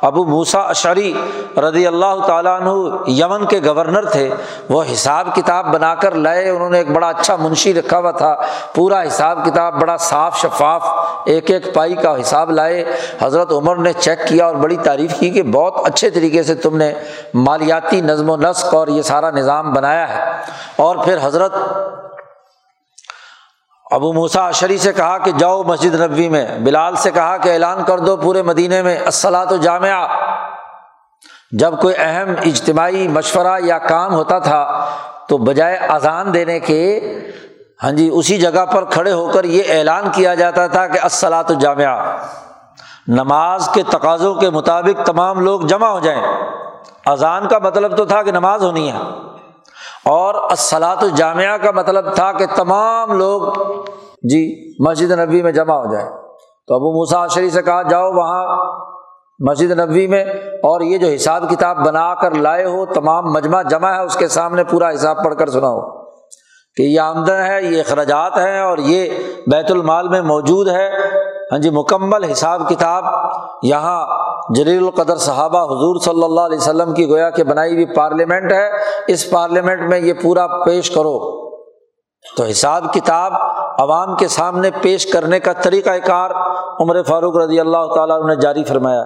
ابو 0.02 0.24
موسا 0.24 0.60
اشری 0.60 1.14
رضی 1.56 1.86
اللہ 1.86 2.26
تعالیٰ 2.26 2.60
عنہ 2.60 2.70
یمن 3.10 3.44
کے 3.44 3.60
گورنر 3.64 4.04
تھے۔ 4.04 4.30
وہ 4.68 4.82
حساب 4.92 5.28
کتاب 5.34 5.74
بنا 5.74 5.94
کر 5.94 6.14
لائے۔ 6.14 6.50
انہوں 6.50 6.70
نے 6.70 6.78
ایک 6.78 6.90
بڑا 6.90 7.08
اچھا 7.08 7.36
منشی 7.36 7.74
رکھا 7.74 7.98
ہوا 7.98 8.10
تھا۔ 8.10 8.36
پورا 8.74 9.02
حساب 9.02 9.38
کتاب، 9.46 9.80
بڑا 9.80 9.96
صاف 9.96 10.38
شفاف، 10.38 10.82
ایک 11.26 11.50
ایک 11.50 11.74
پائی 11.74 11.94
کا 11.94 12.20
حساب 12.20 12.50
لائے۔ 12.50 12.84
حضرت 13.22 13.52
عمر 13.52 13.76
نے 13.76 13.92
چیک 13.92 14.28
کیا 14.28 14.46
اور 14.46 14.54
بڑی 14.54 14.76
تعریف 14.76 15.14
کی 15.18 15.30
کہ 15.30 15.42
بہت 15.42 15.74
اچھے 15.84 16.10
طریقے 16.10 16.42
سے 16.42 16.54
تم 16.54 16.76
نے 16.76 16.92
مالیاتی 17.34 18.00
نظم 18.00 18.30
و 18.30 18.36
نسق 18.36 18.74
اور 18.74 18.88
یہ 18.88 19.02
سارا 19.02 19.30
نظام 19.30 19.72
بنایا 19.72 20.08
ہے۔ 20.08 20.32
اور 20.76 20.96
پھر 20.96 21.18
حضرت 21.22 21.52
ابو 23.90 24.12
موسا 24.12 24.46
اشری 24.46 24.78
سے 24.78 24.92
کہا 24.92 25.18
کہ 25.18 25.30
جاؤ 25.32 25.62
مسجد 25.62 26.00
نبوی 26.00 26.28
میں، 26.28 26.58
بلال 26.58 26.96
سے 26.96 27.10
کہا 27.10 27.36
کہ 27.36 27.48
اعلان 27.48 27.84
کر 27.84 27.98
دو 27.98 28.16
پورے 28.16 28.42
مدینے 28.42 28.82
میں 28.82 28.98
تو 29.48 29.56
جامعہ۔ 29.56 30.08
جب 31.52 31.80
کوئی 31.80 31.94
اہم 31.98 32.30
اجتماعی 32.46 33.08
مشورہ 33.08 33.60
یا 33.64 33.78
کام 33.78 34.14
ہوتا 34.14 34.38
تھا 34.38 34.90
تو 35.28 35.38
بجائے 35.38 35.76
اذان 35.76 36.34
دینے 36.34 36.60
کے 36.60 37.00
ہاں 37.82 37.92
جی 37.92 38.10
اسی 38.12 38.38
جگہ 38.38 38.64
پر 38.64 38.84
کھڑے 38.84 39.12
ہو 39.12 39.28
کر 39.28 39.44
یہ 39.44 39.62
اعلان 39.68 40.04
کیا 40.12 40.34
جاتا 40.34 40.66
تھا 40.66 40.86
کہ 40.86 40.98
تو 41.42 41.54
جامعہ۔ 41.54 42.16
نماز 43.08 43.68
کے 43.74 43.82
تقاضوں 43.82 44.34
کے 44.34 44.50
مطابق 44.50 45.06
تمام 45.06 45.40
لوگ 45.40 45.60
جمع 45.60 45.88
ہو 45.88 46.00
جائیں۔ 46.00 46.22
اذان 47.06 47.48
کا 47.48 47.58
مطلب 47.58 47.96
تو 47.96 48.04
تھا 48.04 48.22
کہ 48.22 48.30
نماز 48.30 48.64
ہونی 48.64 48.92
ہے۔ 48.92 48.98
اور 50.04 50.34
اسلاط 50.50 51.02
الجامعہ 51.02 51.56
کا 51.56 51.70
مطلب 51.70 52.14
تھا 52.14 52.32
کہ 52.32 52.46
تمام 52.56 53.12
لوگ 53.12 53.42
جی 54.22 54.70
مسجد 54.88 55.10
نبی 55.10 55.42
میں 55.42 55.52
جمع 55.52 55.74
ہو 55.74 55.92
جائے 55.92 56.04
تو 56.68 56.74
ابو 56.74 57.02
مساشری 57.02 57.50
سے 57.50 57.62
کہا، 57.62 57.82
جاؤ 57.82 58.12
وہاں 58.12 58.44
مسجد 59.38 59.70
نبوی 59.70 60.06
میں 60.06 60.24
اور 60.62 60.80
یہ 60.80 60.98
جو 60.98 61.06
حساب 61.06 61.48
کتاب 61.50 61.76
بنا 61.86 62.14
کر 62.14 62.34
لائے 62.34 62.64
ہو، 62.64 62.86
تمام 62.86 63.32
مجمع 63.32 63.62
جمع 63.62 63.90
ہے، 63.90 64.04
اس 64.04 64.16
کے 64.16 64.28
سامنے 64.28 64.64
پورا 64.64 64.90
حساب 64.90 65.24
پڑھ 65.24 65.34
کر 65.34 65.50
سناؤ 65.50 65.80
کہ 66.76 66.82
یہ 66.82 67.00
آمدن 67.00 67.40
ہے، 67.42 67.62
یہ 67.62 67.80
اخراجات 67.80 68.36
ہیں 68.36 68.60
اور 68.60 68.78
یہ 68.78 69.08
بیت 69.46 69.70
المال 69.70 70.08
میں 70.08 70.20
موجود 70.22 70.68
ہے۔ 70.68 70.90
ہاں 71.52 71.58
جی 71.58 71.70
مکمل 71.70 72.24
حساب 72.24 72.68
کتاب 72.68 73.04
یہاں 73.62 74.06
جلیل 74.54 74.84
القدر 74.84 75.16
صحابہ 75.16 75.64
حضور 75.64 76.00
صلی 76.00 76.22
اللہ 76.22 76.40
علیہ 76.40 76.58
وسلم 76.58 76.94
کی 76.94 77.08
گویا 77.08 77.30
کہ 77.30 77.42
بنائی 77.42 77.74
ہوئی 77.74 77.86
پارلیمنٹ 77.86 78.52
ہے، 78.52 78.70
اس 79.06 79.30
پارلیمنٹ 79.30 79.80
میں 79.80 79.98
یہ 79.98 80.12
پورا 80.22 80.46
پیش 80.46 80.90
کرو۔ 80.90 81.40
تو 82.36 82.44
حساب 82.44 82.94
کتاب 82.94 83.32
عوام 83.78 84.16
کے 84.16 84.28
سامنے 84.28 84.70
پیش 84.82 85.06
کرنے 85.06 85.40
کا 85.40 85.52
طریقہ 85.52 85.90
کار 86.04 86.30
عمر 86.80 87.02
فاروق 87.02 87.36
رضی 87.36 87.60
اللہ 87.60 87.94
تعالیٰ 87.94 88.26
نے 88.26 88.36
جاری 88.36 88.64
فرمایا۔ 88.64 89.04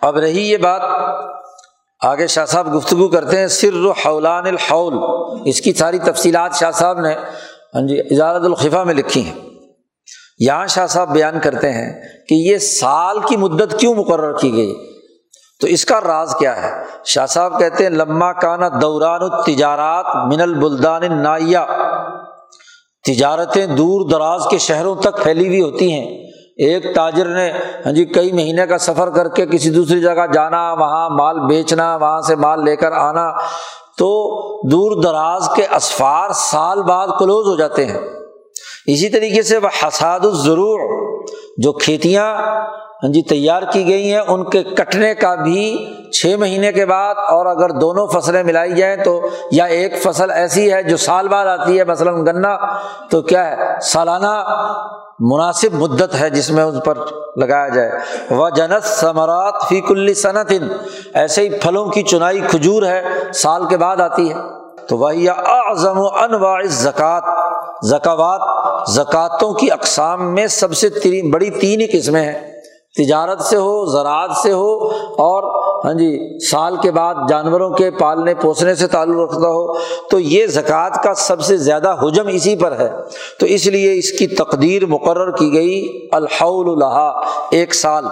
اب 0.00 0.16
رہی 0.16 0.50
یہ 0.50 0.56
بات، 0.56 0.82
آگے 2.00 2.26
شاہ 2.26 2.44
صاحب 2.44 2.76
گفتگو 2.76 3.08
کرتے 3.08 3.38
ہیں، 3.38 3.46
سر 3.46 4.06
حولان 4.06 4.46
الحول۔ 4.46 4.94
اس 5.44 5.60
کی 5.60 5.72
ساری 5.72 5.98
تفصیلات 5.98 6.54
شاہ 6.54 6.70
صاحب 6.70 7.00
نے 7.00 7.14
ہاں 7.74 7.86
جی 7.86 8.00
اجازت 8.00 8.44
الخفا 8.44 8.82
میں 8.82 8.94
لکھی 8.94 9.24
ہیں۔ 9.24 9.53
یہاں 10.38 10.66
شاہ 10.66 10.86
صاحب 10.86 11.12
بیان 11.12 11.40
کرتے 11.40 11.72
ہیں 11.72 12.02
کہ 12.28 12.34
یہ 12.34 12.58
سال 12.58 13.18
کی 13.20 13.36
مدت 13.36 13.78
کیوں 13.78 13.94
مقرر 13.94 14.32
کی 14.32 14.52
گئی؟ 14.52 14.74
تو 15.60 15.66
اس 15.66 15.84
کا 15.84 16.00
راز 16.00 16.34
کیا 16.38 16.62
ہے؟ 16.62 16.84
شاہ 17.04 17.26
صاحب 17.26 17.58
کہتے 17.58 17.82
ہیں 17.82 17.90
لمہ 17.90 18.32
کانا 18.42 18.68
دوران 18.82 19.22
التجارات 19.22 20.32
من 20.32 20.40
البلدان 20.40 21.22
نائیا 21.22 21.66
تجارتیں 23.04 23.66
دور 23.66 24.08
دراز 24.08 24.42
کے 24.50 24.58
شہروں 24.58 24.94
تک 24.94 25.22
پھیلی 25.22 25.46
ہوئی 25.46 25.60
ہوتی 25.60 25.92
ہیں۔ 25.92 26.24
ایک 26.56 26.94
تاجر 26.94 27.26
نے 27.26 27.52
ہاں 27.86 27.92
جی 27.92 28.04
کئی 28.04 28.32
مہینے 28.32 28.66
کا 28.66 28.78
سفر 28.78 29.10
کر 29.10 29.28
کے 29.28 29.46
کسی 29.46 29.70
دوسری 29.70 30.00
جگہ 30.00 30.26
جانا، 30.34 30.72
وہاں 30.72 31.10
مال 31.10 31.40
بیچنا، 31.40 31.96
وہاں 31.96 32.20
سے 32.20 32.36
مال 32.36 32.64
لے 32.64 32.76
کر 32.76 32.92
آنا، 32.92 33.30
تو 33.98 34.08
دور 34.70 35.02
دراز 35.02 35.48
کے 35.56 35.66
اسفار 35.76 36.30
سال 36.34 36.82
بعد 36.82 37.06
کلوز 37.18 37.46
ہو 37.46 37.56
جاتے 37.56 37.86
ہیں۔ 37.86 37.98
اسی 38.86 39.08
طریقے 39.08 39.42
سے 39.42 39.58
وہ 39.58 39.68
حساد 39.82 40.20
الضرور 40.20 40.80
جو 41.56 41.72
کھیتیاں 41.72 42.36
ہاں 43.02 43.12
جی 43.12 43.22
تیار 43.22 43.62
کی 43.72 43.86
گئی 43.86 44.12
ہیں، 44.12 44.20
ان 44.20 44.50
کے 44.50 44.62
کٹنے 44.62 45.14
کا 45.14 45.34
بھی 45.34 45.92
چھ 46.10 46.34
مہینے 46.38 46.72
کے 46.72 46.86
بعد 46.86 47.14
اور 47.18 47.46
اگر 47.46 47.70
دونوں 47.70 48.06
فصلیں 48.06 48.42
ملائی 48.42 48.74
جائیں 48.74 48.96
تو، 48.96 49.28
یا 49.50 49.64
ایک 49.64 50.02
فصل 50.02 50.30
ایسی 50.30 50.72
ہے 50.72 50.82
جو 50.82 50.96
سال 50.96 51.28
بعد 51.28 51.46
آتی 51.46 51.78
ہے، 51.78 51.84
مثلاً 51.84 52.26
گنا، 52.26 52.56
تو 53.10 53.22
کیا 53.22 53.50
ہے؟ 53.50 53.56
سالانہ 53.82 54.42
مناسب 55.20 55.74
مدت 55.74 56.14
ہے 56.20 56.30
جس 56.30 56.50
میں 56.50 56.64
اس 56.64 56.84
پر 56.84 56.98
لگایا 57.36 57.68
جائے۔ 57.68 57.90
وہ 58.30 58.50
جنت 58.50 58.84
ثمرات 58.84 59.54
فی 59.68 59.80
کل 59.80 60.14
صنعت 60.14 60.52
ایسے 61.14 61.42
ہی 61.42 61.48
پھلوں 61.48 61.86
کی 61.86 62.02
چنائی 62.02 62.40
کھجور 62.40 62.82
ہے، 62.82 63.02
سال 63.34 63.66
کے 63.66 63.76
بعد 63.76 63.96
آتی 63.96 64.32
ہے۔ 64.32 64.64
تو 64.88 64.98
وہی 64.98 65.28
اعظم 65.28 65.98
و 65.98 66.06
انواع 66.06 66.60
زکوٰۃ 66.66 67.63
زکوات 67.84 68.40
زکوٰۃوں 68.88 69.54
کی 69.54 69.70
اقسام 69.70 70.34
میں 70.34 70.46
سب 70.46 70.74
سے 70.74 70.88
بڑی 71.30 71.50
تین 71.50 71.80
ہی 71.80 71.86
قسمیں 71.86 72.22
ہیں۔ 72.22 72.54
تجارت 72.96 73.40
سے 73.40 73.56
ہو، 73.56 73.84
زراعت 73.84 74.30
سے 74.42 74.52
ہو 74.52 74.86
اور 74.92 75.64
ہاں 75.84 75.92
جی 75.92 76.38
سال 76.50 76.76
کے 76.76 76.90
بعد 76.90 77.14
جانوروں 77.28 77.70
کے 77.70 77.90
پالنے 77.90 78.34
پوسنے 78.34 78.74
سے 78.74 78.86
تعلق 78.86 79.16
رکھتا 79.20 79.48
ہو۔ 79.48 79.78
تو 80.10 80.20
یہ 80.20 80.46
زکوٰۃ 80.46 81.02
کا 81.02 81.14
سب 81.14 81.40
سے 81.40 81.56
زیادہ 81.56 81.96
حجم 82.02 82.26
اسی 82.26 82.56
پر 82.56 82.78
ہے۔ 82.78 82.90
تو 83.40 83.46
اس 83.46 83.66
لیے 83.66 83.98
اس 83.98 84.12
کی 84.12 84.26
تقدیر 84.26 84.86
مقرر 84.86 85.30
کی 85.30 85.52
گئی، 85.52 86.08
الحول 86.12 86.70
الحا 86.70 87.08
ایک 87.50 87.74
سال۔ 87.74 88.04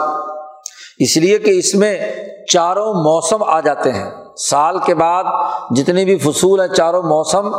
اس 0.99 1.17
لیے 1.17 1.39
کہ 1.39 1.51
اس 1.51 1.75
میں 1.75 1.99
چاروں 2.53 2.95
موسم 2.95 3.43
آ 3.43 3.61
جاتے 3.61 3.93
ہیں۔ 3.93 4.11
سال 4.37 4.79
کے 4.79 4.95
بعد 4.95 5.25
جتنی 5.77 6.05
بھی 6.05 6.19
فصول 6.19 6.61
ہیں، 6.61 6.69
چاروں 6.69 7.03
موسم 7.03 7.53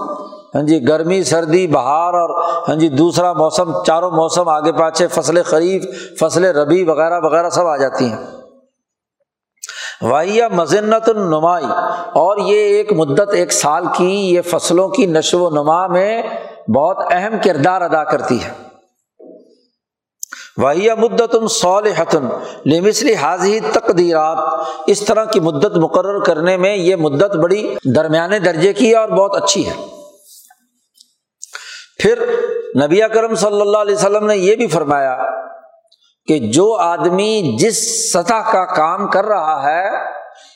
ہاں 0.55 0.61
جی 0.61 0.87
گرمی، 0.87 1.23
سردی، 1.23 1.67
بہار 1.67 2.13
اور 2.13 2.43
ہاں 2.67 2.75
جی 2.75 2.89
دوسرا 2.89 3.33
موسم، 3.33 3.83
چاروں 3.83 4.11
موسم 4.11 4.49
آگے 4.49 4.71
پاچھے 4.71 5.07
فصل 5.07 5.43
خریف 5.43 5.85
فصل 6.19 6.45
ربی 6.45 6.83
وغیرہ 6.83 7.19
وغیرہ 7.19 7.49
سب 7.49 7.67
آ 7.67 7.77
جاتی 7.77 8.05
ہیں۔ 8.05 8.17
واحیہ 10.01 10.43
مذنت 10.51 11.09
النمائی۔ 11.09 11.65
اور 12.13 12.37
یہ 12.37 12.57
ایک 12.57 12.93
مدت، 12.93 13.29
ایک 13.33 13.53
سال 13.53 13.85
کی 13.97 14.33
یہ 14.33 14.41
فصلوں 14.41 14.89
کی 14.89 15.05
نشو 15.05 15.39
و 15.39 15.49
نما 15.49 15.87
میں 15.87 16.21
بہت 16.75 16.97
اہم 17.11 17.33
کردار 17.43 17.81
ادا 17.81 18.03
کرتی 18.03 18.43
ہے۔ 18.43 18.51
واحیہ 20.57 20.91
مدت 20.93 21.35
سول 21.51 21.87
حتن 21.87 22.27
لمسلی 22.65 23.15
حاضی 23.15 23.59
تقدیرات۔ 23.59 24.37
اس 24.87 25.01
طرح 25.01 25.25
کی 25.25 25.39
مدت 25.39 25.77
مقرر 25.77 26.19
کرنے 26.19 26.57
میں 26.57 26.75
یہ 26.75 26.95
مدت 26.95 27.35
بڑی 27.35 27.75
درمیانے 27.95 28.39
درجے 28.39 28.73
کی 28.73 28.89
ہے 28.89 28.95
اور 28.95 29.09
بہت 29.09 29.43
اچھی 29.43 29.69
ہے۔ 29.69 29.92
پھر 32.03 32.25
نبی 32.85 32.99
کرم 33.13 33.35
صلی 33.35 33.61
اللہ 33.61 33.77
علیہ 33.77 33.95
وسلم 33.95 34.25
نے 34.25 34.37
یہ 34.37 34.55
بھی 34.55 34.67
فرمایا 34.67 35.17
کہ 36.27 36.39
جو 36.39 36.73
آدمی 36.73 37.57
جس 37.59 38.11
سطح 38.13 38.51
کا 38.51 38.65
کام 38.65 39.07
کر 39.07 39.25
رہا 39.25 39.71
ہے، 39.71 39.89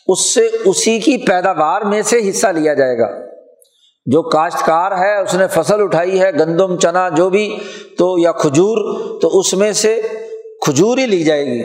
اس 0.07 0.33
سے 0.33 0.49
اسی 0.65 0.99
کی 0.99 1.17
پیداوار 1.17 1.81
میں 1.81 2.01
سے 2.01 2.29
حصہ 2.29 2.47
لیا 2.47 2.73
جائے 2.73 2.97
گا۔ 2.97 3.27
جو 4.05 4.21
کاشتکار 4.21 4.91
ہے، 4.91 5.21
اس 5.21 5.33
نے 5.33 5.47
فصل 5.47 5.81
اٹھائی 5.81 6.21
ہے، 6.21 6.31
گندم، 6.31 6.77
چنا، 6.77 7.09
جو 7.09 7.29
بھی 7.29 7.57
تو 7.97 8.15
یا 8.17 8.31
کھجور، 8.31 8.77
تو 9.19 9.39
اس 9.39 9.53
میں 9.53 9.71
سے 9.71 10.01
کھجور 10.65 10.97
ہی 10.97 11.05
لی 11.05 11.23
جائے 11.23 11.45
گی۔ 11.45 11.63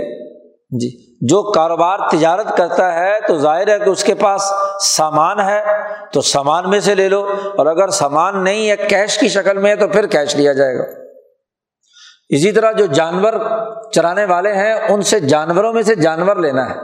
جی 0.78 1.16
جو 1.20 1.42
کاروبار 1.42 1.98
تجارت 2.10 2.56
کرتا 2.56 2.94
ہے، 2.94 3.20
تو 3.26 3.36
ظاہر 3.36 3.68
ہے 3.68 3.78
کہ 3.78 3.90
اس 3.90 4.04
کے 4.04 4.14
پاس 4.14 4.42
سامان 4.80 5.40
ہے 5.40 5.64
تو 6.12 6.20
سامان 6.20 6.70
میں 6.70 6.80
سے 6.80 6.94
لے 6.94 7.08
لو 7.08 7.28
اور 7.56 7.66
اگر 7.66 7.88
سامان 7.88 8.44
نہیں 8.44 8.70
ہے 8.70 8.76
کیش 8.76 9.18
کی 9.18 9.28
شکل 9.28 9.58
میں 9.58 9.70
ہے 9.70 9.76
تو 9.76 9.88
پھر 9.88 10.06
کیش 10.06 10.36
لیا 10.36 10.52
جائے 10.52 10.78
گا۔ 10.78 10.84
اسی 12.28 12.52
طرح 12.52 12.72
جو 12.72 12.86
جانور 12.86 13.32
چرانے 13.90 14.24
والے 14.24 14.52
ہیں، 14.52 14.74
ان 14.74 15.02
سے 15.02 15.20
جانوروں 15.20 15.72
میں 15.72 15.82
سے 15.82 15.94
جانور 15.94 16.36
لینا 16.36 16.70
ہے۔ 16.70 16.74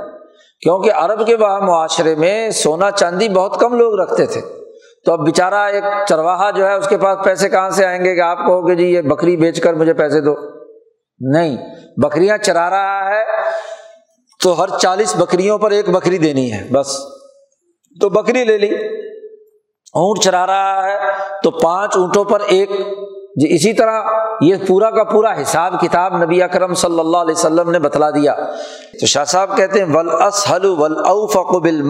کیونکہ 0.60 0.92
عرب 0.92 1.26
کے 1.26 1.34
وہاں 1.34 1.60
معاشرے 1.60 2.14
میں 2.14 2.50
سونا 2.50 2.90
چاندی 2.90 3.28
بہت 3.28 3.60
کم 3.60 3.74
لوگ 3.74 4.00
رکھتے 4.00 4.26
تھے۔ 4.26 4.40
تو 5.04 5.12
اب 5.12 5.24
بیچارہ 5.24 5.54
ایک 5.54 5.84
چرواہا 6.08 6.50
جو 6.50 6.66
ہے، 6.66 6.74
اس 6.74 6.88
کے 6.88 6.96
پاس 6.96 7.18
پیسے 7.24 7.48
کہاں 7.48 7.70
سے 7.70 7.86
آئیں 7.86 8.04
گے 8.04 8.14
کہ 8.14 8.20
آپ 8.20 8.38
کہو 8.38 8.66
کہ 8.66 8.74
جی 8.74 8.86
یہ 8.86 9.00
بکری 9.00 9.36
بیچ 9.36 9.60
کر 9.60 9.74
مجھے 9.74 9.94
پیسے 9.94 10.20
دو۔ 10.20 10.34
نہیں، 11.20 11.56
بکریاں 11.96 12.38
چرا 12.38 12.70
رہا 12.70 13.08
ہے 13.08 13.24
تو 14.42 14.62
ہر 14.62 14.78
چالیس 14.78 15.16
بکریوں 15.16 15.58
پر 15.58 15.70
ایک 15.70 15.90
بکری 15.90 16.18
دینی 16.18 16.52
ہے، 16.52 16.68
بس۔ 16.72 16.98
تو 18.00 18.08
بکری 18.08 18.44
لے 18.44 18.58
لی۔ 18.58 18.98
اونٹ 19.94 20.22
چرا 20.24 20.46
رہا 20.46 20.88
ہے 20.88 20.96
تو 21.42 21.50
پانچ 21.50 21.96
اونٹوں 21.96 22.24
پر 22.24 22.40
ایک 22.40 22.70
جی 23.36 23.54
اسی 23.54 23.72
طرح 23.72 24.02
یہ 24.40 24.54
پورا 24.68 24.90
کا 24.90 25.04
پورا 25.04 25.42
حساب 25.42 25.80
کتاب 25.80 26.22
نبی 26.22 26.42
اکرم 26.42 26.74
صلی 26.74 26.98
اللہ 26.98 27.16
علیہ 27.16 27.34
وسلم 27.34 27.70
نے 27.70 27.78
بتلا 27.78 28.10
دیا۔ 28.10 28.34
تو 29.00 29.06
شاہ 29.06 29.24
صاحب 29.24 29.56
کہتے 29.56 29.84
ہیں 29.84 29.94
ول 29.94 30.10
اسل 30.22 30.64
ول 30.64 30.94
بل 31.60 31.82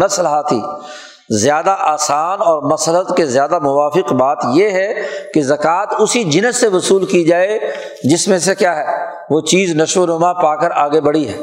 زیادہ 1.28 1.76
آسان 1.78 2.38
اور 2.40 2.62
مسلط 2.62 3.16
کے 3.16 3.26
زیادہ 3.26 3.58
موافق 3.58 4.12
بات 4.12 4.38
یہ 4.54 4.70
ہے 4.70 4.94
کہ 5.34 5.42
زکوٰۃ 5.42 5.86
اسی 5.98 6.24
جنس 6.24 6.56
سے 6.56 6.68
وصول 6.68 7.04
کی 7.04 7.24
جائے 7.24 7.58
جس 8.04 8.28
میں 8.28 8.38
سے 8.38 8.54
کیا 8.54 8.76
ہے، 8.76 8.84
وہ 9.30 9.40
چیز 9.40 9.76
نشو 9.76 10.02
و 10.02 10.06
نما 10.06 10.32
پا 10.32 10.56
کر 10.56 10.70
آگے 10.70 11.00
بڑھی 11.00 11.28
ہے۔ 11.28 11.38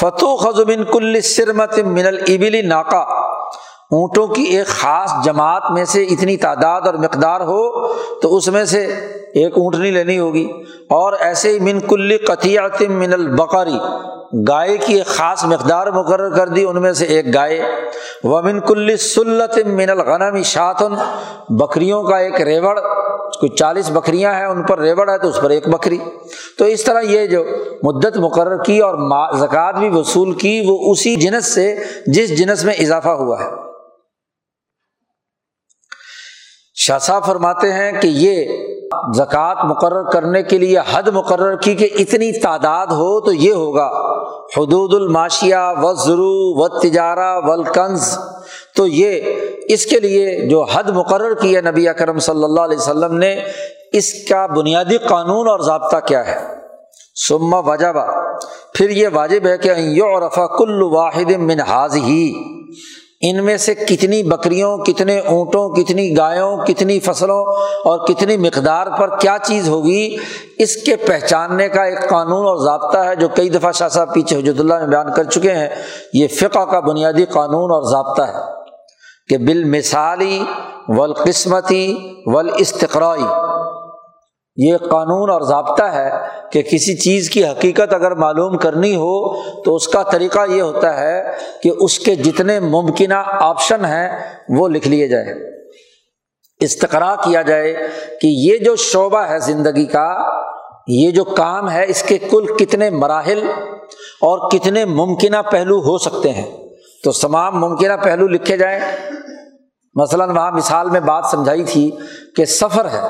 فتو 0.00 0.36
خزمن 0.36 0.84
کل 0.84 1.20
سرمت 1.20 1.78
من 1.78 2.06
البلی 2.06 2.62
ناکا 2.62 3.25
اونٹوں 3.90 4.26
کی 4.26 4.42
ایک 4.42 4.66
خاص 4.66 5.24
جماعت 5.24 5.62
میں 5.70 5.84
سے 5.84 6.02
اتنی 6.02 6.36
تعداد 6.36 6.80
اور 6.80 6.94
مقدار 6.94 7.40
ہو 7.40 7.92
تو 8.20 8.36
اس 8.36 8.48
میں 8.48 8.64
سے 8.64 8.84
ایک 9.34 9.52
اونٹنی 9.58 9.90
لینی 9.90 10.18
ہوگی۔ 10.18 10.44
اور 10.90 11.12
ایسے 11.20 11.50
ہی 11.50 11.60
من 11.60 11.80
کل 11.80 12.16
قطیات 12.26 12.82
من 12.82 13.12
البقری 13.12 13.78
گائے 14.48 14.76
کی 14.76 14.94
ایک 14.94 15.06
خاص 15.06 15.44
مقدار 15.44 15.86
مقرر 15.86 16.36
کر 16.36 16.48
دی 16.48 16.64
ان 16.64 16.82
میں 16.82 16.92
سے 16.92 17.04
ایک 17.04 17.34
گائے۔ 17.34 17.62
و 18.24 18.42
من 18.42 18.60
کل 18.60 18.96
سلت 18.96 19.66
من 19.66 19.90
الغنم 19.90 20.42
شاطن 20.42 20.94
بکریوں 21.48 22.02
کا 22.02 22.16
ایک 22.16 22.40
ریوڑ 22.40 22.80
کوئی 23.40 23.48
چالیس 23.48 23.90
بکریاں 23.90 24.34
ہیں، 24.34 24.46
ان 24.46 24.62
پر 24.62 24.78
ریوڑ 24.78 25.10
ہے 25.10 25.18
تو 25.18 25.28
اس 25.28 25.40
پر 25.40 25.50
ایک 25.50 25.68
بکری۔ 25.68 25.98
تو 26.58 26.64
اس 26.64 26.84
طرح 26.84 27.00
یہ 27.00 27.26
جو 27.26 27.44
مدت 27.82 28.16
مقرر 28.16 28.62
کی 28.62 28.78
اور 28.78 28.94
زکوٰۃ 29.36 29.72
بھی 29.72 29.88
وصول 29.88 30.32
کی 30.32 30.62
وہ 30.68 30.92
اسی 30.92 31.16
جنس 31.16 31.54
سے 31.54 31.76
جس 32.06 32.38
جنس 32.38 32.64
میں 32.64 32.74
اضافہ 32.74 33.08
ہوا 33.08 33.36
ہے۔ 33.40 33.75
شاہ 36.86 36.98
صاحب 36.98 37.24
فرماتے 37.26 37.72
ہیں 37.72 37.92
کہ 38.00 38.08
یہ 38.08 38.44
زکوٰۃ 39.16 39.64
مقرر 39.64 40.10
کرنے 40.10 40.42
کے 40.42 40.58
لیے، 40.58 40.78
حد 40.90 41.08
مقرر 41.08 41.56
کی 41.56 41.74
کہ 41.74 41.88
اتنی 41.98 42.30
تعداد 42.40 42.86
ہو 42.86 43.20
تو 43.20 43.32
یہ 43.32 43.52
ہوگا۔ 43.52 43.86
حدود 44.56 44.94
الماشیا 44.94 45.72
و 45.82 45.92
ضرو 45.94 46.34
و 46.54 46.68
تجارہ 46.68 47.30
ولکنز 47.44 48.18
تو 48.76 48.86
یہ 48.86 49.20
اس 49.68 49.86
کے 49.86 50.00
لیے 50.00 50.48
جو 50.48 50.62
حد 50.62 50.90
مقرر 50.90 51.34
کی 51.34 51.56
ہے 51.56 51.60
نبی 51.60 51.88
اکرم 51.88 52.18
صلی 52.18 52.44
اللہ 52.44 52.60
علیہ 52.60 52.78
وسلم 52.78 53.16
نے، 53.18 53.34
اس 53.92 54.12
کا 54.28 54.46
بنیادی 54.46 54.98
قانون 54.98 55.48
اور 55.48 55.60
ضابطہ 55.60 55.96
کیا 56.06 56.26
ہے۔ 56.26 56.38
سما 57.28 57.58
وجبہ 57.58 58.06
پھر 58.74 58.90
یہ 58.90 59.08
واجب 59.12 59.46
ہے 59.46 59.58
کہ 59.58 59.70
رفا 60.24 60.46
کل 60.58 60.82
واحد 60.82 61.30
من 61.38 61.60
حاض 61.60 61.96
ہی 61.96 62.32
ان 63.20 63.44
میں 63.44 63.56
سے 63.56 63.74
کتنی 63.74 64.22
بکریوں، 64.22 64.78
کتنے 64.78 65.18
اونٹوں، 65.18 65.68
کتنی 65.68 66.16
گایوں، 66.16 66.56
کتنی 66.56 67.00
فصلوں 67.00 67.44
اور 67.84 68.06
کتنی 68.06 68.36
مقدار 68.36 68.86
پر 68.98 69.16
کیا 69.16 69.36
چیز 69.42 69.68
ہوگی، 69.68 70.16
اس 70.58 70.76
کے 70.76 70.96
پہچاننے 70.96 71.68
کا 71.68 71.82
ایک 71.82 72.08
قانون 72.08 72.46
اور 72.46 72.56
ضابطہ 72.56 72.98
ہے 72.98 73.16
جو 73.16 73.28
کئی 73.28 73.48
دفعہ 73.48 73.72
شاہ 73.72 73.88
صاحب 73.88 74.14
پیچھے 74.14 74.38
حجرت 74.38 74.60
اللہ 74.60 74.78
میں 74.78 74.86
بیان 74.86 75.06
کر 75.16 75.24
چکے 75.24 75.52
ہیں۔ 75.52 75.68
یہ 76.12 76.28
فقہ 76.28 76.64
کا 76.64 76.80
بنیادی 76.80 77.24
قانون 77.24 77.70
اور 77.70 77.82
ضابطہ 77.82 78.22
ہے 78.22 78.44
کہ 79.28 79.38
بال 79.38 79.64
مثالی 79.64 80.42
ولقسمتی 80.88 82.12
ول 82.26 82.50
استقرائی 82.58 83.24
یہ 84.56 84.76
قانون 84.76 85.30
اور 85.30 85.40
ضابطہ 85.40 85.82
ہے 85.82 86.10
کہ 86.52 86.62
کسی 86.62 86.96
چیز 86.96 87.30
کی 87.30 87.44
حقیقت 87.44 87.94
اگر 87.94 88.14
معلوم 88.14 88.56
کرنی 88.56 88.96
ہو 88.96 89.42
تو 89.62 89.74
اس 89.74 89.88
کا 89.88 90.02
طریقہ 90.02 90.38
یہ 90.50 90.62
ہوتا 90.62 91.00
ہے 91.00 91.22
کہ 91.62 91.70
اس 91.80 91.98
کے 91.98 92.14
جتنے 92.14 92.60
ممکنہ 92.60 93.22
آپشن 93.26 93.84
ہیں 93.84 94.18
وہ 94.48 94.68
لکھ 94.68 94.88
لیے 94.88 95.08
جائے 95.08 95.56
استقرا 96.60 97.14
کیا 97.16 97.42
جائے 97.42 97.74
کہ 98.20 98.26
یہ 98.26 98.58
جو 98.58 98.76
شعبہ 98.76 99.18
ہے 99.18 99.38
زندگی 99.38 99.86
کا، 99.86 100.40
یہ 100.86 101.10
جو 101.10 101.24
کام 101.24 101.70
ہے، 101.70 101.84
اس 101.88 102.02
کے 102.02 102.18
کل 102.18 102.46
کتنے 102.58 102.90
مراحل 102.90 103.48
اور 104.20 104.50
کتنے 104.50 104.84
ممکنہ 104.84 105.36
پہلو 105.50 105.78
ہو 105.78 105.98
سکتے 105.98 106.32
ہیں۔ 106.32 106.50
تو 107.04 107.12
تمام 107.12 107.60
ممکنہ 107.60 107.92
پہلو 108.02 108.28
لکھے 108.28 108.56
جائیں۔ 108.56 108.80
مثلاً 109.94 110.30
وہاں 110.30 110.52
مثال 110.52 110.90
میں 110.90 111.00
بات 111.00 111.24
سمجھائی 111.30 111.64
تھی 111.64 111.90
کہ 112.36 112.44
سفر 112.44 112.84
ہے۔ 112.84 113.02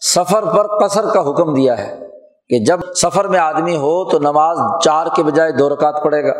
سفر 0.00 0.44
پر 0.44 0.86
قصر 0.86 1.04
کا 1.14 1.30
حکم 1.30 1.54
دیا 1.54 1.78
ہے 1.78 1.98
کہ 2.48 2.58
جب 2.64 2.80
سفر 3.02 3.24
میں 3.24 3.38
آدمی 3.38 3.76
ہو 3.76 4.10
تو 4.10 4.18
نماز 4.18 4.58
چار 4.84 5.06
کے 5.16 5.22
بجائے 5.22 5.52
دو 5.52 5.68
رکعت 5.68 6.04
پڑے 6.04 6.24
گا۔ 6.24 6.32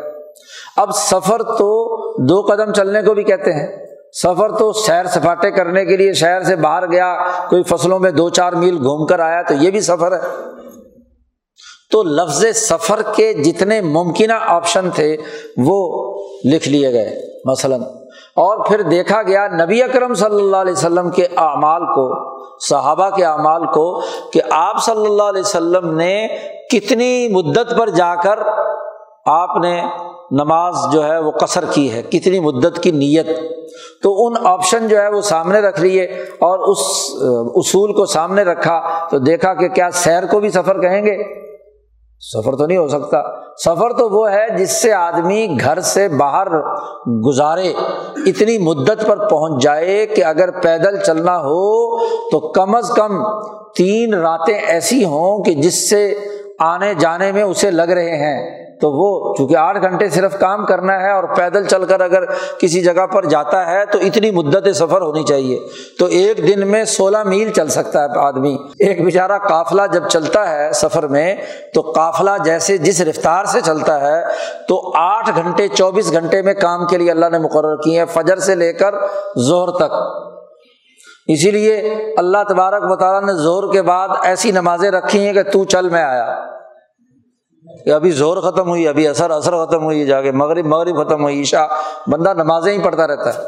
اب 0.76 0.90
سفر 0.94 1.42
تو 1.42 1.96
دو 2.26 2.42
قدم 2.42 2.72
چلنے 2.72 3.02
کو 3.02 3.14
بھی 3.14 3.22
کہتے 3.22 3.52
ہیں۔ 3.52 3.86
سفر 4.22 4.52
تو 4.52 4.72
سیر 4.72 5.06
سپاٹے 5.06 5.50
کرنے 5.50 5.84
کے 5.84 5.96
لیے 5.96 6.12
شہر 6.12 6.42
سے 6.42 6.56
باہر 6.56 6.90
گیا، 6.90 7.16
کوئی 7.48 7.62
فصلوں 7.62 7.98
میں 7.98 8.10
دو 8.10 8.28
چار 8.28 8.52
میل 8.52 8.76
گھوم 8.76 9.06
کر 9.06 9.20
آیا 9.20 9.42
تو 9.42 9.54
یہ 9.54 9.70
بھی 9.70 9.80
سفر 9.80 10.12
ہے۔ 10.12 10.20
تو 11.90 12.02
لفظ 12.02 12.44
سفر 12.54 13.02
کے 13.14 13.32
جتنے 13.32 13.80
ممکنہ 13.80 14.32
آپشن 14.32 14.90
تھے 14.94 15.16
وہ 15.56 16.12
لکھ 16.44 16.68
لیے 16.68 16.92
گئے۔ 16.92 17.20
مثلاً 17.44 17.80
اور 18.36 18.64
پھر 18.64 18.82
دیکھا 18.82 19.22
گیا 19.22 19.48
نبی 19.48 19.82
اکرم 19.82 20.14
صلی 20.14 20.36
اللہ 20.36 20.56
علیہ 20.56 20.72
وسلم 20.72 21.10
کے 21.10 21.26
اعمال 21.36 21.82
کو 21.86 22.35
صحابہ 22.60 23.10
کے 23.10 23.24
اعمال 23.24 23.66
کو 23.66 24.00
کہ 24.32 24.40
آپ 24.50 24.84
صلی 24.84 25.06
اللہ 25.06 25.22
علیہ 25.22 25.40
وسلم 25.40 25.94
نے 25.94 26.28
کتنی 26.70 27.28
مدت 27.28 27.78
پر 27.78 27.90
جا 27.90 28.14
کر 28.14 28.38
آپ 29.26 29.56
نے 29.56 29.82
نماز 30.30 30.76
جو 30.92 31.04
ہے 31.04 31.18
وہ 31.18 31.30
قصر 31.30 31.64
کی 31.70 31.92
ہے، 31.92 32.02
کتنی 32.02 32.40
مدت 32.40 32.82
کی 32.82 32.90
نیت۔ 32.90 33.26
تو 34.02 34.26
ان 34.26 34.34
آپشن 34.42 34.88
جو 34.88 35.02
ہے 35.02 35.08
وہ 35.08 35.20
سامنے 35.20 35.60
رکھ 35.60 35.80
لیے 35.80 36.04
اور 36.38 36.58
اس، 36.58 36.78
اصول 37.56 37.92
کو 37.92 38.06
سامنے 38.06 38.42
رکھا 38.42 39.06
تو 39.10 39.18
دیکھا 39.18 39.54
کہ 39.54 39.68
کیا 39.68 39.90
سیر 39.90 40.26
کو 40.26 40.40
بھی 40.40 40.50
سفر 40.50 40.80
کہیں 40.80 41.06
گے؟ 41.06 41.45
سفر 42.32 42.56
تو 42.56 42.66
نہیں 42.66 42.78
ہو 42.78 42.88
سکتا۔ 42.88 43.22
سفر 43.56 43.92
تو 43.92 44.10
وہ 44.10 44.30
ہے 44.30 44.46
جس 44.58 44.82
سے 44.82 44.92
آدمی 44.92 45.46
گھر 45.60 45.80
سے 45.80 46.08
باہر 46.08 46.46
گزارے، 47.24 47.72
اتنی 48.26 48.58
مدت 48.58 49.06
پر 49.06 49.28
پہنچ 49.28 49.62
جائے 49.62 50.06
کہ 50.06 50.24
اگر 50.24 50.50
پیدل 50.50 50.96
چلنا 50.98 51.38
ہو 51.38 51.98
تو 52.30 52.40
کم 52.40 52.74
از 52.74 52.88
کم 52.88 53.22
تین 53.76 54.14
راتیں 54.14 54.58
ایسی 54.58 55.04
ہوں 55.04 55.44
کہ 55.44 55.54
جس 55.54 55.90
سے 55.90 56.14
آنے 56.58 56.94
جانے 56.94 57.32
میں 57.32 57.42
اسے 57.42 57.70
لگ 57.70 57.82
رہے 57.82 58.16
ہیں۔ 58.16 58.65
تو 58.80 58.92
وہ 58.92 59.34
چونکہ 59.34 59.56
آٹھ 59.56 59.82
گھنٹے 59.82 60.08
صرف 60.08 60.38
کام 60.38 60.66
کرنا 60.66 61.00
ہے 61.00 61.10
اور 61.10 61.24
پیدل 61.24 61.64
چل 61.64 61.84
کر 61.84 62.00
اگر 62.00 62.24
کسی 62.58 62.82
جگہ 62.82 63.06
پر 63.06 63.24
جاتا 63.24 63.66
ہے 63.66 63.86
تو 63.86 63.98
اتنی 63.98 64.30
مدت 64.30 64.76
سفر 64.76 65.00
ہونی 65.00 65.24
چاہیے۔ 65.24 65.60
تو 65.98 66.06
ایک 66.06 66.38
دن 66.38 66.68
میں 66.68 66.84
سولہ 66.84 67.22
میل 67.22 67.52
چل 67.52 67.68
سکتا 67.68 68.04
ہے 68.04 68.18
آدمی۔ 68.18 68.56
ایک 68.78 69.04
بیچارہ 69.04 69.38
قافلہ 69.38 69.82
جب 69.92 70.08
چلتا 70.08 70.50
ہے 70.50 70.72
سفر 70.72 71.06
میں، 71.06 71.36
تو 71.74 71.80
قافلہ 71.80 72.30
جیسے 72.44 72.78
جس 72.78 73.00
رفتار 73.00 73.44
سے 73.44 73.60
چلتا 73.60 74.00
ہے، 74.00 74.24
تو 74.68 74.92
آٹھ 74.94 75.30
گھنٹے، 75.36 75.68
چوبیس 75.68 76.12
گھنٹے 76.12 76.42
میں 76.42 76.54
کام 76.54 76.86
کے 76.86 76.98
لیے 76.98 77.10
اللہ 77.10 77.26
نے 77.32 77.38
مقرر 77.38 77.76
کیے 77.76 77.98
ہیں، 77.98 78.06
فجر 78.06 78.36
سے 78.36 78.54
لے 78.54 78.72
کر 78.72 78.94
زہر 79.36 79.70
تک۔ 79.70 79.92
اسی 81.26 81.50
لیے 81.50 81.76
اللہ 82.16 82.38
تبارک 82.48 82.82
مطالعہ 82.82 83.20
نے 83.20 83.32
زور 83.32 83.72
کے 83.72 83.82
بعد 83.82 84.08
ایسی 84.22 84.50
نمازیں 84.50 84.90
رکھی 84.90 85.26
ہیں 85.26 85.32
کہ 85.32 85.42
تو 85.42 85.64
چل 85.64 85.88
میں 85.88 86.02
آیا۔ 86.02 86.56
کہ 87.84 87.90
ابھی 87.90 88.10
زور 88.10 88.36
ختم 88.36 88.68
ہوئی، 88.68 88.88
ابھی 88.88 89.08
اثر 89.08 89.30
اثر 89.30 89.64
ختم 89.64 89.84
ہوئی، 89.84 90.06
جا 90.06 90.22
کے 90.22 90.32
مغرب 90.32 90.66
مغرب 90.66 91.06
ختم 91.06 91.22
ہوئی 91.22 91.42
عشا 91.42 91.66
بندہ 92.06 92.34
نمازیں 92.34 92.72
ہی 92.72 92.78
پڑھتا 92.78 93.06
رہتا 93.06 93.34
ہے۔ 93.34 93.38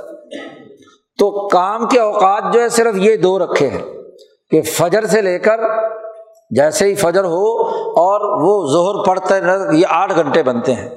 تو 1.19 1.49
کام 1.49 1.87
کے 1.87 2.01
اوقات 2.01 2.43
جو 2.53 2.61
ہے 2.61 2.69
صرف 2.69 2.95
یہ 2.95 3.17
دو 3.17 3.39
رکھے 3.39 3.69
ہیں 3.69 3.83
کہ 4.51 4.63
فجر 4.63 5.07
سے 5.07 5.23
لے 5.23 5.39
کر 5.39 5.61
جیسے 6.51 6.85
ہی 6.85 6.95
فجر 6.95 7.25
ہو 7.25 7.67
اور 7.89 8.21
وہ 8.43 8.67
زہر 8.67 9.05
پڑھتے 9.05 9.35
یہ 9.77 9.87
آٹھ 9.89 10.15
گھنٹے 10.15 10.43
بنتے 10.43 10.75
ہیں۔ 10.75 10.89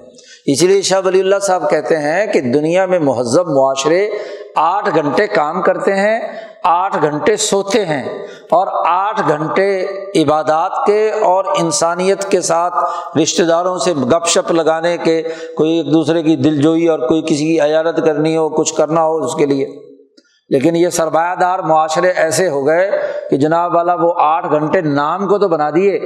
اسی 0.45 0.67
لیے 0.67 0.81
شاہ 0.81 1.01
ولی 1.05 1.19
اللہ 1.19 1.39
صاحب 1.41 1.69
کہتے 1.69 1.97
ہیں 1.97 2.25
کہ 2.25 2.41
دنیا 2.41 2.85
میں 2.85 2.99
مہذب 2.99 3.47
معاشرے 3.47 4.09
آٹھ 4.55 4.89
گھنٹے 4.95 5.27
کام 5.27 5.61
کرتے 5.61 5.95
ہیں، 5.95 6.19
آٹھ 6.63 6.97
گھنٹے 7.01 7.35
سوتے 7.35 7.85
ہیں۔ 7.85 8.27
اور 8.51 8.67
آٹھ 8.89 9.21
گھنٹے 9.27 9.85
عبادات 10.15 10.71
کے 10.85 11.11
اور 11.11 11.45
انسانیت 11.59 12.25
کے 12.31 12.41
ساتھ 12.41 12.73
رشتے 13.17 13.43
داروں 13.43 13.77
سے 13.77 13.93
گپ 13.93 14.27
شپ 14.27 14.51
لگانے 14.51 14.97
کے 14.97 15.23
کوئی 15.57 15.71
ایک 15.71 15.93
دوسرے 15.93 16.23
کی 16.23 16.35
دل 16.35 16.61
جوئی 16.61 16.87
اور 16.87 16.99
کوئی 16.99 17.21
کسی 17.21 17.45
کی 17.45 17.59
عیادت 17.59 17.99
کرنی 18.05 18.37
ہو، 18.37 18.49
کچھ 18.49 18.73
کرنا 18.73 19.03
ہو 19.03 19.17
اس 19.17 19.35
کے 19.35 19.45
لیے۔ 19.45 19.65
لیکن 20.49 20.75
یہ 20.75 20.89
سرمایہ 20.89 21.35
دار 21.35 21.59
معاشرے 21.59 22.11
ایسے 22.11 22.49
ہو 22.49 22.67
گئے 22.67 22.91
کہ 23.29 23.37
جناب 23.37 23.75
والا 23.75 23.93
وہ 23.93 24.13
آٹھ 24.17 24.51
گھنٹے 24.51 24.81
نام 24.81 25.27
کو 25.27 25.37
تو 25.37 25.47
بنا 25.47 25.69
دیے، 25.69 25.99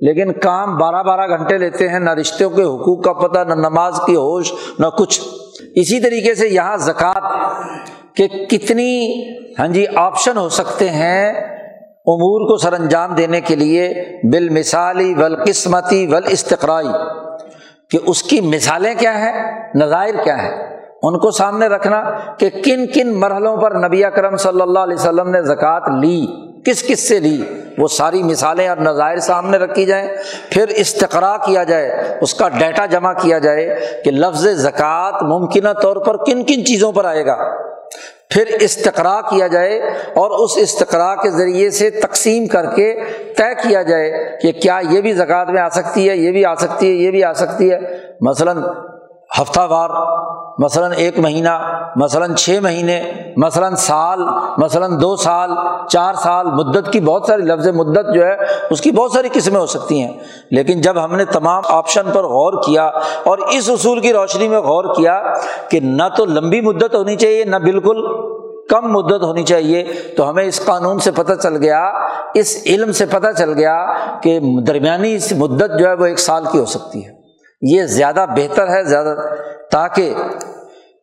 لیکن 0.00 0.32
کام 0.32 0.76
بارہ 0.78 1.02
بارہ 1.02 1.28
گھنٹے 1.28 1.58
لیتے 1.58 1.88
ہیں، 1.88 1.98
نہ 1.98 2.10
رشتوں 2.10 2.50
کے 2.50 2.62
حقوق 2.62 3.04
کا 3.04 3.12
پتہ، 3.12 3.38
نہ 3.38 3.54
نماز 3.54 4.00
کی 4.06 4.16
ہوش، 4.16 4.52
نہ 4.78 4.86
کچھ۔ 4.86 5.20
اسی 5.74 6.00
طریقے 6.00 6.34
سے 6.34 6.48
یہاں 6.48 6.76
زکوٰۃ 6.76 7.30
کہ 8.14 8.28
کتنی 8.28 9.24
ہاں 9.58 9.68
جی 9.68 9.84
آپشن 9.96 10.36
ہو 10.36 10.48
سکتے 10.48 10.90
ہیں 10.90 11.32
امور 12.06 12.48
کو 12.48 12.56
سر 12.56 12.72
انجام 12.72 13.14
دینے 13.14 13.40
کے 13.40 13.56
لیے 13.56 13.94
بال 14.32 14.48
مثالی 14.48 15.14
ول 15.14 16.22
استقرائی 16.26 16.88
کہ 17.90 17.98
اس 18.06 18.22
کی 18.22 18.40
مثالیں 18.40 18.94
کیا 18.98 19.18
ہیں، 19.18 19.62
نظائر 19.74 20.14
کیا 20.24 20.42
ہیں۔ 20.42 20.78
ان 21.02 21.18
کو 21.18 21.30
سامنے 21.30 21.66
رکھنا 21.66 22.02
کہ 22.38 22.50
کن 22.50 22.86
کن 22.86 23.14
مرحلوں 23.14 23.56
پر 23.56 23.70
نبی 23.70 24.02
کرم 24.16 24.36
صلی 24.36 24.60
اللہ 24.60 24.78
علیہ 24.78 24.94
وسلم 24.94 25.28
نے 25.28 25.42
زکوٰۃ 25.42 25.80
لی، 26.00 26.26
کس 26.64 26.82
کس 26.82 27.08
سے 27.08 27.20
لی؟ 27.20 27.42
وہ 27.78 27.88
ساری 27.88 28.22
مثالیں 28.22 28.68
اور 28.68 28.76
نظائر 28.76 29.16
سامنے 29.16 29.58
رکھی 29.58 29.86
جائیں۔ 29.86 30.08
پھر 30.50 30.68
استقرا 30.68 31.36
کیا 31.36 31.64
جائے، 31.64 32.18
اس 32.20 32.34
کا 32.34 32.48
ڈیٹا 32.48 32.86
جمع 32.86 33.12
کیا 33.12 33.38
جائے 33.38 33.78
کہ 34.04 34.10
لفظ 34.10 34.46
زکوٰۃ 34.46 35.22
ممکنہ 35.22 35.72
طور 35.82 35.96
پر 35.96 36.16
کن 36.16 36.44
کن 36.44 36.64
چیزوں 36.64 36.92
پر 36.92 37.04
آئے 37.04 37.26
گا۔ 37.26 37.71
پھر 38.32 38.56
استقرا 38.60 39.20
کیا 39.20 39.46
جائے 39.46 39.78
اور 40.14 40.30
اس 40.30 40.50
استقرا 40.56 41.14
کے 41.14 41.30
ذریعے 41.30 41.70
سے 41.70 41.90
تقسیم 41.90 42.46
کر 42.46 42.66
کے 42.66 42.94
طے 43.36 43.68
کیا 43.68 43.82
جائے 43.82 44.38
کہ 44.42 44.52
کیا 44.52 44.80
یہ 44.90 45.00
بھی 45.00 45.12
زکوٰۃ 45.12 45.46
میں 45.48 45.60
آ 45.60 45.68
سکتی 45.68 46.08
ہے، 46.10 46.16
یہ 46.16 46.30
بھی 46.30 46.44
آ 46.44 46.54
سکتی 46.54 46.86
ہے، 46.88 46.92
یہ 46.92 47.10
بھی 47.10 47.24
آ 47.24 47.32
سکتی 47.32 47.70
ہے۔ 47.72 47.78
مثلاً 48.20 48.62
ہفتہ 49.40 49.60
وار 49.60 49.90
مثلاً 50.58 50.92
ایک 50.96 51.18
مہینہ، 51.18 51.82
مثلاً 51.96 52.34
چھ 52.34 52.58
مہینے، 52.62 53.02
مثلاً 53.36 53.74
سال، 53.74 54.18
مثلاً 54.58 55.00
دو 55.00 55.16
سال، 55.16 55.50
چار 55.88 56.14
سال، 56.14 56.46
مدت 56.46 56.92
کی 56.92 57.00
بہت 57.00 57.24
ساری 57.26 57.42
لفظ 57.42 57.68
مدت 57.68 58.14
جو 58.14 58.26
ہے، 58.26 58.36
اس 58.70 58.80
کی 58.80 58.90
بہت 58.90 59.12
ساری 59.12 59.28
قسمیں 59.32 59.60
ہو 59.60 59.66
سکتی 59.66 60.02
ہیں۔ 60.02 60.12
لیکن 60.50 60.80
جب 60.80 61.04
ہم 61.04 61.16
نے 61.16 61.24
تمام 61.24 61.62
آپشن 61.68 62.02
پر 62.12 62.24
غور 62.24 62.62
کیا 62.62 62.86
اور 63.24 63.38
اس 63.38 63.70
اصول 63.70 64.00
کی 64.00 64.12
روشنی 64.12 64.48
میں 64.48 64.58
غور 64.58 64.84
کیا 64.94 65.22
کہ 65.68 65.80
نہ 65.80 66.02
تو 66.16 66.24
لمبی 66.24 66.60
مدت 66.60 66.94
ہونی 66.94 67.16
چاہیے، 67.16 67.44
نہ 67.44 67.56
بالکل 67.56 68.06
کم 68.68 68.92
مدت 68.92 69.22
ہونی 69.22 69.42
چاہیے، 69.42 69.84
تو 70.16 70.30
ہمیں 70.30 70.44
اس 70.44 70.64
قانون 70.64 70.98
سے 70.98 71.10
پتہ 71.10 71.32
چل 71.42 71.56
گیا، 71.56 71.92
اس 72.34 72.62
علم 72.66 72.92
سے 72.92 73.06
پتہ 73.06 73.26
چل 73.38 73.52
گیا 73.52 73.86
کہ 74.22 74.40
درمیانی 74.66 75.18
مدت 75.36 75.78
جو 75.78 75.88
ہے 75.88 75.94
وہ 75.94 76.06
ایک 76.06 76.18
سال 76.18 76.44
کی 76.52 76.58
ہو 76.58 76.64
سکتی 76.64 77.06
ہے۔ 77.06 77.21
یہ 77.62 77.82
زیادہ 77.82 78.26
بہتر 78.36 78.68
ہے، 78.68 78.84
زیادہ 78.84 79.14
تاکہ 79.70 80.14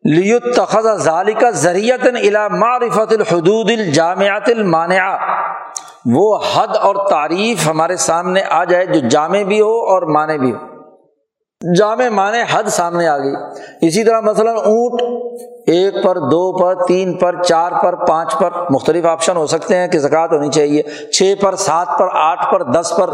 لیتخذ 0.04 1.02
ذالک 1.02 1.44
ذریعت 1.50 2.06
الا 2.06 2.48
معرفت 2.48 3.12
الحدود 3.12 3.70
الجامعات 3.70 4.48
المانعہ 4.48 5.18
وہ 6.06 6.38
حد 6.54 6.76
اور 6.76 7.08
تعریف 7.10 7.68
ہمارے 7.68 7.96
سامنے 7.96 8.42
آ 8.50 8.64
جائے، 8.64 8.86
جو 8.86 9.08
جامع 9.08 9.42
بھی 9.42 9.60
ہو 9.60 9.80
اور 9.80 10.02
معنی 10.02 10.38
بھی 10.38 10.52
ہو۔ 10.52 10.58
جامع 11.78 12.08
معنی 12.08 12.38
حد 12.50 12.62
سامنے 12.62 13.08
آ 13.08 13.18
گئی۔ 13.18 13.32
اسی 13.80 14.04
طرح 14.04 14.20
مثلاً 14.20 14.56
اونٹ، 14.56 15.02
ایک 15.66 15.94
پر، 16.04 16.16
دو 16.16 16.58
پر، 16.58 16.86
تین 16.86 17.18
پر، 17.18 17.42
چار 17.42 17.72
پر، 17.82 18.06
پانچ 18.06 18.38
پر، 18.38 18.50
مختلف 18.70 19.04
آپشن 19.04 19.36
ہو 19.36 19.46
سکتے 19.46 19.76
ہیں 19.76 19.88
کہ 19.88 19.98
زکوٰۃ 19.98 20.28
ہونی 20.32 20.50
چاہیے۔ 20.50 20.82
چھ 21.12 21.34
پر، 21.40 21.54
سات 21.54 21.88
پر، 21.98 22.08
آٹھ 22.12 22.52
پر، 22.52 22.62
دس 22.62 22.92
پر۔ 22.98 23.10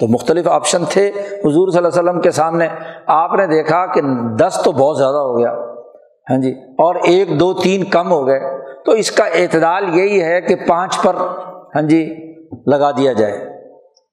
تو 0.00 0.06
مختلف 0.08 0.48
آپشن 0.48 0.84
تھے۔ 0.88 1.08
حضور 1.44 1.68
صلی 1.68 1.78
اللہ 1.78 1.88
علیہ 1.88 2.10
وسلم 2.10 2.20
کے 2.20 2.30
سامنے 2.30 2.68
آپ 3.06 3.32
نے 3.32 3.46
دیکھا 3.46 3.86
کہ 3.86 4.00
دس 4.36 4.60
تو 4.64 4.72
بہت 4.72 4.98
زیادہ 4.98 5.16
ہو 5.16 5.38
گیا۔ 5.38 5.52
ہاں 6.30 6.42
جی۔ 6.42 6.50
اور 6.50 6.94
ایک، 6.94 7.40
دو، 7.40 7.54
تین 7.54 7.84
کم 7.84 8.12
ہو 8.12 8.26
گئے۔ 8.26 8.40
تو 8.84 8.92
اس 8.92 9.10
کا 9.10 9.24
اعتدال 9.24 9.98
یہی 9.98 10.22
ہے 10.22 10.40
کہ 10.40 10.54
پانچ 10.68 11.02
پر 11.02 11.16
ہاں 11.74 11.82
جی 11.82 12.14
لگا 12.66 12.90
دیا 12.90 13.12
جائے۔ 13.12 13.54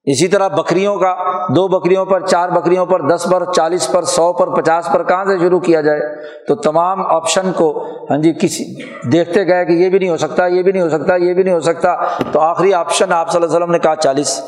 اسی 0.04 0.28
طرح 0.28 0.48
بکریوں 0.48 0.96
کا، 0.96 1.16
دو 1.56 1.68
بکریوں 1.68 2.04
پر، 2.04 2.26
چار 2.26 2.48
بکریوں 2.48 2.86
پر، 2.86 3.00
دس 3.00 3.26
پر، 3.32 3.52
چالیس 3.52 3.92
پر، 3.92 4.02
سو 4.02 4.32
پر، 4.32 4.54
پچاس 4.54 4.88
پر 4.92 5.02
کہاں 5.02 5.24
سے 5.24 5.38
شروع 5.38 5.60
کیا 5.60 5.80
جائے؟ 5.80 6.00
تو 6.48 6.54
تمام 6.54 7.06
آپشن 7.06 7.52
کو 7.56 7.86
ہاں 8.10 8.18
جی 8.18 8.32
کسی، 8.32 8.64
دیکھتے 9.10 9.46
گئے 9.46 9.64
کہ 9.64 9.72
یہ 9.72 9.88
بھی 9.88 9.98
نہیں 9.98 10.10
ہو 10.10 10.16
سکتا، 10.16 10.46
یہ 10.46 10.62
بھی 10.62 10.72
نہیں 10.72 10.82
ہو 10.82 10.88
سکتا، 10.88 11.16
یہ 11.16 11.34
بھی 11.34 11.42
نہیں 11.42 11.54
ہو 11.54 11.60
سکتا۔ 11.60 11.94
تو 12.32 12.40
آخری 12.40 12.74
آپشن 12.74 13.12
آپ 13.12 13.30
صلی 13.30 13.42
اللہ 13.42 13.46
علیہ 13.46 13.56
وسلم 13.56 13.72
نے 13.72 13.78
کہا 13.78 13.96
چالیس۔ 13.96 14.42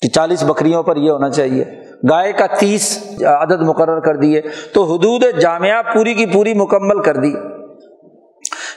کہ 0.00 0.08
چالیس 0.08 0.44
بکریوں 0.44 0.82
پر 0.82 0.96
یہ 0.96 1.10
ہونا 1.10 1.30
چاہیے۔ 1.30 1.64
گائے 2.10 2.32
کا 2.32 2.46
تیس 2.46 3.02
عدد 3.22 3.62
مقرر 3.62 4.00
کر 4.00 4.16
دیے، 4.16 4.42
تو 4.74 4.84
حدود 4.84 5.24
جامعہ 5.40 5.82
پوری 5.94 6.14
کی 6.14 6.26
پوری 6.26 6.54
مکمل 6.54 7.02
کر 7.02 7.16
دی۔ 7.16 7.32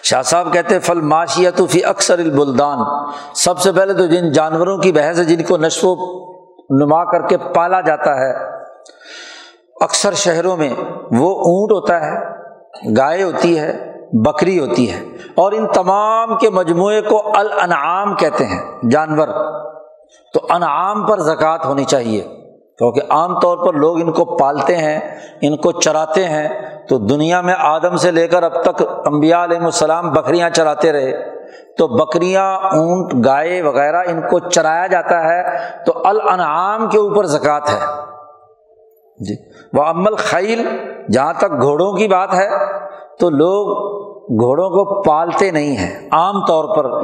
شاہ 0.03 0.21
صاحب 0.21 0.53
کہتے 0.53 0.79
فل 0.79 1.01
معاشیت 1.01 1.61
فی 1.69 1.85
اکثر 1.85 2.19
البلدان۔ 2.19 2.77
سب 3.35 3.59
سے 3.59 3.71
پہلے 3.71 3.93
تو 3.93 4.05
جن 4.05 4.31
جانوروں 4.31 4.77
کی 4.77 4.91
بحث 4.91 5.19
ہے، 5.19 5.23
جن 5.23 5.43
کو 5.43 5.57
نشو 5.57 5.95
و 5.95 6.29
نما 6.69 7.11
کر 7.11 7.27
کے 7.27 7.37
پالا 7.37 7.81
جاتا 7.81 8.15
ہے، 8.15 8.31
اکثر 9.81 10.13
شہروں 10.13 10.57
میں 10.57 10.69
وہ 11.11 11.31
اونٹ 11.31 11.71
ہوتا 11.71 12.05
ہے، 12.05 12.17
گائے 12.97 13.23
ہوتی 13.23 13.59
ہے، 13.59 13.93
بکری 14.13 14.59
ہوتی 14.59 14.91
ہے۔ 14.91 15.01
اور 15.35 15.51
ان 15.51 15.67
تمام 15.67 16.37
کے 16.37 16.49
مجموعے 16.49 17.01
کو 17.01 17.31
الانعام 17.35 18.15
کہتے 18.15 18.45
ہیں، 18.45 18.89
جانور۔ 18.91 19.27
تو 20.33 20.39
انعام 20.49 21.05
پر 21.05 21.19
زکوٰۃ 21.19 21.57
ہونی 21.65 21.83
چاہیے۔ 21.83 22.23
کیونکہ 22.77 23.01
عام 23.09 23.39
طور 23.39 23.57
پر 23.57 23.73
لوگ 23.73 24.01
ان 24.01 24.11
کو 24.11 24.25
پالتے 24.25 24.77
ہیں، 24.77 24.99
ان 25.41 25.57
کو 25.57 25.71
چراتے 25.71 26.23
ہیں، 26.23 26.47
تو 26.89 26.97
دنیا 26.97 27.41
میں 27.41 27.53
آدم 27.59 27.97
سے 27.97 28.11
لے 28.11 28.27
کر 28.27 28.43
اب 28.43 28.63
تک 28.63 28.83
امبیا 29.05 29.43
علیہ 29.43 29.57
السلام 29.57 30.09
بکریاں 30.09 30.49
چراتے 30.49 30.91
رہے۔ 30.91 31.39
تو 31.77 31.87
بکریاں، 31.87 32.55
اونٹ، 32.55 33.25
گائے 33.25 33.61
وغیرہ 33.61 33.95
ان 33.95 34.21
کو 34.21 34.39
چرایا 34.39 34.87
جاتا 34.87 35.23
ہے، 35.23 35.43
تو 35.85 35.93
الانعام 36.05 36.89
کے 36.89 36.97
اوپر 36.97 37.25
زکوٰۃ 37.25 37.73
ہے۔ 37.73 37.85
جی۔ 39.19 39.35
وہ 39.73 39.83
عمل 39.83 40.15
خیل 40.15 40.65
جہاں 41.11 41.33
تک 41.37 41.61
گھوڑوں 41.61 41.93
کی 41.93 42.07
بات 42.07 42.33
ہے، 42.33 42.49
تو 43.19 43.29
لوگ 43.29 43.65
گھوڑوں 44.41 44.69
کو 44.69 45.01
پالتے 45.01 45.51
نہیں 45.51 45.77
ہیں۔ 45.77 46.09
عام 46.11 46.45
طور 46.45 46.77
پر 46.77 47.01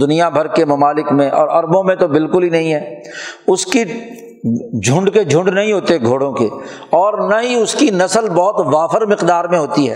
دنیا 0.00 0.28
بھر 0.28 0.46
کے 0.46 0.64
ممالک 0.64 1.12
میں 1.12 1.28
اور 1.30 1.48
عربوں 1.48 1.82
میں 1.84 1.94
تو 1.96 2.08
بالکل 2.08 2.44
ہی 2.44 2.50
نہیں 2.50 2.72
ہے۔ 2.74 3.00
اس 3.46 3.66
کی 3.66 3.84
جھنڈ 3.84 5.12
کے 5.14 5.24
جھنڈ 5.24 5.48
نہیں 5.48 5.72
ہوتے 5.72 5.98
گھوڑوں 6.00 6.32
کے، 6.32 6.48
اور 6.90 7.18
نہ 7.30 7.40
ہی 7.42 7.54
اس 7.54 7.74
کی 7.74 7.90
نسل 7.90 8.28
بہت 8.28 8.66
وافر 8.72 9.06
مقدار 9.06 9.44
میں 9.44 9.58
ہوتی 9.58 9.88
ہے۔ 9.90 9.94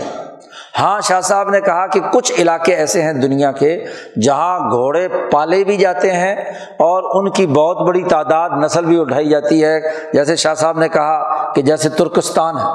ہاں 0.79 0.99
شاہ 1.01 1.21
صاحب 1.21 1.49
نے 1.49 1.59
کہا 1.61 1.85
کہ 1.87 1.99
کچھ 2.13 2.31
علاقے 2.39 2.73
ایسے 2.75 3.01
ہیں 3.01 3.13
دنیا 3.13 3.51
کے 3.51 3.77
جہاں 4.23 4.59
گھوڑے 4.71 5.07
پالے 5.31 5.63
بھی 5.63 5.77
جاتے 5.77 6.11
ہیں 6.11 6.35
اور 6.79 7.03
ان 7.13 7.29
کی 7.31 7.45
بہت 7.47 7.77
بڑی 7.87 8.03
تعداد 8.03 8.49
نسل 8.61 8.85
بھی 8.85 8.99
اٹھائی 9.01 9.29
جاتی 9.29 9.63
ہے۔ 9.65 9.79
جیسے 10.13 10.35
شاہ 10.35 10.53
صاحب 10.53 10.79
نے 10.79 10.89
کہا 10.89 11.51
کہ 11.53 11.61
جیسے 11.61 11.89
ترکستان 11.89 12.57
ہے۔ 12.57 12.65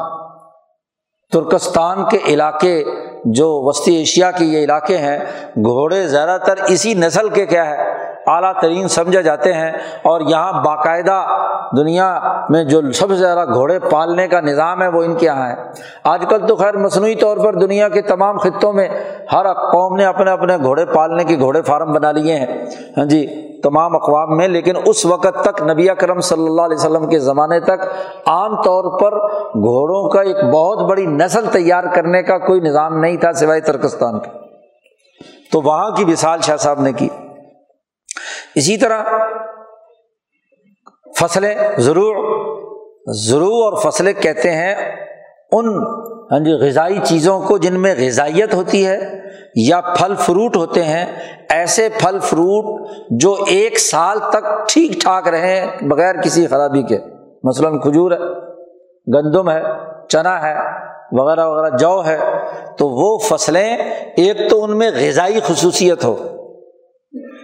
ترکستان 1.33 2.05
کے 2.11 2.19
علاقے 2.27 2.83
جو 3.25 3.63
وسطی 3.63 3.95
ایشیا 3.95 4.31
کے 4.31 4.45
یہ 4.45 4.65
علاقے 4.65 4.97
ہیں، 4.99 5.19
گھوڑے 5.57 6.09
زیادہ 6.09 6.39
تر 6.47 6.55
اسی 6.69 6.95
نسل 6.95 7.29
کے 7.29 7.47
کیا 7.47 7.67
ہے؟ 7.67 8.12
اعلیٰ 8.27 8.53
ترین 8.61 8.89
سمجھے 8.89 9.23
جاتے 9.23 9.53
ہیں 9.53 9.73
اور 10.03 10.21
یہاں 10.21 10.53
باقاعدہ 10.65 11.27
دنیا 11.77 12.19
میں 12.49 12.65
جو 12.65 12.93
سب 12.93 13.09
سے 13.09 13.15
زیادہ 13.15 13.45
گھوڑے 13.55 13.79
پالنے 13.79 14.29
کا 14.29 14.41
نظام 14.41 14.83
ہے 14.83 14.89
وہ 14.89 15.03
ان 15.03 15.15
کے 15.15 15.27
یہاں 15.27 15.49
ہے۔ 15.49 15.55
آج 16.05 16.25
کل 16.29 16.47
تو 16.47 16.57
خیر 16.57 16.77
مصنوعی 16.77 17.15
طور 17.15 17.37
پر 17.37 17.55
دنیا 17.55 17.89
کے 17.89 18.03
تمام 18.03 18.39
خطوں 18.39 18.73
میں 18.73 18.89
ہر 19.33 19.53
قوم 19.53 19.97
نے 19.97 20.05
اپنے 20.05 20.31
اپنے 20.31 20.57
گھوڑے 20.57 20.85
پالنے 20.85 21.25
کے 21.25 21.39
گھوڑے 21.39 21.63
فارم 21.63 21.93
بنا 21.93 22.13
لیے 22.13 22.39
ہیں۔ 22.39 22.47
ہاں 22.97 23.05
جی 23.05 23.27
تمام 23.63 23.97
اقوام 23.97 24.37
میں، 24.37 24.49
لیکن 24.49 24.75
اس 24.85 25.07
وقت 25.07 25.45
تک 25.45 25.63
نبی 25.63 25.87
کرم 25.99 26.21
صلی 26.21 26.47
اللہ 26.47 26.63
علیہ 26.63 26.77
وسلم 26.77 27.09
کے 27.09 27.19
زمانے 27.19 27.61
تک 27.61 27.83
عام 28.27 28.63
طور 28.63 29.01
پر 29.01 29.19
گھوڑوں 29.55 30.11
کا 30.11 30.21
ایک 30.21 30.45
بہت 30.45 30.91
بڑی 30.91 31.07
نسل 31.07 31.47
تیار 31.47 31.85
کرنے 31.95 32.23
کا 32.23 32.39
کوئی 32.39 32.61
نظام 32.61 32.99
نہیں 32.99 33.17
تھا 33.17 33.33
سوائے 33.33 33.61
ترکستان 33.61 34.21
کا 34.21 34.31
تو 35.53 35.61
وہاں 35.61 35.91
کی 35.91 36.05
مثال 36.05 36.41
شاہ 36.41 36.57
صاحب 36.57 36.81
نے 36.81 36.93
کی۔ 36.93 37.09
اسی 38.55 38.77
طرح 38.77 39.03
فصلیں 41.21 41.55
ضرور 41.79 42.17
ضرور 43.07 43.73
اور 43.73 43.91
فصلیں 43.91 44.13
کہتے 44.13 44.51
ہیں 44.51 44.75
ان 45.53 45.69
ہاں 46.33 46.39
جی 46.39 46.53
غذائی 46.53 46.99
چیزوں 47.05 47.41
کو 47.41 47.59
جن 47.59 47.81
میں 47.81 47.95
غذائیت 47.99 48.55
ہوتی 48.55 48.87
ہے 48.87 49.23
یا 49.57 49.81
پھل 49.81 50.15
فروٹ 50.19 50.57
ہوتے 50.57 50.85
ہیں، 50.85 51.07
ایسے 51.49 51.89
پھل 51.99 52.19
فروٹ 52.19 52.89
جو 53.11 53.37
ایک 53.47 53.79
سال 53.79 54.19
تک 54.19 54.69
ٹھیک 54.69 54.93
ٹھاک 55.03 55.29
رہیں 55.29 55.67
بغیر 55.83 56.15
کسی 56.15 56.47
خرابی 56.47 56.83
کے۔ 56.83 56.99
مثلاً 57.45 57.79
کھجور 57.79 58.13
ہے، 58.13 58.17
گندم 59.17 59.51
ہے، 59.51 59.63
چنا 60.09 60.43
ہے، 60.43 60.55
وغیرہ 61.13 61.47
وغیرہ، 61.47 61.77
جو 61.77 62.03
ہے، 62.07 62.19
تو 62.79 62.89
وہ 62.89 63.19
فصلیں 63.19 63.77
ایک 64.17 64.51
تو 64.51 64.65
ان 64.65 64.79
میں 64.79 64.91
غذائی 64.91 65.41
خصوصیت 65.45 66.05
ہو۔ 66.05 66.17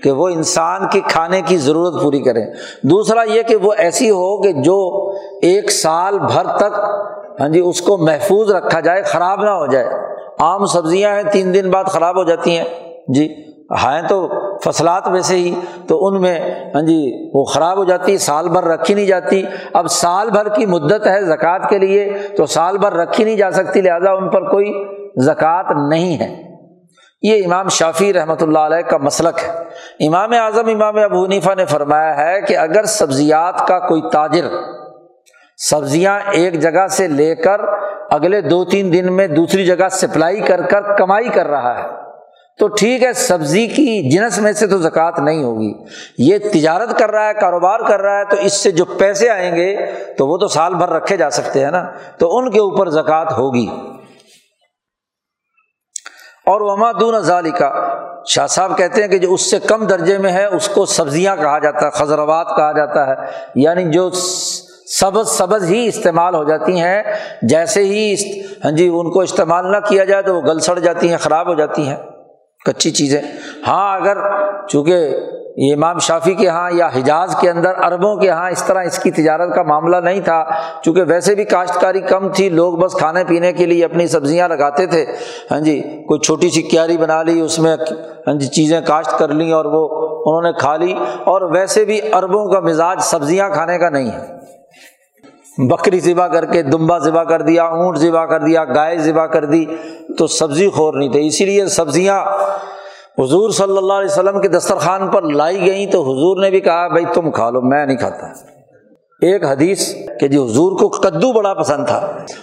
کہ 0.03 0.11
وہ 0.11 0.29
انسان 0.29 0.89
کی 0.91 1.01
کھانے 1.01 1.43
کی 1.43 1.57
ضرورت 1.57 2.03
پوری 2.03 2.23
کریں 2.23 2.47
دوسرا 2.83 3.23
یہ 3.23 3.43
کہ 3.43 3.57
وہ 3.57 3.73
ایسی 3.79 4.11
ہو 4.11 4.43
کہ 4.43 4.53
جو 4.53 5.11
ایک 5.43 5.71
سال 5.71 6.19
بھر 6.19 6.47
تک 6.57 6.79
ہاں 7.41 7.49
جی 7.49 7.61
اس 7.61 7.81
کو 7.81 7.97
محفوظ 7.97 8.51
رکھا 8.51 8.81
جائے، 8.81 9.03
خراب 9.03 9.45
نہ 9.45 9.51
ہو 9.51 9.67
جائے۔ 9.67 9.87
عام 10.41 10.67
سبزیاں 10.67 11.15
ہیں، 11.15 11.23
تین 11.33 11.55
دن 11.55 11.71
بعد 11.71 11.85
خراب 11.85 12.17
ہو 12.17 12.25
جاتی 12.25 12.57
ہیں۔ 12.59 12.65
جی 13.09 13.45
ہیں 13.85 14.03
تو 14.09 14.29
فصلات 14.65 15.09
ویسے 15.13 15.35
ہی، 15.35 15.55
تو 15.89 16.07
ان 16.07 16.21
میں 16.21 16.41
ہاں 16.75 16.83
جی 16.83 17.31
وہ 17.35 17.45
خراب 17.45 17.79
ہو 17.79 17.85
جاتی، 17.85 18.19
سال 18.19 18.49
بھر 18.49 18.65
رکھی 18.65 18.95
نہیں 18.95 19.07
جاتی۔ 19.07 19.43
اب 19.73 19.87
سال 19.87 20.31
بھر 20.31 20.49
کی 20.49 20.67
مدت 20.67 21.07
ہے 21.07 21.25
زکوٰۃ 21.25 21.69
کے 21.69 21.79
لیے، 21.79 22.13
تو 22.37 22.47
سال 22.47 22.79
بھر 22.79 22.93
رکھی 22.93 23.25
نہیں 23.25 23.37
جا 23.37 23.51
سکتی، 23.51 23.81
لہٰذا 23.81 24.11
ان 24.11 24.31
پر 24.31 24.51
کوئی 24.51 24.73
زکوٰۃ 25.17 25.89
نہیں 25.89 26.19
ہے۔ 26.19 26.48
یہ 27.23 27.47
امام 27.47 27.69
شافی 27.69 28.13
رحمۃ 28.13 28.37
اللہ 28.41 28.59
علیہ 28.59 28.91
کا 28.91 28.99
مسلک 28.99 29.39
ہے۔ 29.43 30.07
امام 30.07 30.33
اعظم، 30.33 30.69
امام 30.69 30.97
ابو 30.97 31.25
حنیفہ 31.25 31.55
نے 31.57 31.65
فرمایا 31.65 32.17
ہے 32.17 32.41
کہ 32.41 32.57
اگر 32.57 32.85
سبزیات 32.85 33.67
کا 33.69 33.79
کوئی 33.79 34.03
تاجر 34.13 34.45
سبزیاں 35.57 36.21
ایک 36.33 36.61
جگہ 36.61 36.87
سے 36.87 37.09
لے 37.09 37.35
کر 37.35 37.61
اگلے 38.11 38.41
دو 38.41 38.65
تین 38.65 38.93
دن 38.93 39.13
میں 39.13 39.27
دوسری 39.27 39.67
جگہ 39.67 39.89
سپلائی 39.91 40.41
کر 40.41 40.63
کر 40.63 40.97
کمائی 40.97 41.29
کر 41.29 41.47
رہا 41.47 41.79
ہے، 41.79 41.89
تو 42.59 42.69
ٹھیک 42.69 43.03
ہے، 43.03 43.13
سبزی 43.13 43.67
کی 43.67 44.11
جنس 44.11 44.39
میں 44.39 44.53
سے 44.53 44.67
تو 44.67 44.79
زکوٰۃ 44.79 45.13
نہیں 45.19 45.45
ہوگی۔ 45.45 45.73
یہ 46.19 46.39
تجارت 46.53 46.99
کر 46.99 47.11
رہا 47.11 47.29
ہے، 47.29 47.35
کاروبار 47.35 47.81
کر 47.81 48.01
رہا 48.01 48.19
ہے، 48.19 48.25
تو 48.25 48.37
اس 48.41 48.53
سے 48.53 48.71
جو 48.71 48.85
پیسے 48.85 49.31
آئیں 49.31 49.57
گے 49.57 49.77
تو 50.19 50.27
وہ 50.27 50.39
تو 50.39 50.49
سال 50.49 50.75
بھر 50.75 50.89
رکھے 50.89 51.17
جا 51.17 51.31
سکتے 51.31 51.65
ہیں 51.65 51.71
نا۔ 51.71 51.91
تو 52.19 52.39
ان 52.39 52.51
کے 52.51 52.61
اوپر 52.61 52.89
زکوٰۃ 52.89 53.33
ہوگی۔ 53.39 53.67
اور 56.49 56.61
وما 56.61 56.93
دون 56.93 57.21
ظالی 57.21 57.51
کا 57.51 57.73
شاہ 58.27 58.47
صاحب 58.47 58.79
کہتے 58.79 59.01
ہیں 59.01 59.09
کہ 59.09 59.19
جو 59.19 59.35
اس 59.35 59.51
سے 59.51 59.61
کم 59.61 59.87
درجے 59.87 60.19
میں 60.19 60.33
ہے، 60.33 60.45
اس 60.45 60.69
کو 60.69 60.87
سبزیاں 60.87 61.37
کہا 61.37 61.59
جاتا 61.59 61.87
ہے 61.87 61.91
خزروات 61.91 62.47
کہا 62.57 62.73
جاتا 62.73 63.07
ہے۔ 63.07 63.15
یعنی 63.55 63.91
جو 63.91 64.11
سبز 64.87 65.29
سبز 65.29 65.65
ہی 65.65 65.89
استعمال 65.89 66.35
ہو 66.35 66.45
جاتی 66.45 66.81
ہیں، 66.81 67.03
جیسے 67.43 67.83
ہی 67.83 68.15
ہاں 68.65 68.71
جی 68.71 68.89
ان 68.89 69.11
کو 69.11 69.21
استعمال 69.21 69.73
نہ 69.73 69.77
کیا 69.77 70.05
جائے 70.05 70.23
تو 70.23 70.35
وہ 70.35 70.41
گل 70.41 70.59
سڑ 70.59 70.79
جاتی 70.79 71.11
ہیں، 71.11 71.17
خراب 71.17 71.49
ہو 71.49 71.55
جاتی 71.55 71.89
ہیں۔ 71.89 71.97
کچی 72.67 72.91
چیزیں 72.91 73.23
ہاں 73.67 73.97
اگر 73.97 74.17
چونکہ 74.69 75.17
یہ 75.57 75.75
امام 75.75 75.99
شافی 75.99 76.35
کے 76.35 76.45
یہاں 76.45 76.71
یا 76.73 76.89
حجاز 76.95 77.37
کے 77.41 77.51
اندر 77.51 77.73
عربوں 77.75 78.17
کے 78.17 78.27
یہاں 78.27 78.51
اس 78.51 78.63
طرح 78.63 78.83
اس 78.83 78.99
کی 78.99 79.11
تجارت 79.11 79.55
کا 79.55 79.63
معاملہ 79.63 79.97
نہیں 79.97 80.21
تھا، 80.21 80.45
چونکہ 80.83 81.03
ویسے 81.03 81.35
بھی 81.35 81.45
کاشتکاری 81.45 82.01
کم 82.01 82.29
تھی، 82.29 82.49
لوگ 82.49 82.75
بس 82.75 82.93
کھانے 82.93 83.25
پینے 83.25 83.53
کے 83.53 83.67
لیے 83.67 83.85
اپنی 83.85 84.07
سبزیاں 84.07 84.49
لگاتے 84.49 84.87
تھے۔ 84.87 85.07
ہاں 85.51 85.61
جی 85.61 85.81
کوئی 85.81 86.21
چھوٹی 86.21 86.51
سی 86.51 86.63
کیاری 86.63 86.97
بنا 86.97 87.23
لی، 87.23 87.41
اس 87.41 87.59
میں 87.59 87.77
ہاں 88.27 88.35
جی 88.35 88.47
چیزیں 88.47 88.81
کاشت 88.81 89.19
کر 89.19 89.29
لیں 89.29 89.53
اور 89.53 89.65
وہ 89.65 89.89
انہوں 90.03 90.43
نے 90.43 90.59
کھا 90.59 90.77
لی۔ 90.77 90.95
اور 91.25 91.43
ویسے 91.43 91.85
بھی 91.85 92.01
عربوں 92.13 92.51
کا 92.51 92.61
مزاج 92.61 92.99
سبزیاں 93.01 93.51
کھانے 93.51 93.79
کا 93.79 93.89
نہیں 93.89 94.11
ہے۔ 94.11 94.39
بکری 95.59 96.01
ذبح 96.01 96.27
کر 96.27 96.45
کے، 96.45 96.63
دمبا 96.63 96.99
ذبح 96.99 97.23
کر 97.23 97.43
دیا، 97.43 97.65
اونٹ 97.65 97.99
ذبح 97.99 98.25
کر 98.25 98.41
دیا، 98.41 98.65
گائے 98.65 98.99
ذبح 98.99 99.27
کر 99.27 99.45
دی، 99.45 99.65
تو 100.19 100.27
سبزی 100.27 100.69
خور 100.69 100.95
نہیں 100.95 101.09
تھے 101.09 101.27
اسی 101.27 101.45
لیے 101.45 101.67
سبزیاں 101.67 102.25
حضور 103.19 103.51
صلی 103.51 103.77
اللہ 103.77 103.93
علیہ 103.93 104.11
وسلم 104.11 104.41
کے 104.41 104.49
دسترخوان 104.49 105.09
پر 105.09 105.23
لائی 105.23 105.67
گئیں 105.67 105.87
تو 105.87 106.03
حضور 106.03 106.37
نے 106.41 106.51
بھی 106.51 106.61
کہا، 106.61 106.89
بھائی 106.89 107.05
تم 107.15 107.31
کھا 107.31 107.51
لو، 107.51 107.61
میں 107.61 107.87
نہیں 107.87 107.97
کھاتا۔ 107.97 108.27
ایک 109.21 109.45
حدیث 109.45 109.95
کہ 110.21 110.29
جی 110.29 110.37
حضور 110.37 110.73
کو 110.73 110.89
کدو 110.89 111.33
بڑا 111.33 111.55
پسند 111.55 111.87
تھا۔ 111.87 111.97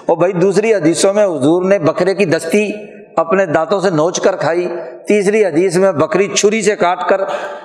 اور 0.05 0.18
بھائی 0.18 0.34
دوسری 0.34 0.74
حدیثوں 0.74 1.13
میں 1.13 1.26
حضور 1.26 1.63
نے 1.63 1.80
بکرے 1.80 2.13
کی 2.13 2.26
دستی 2.26 2.72
اپنے 3.16 3.45
دانتوں 3.45 3.80
سے 3.80 3.89
نوچ 3.89 4.22
کر 4.22 4.36
کھائی۔ 4.36 4.68
تیسری 5.07 5.45
حدیث 5.45 5.78
میں 5.78 5.91
بکری 5.91 6.28
چھری 6.28 6.61
سے 6.61 6.76
کاٹ 6.76 7.09
کر، 7.09 7.22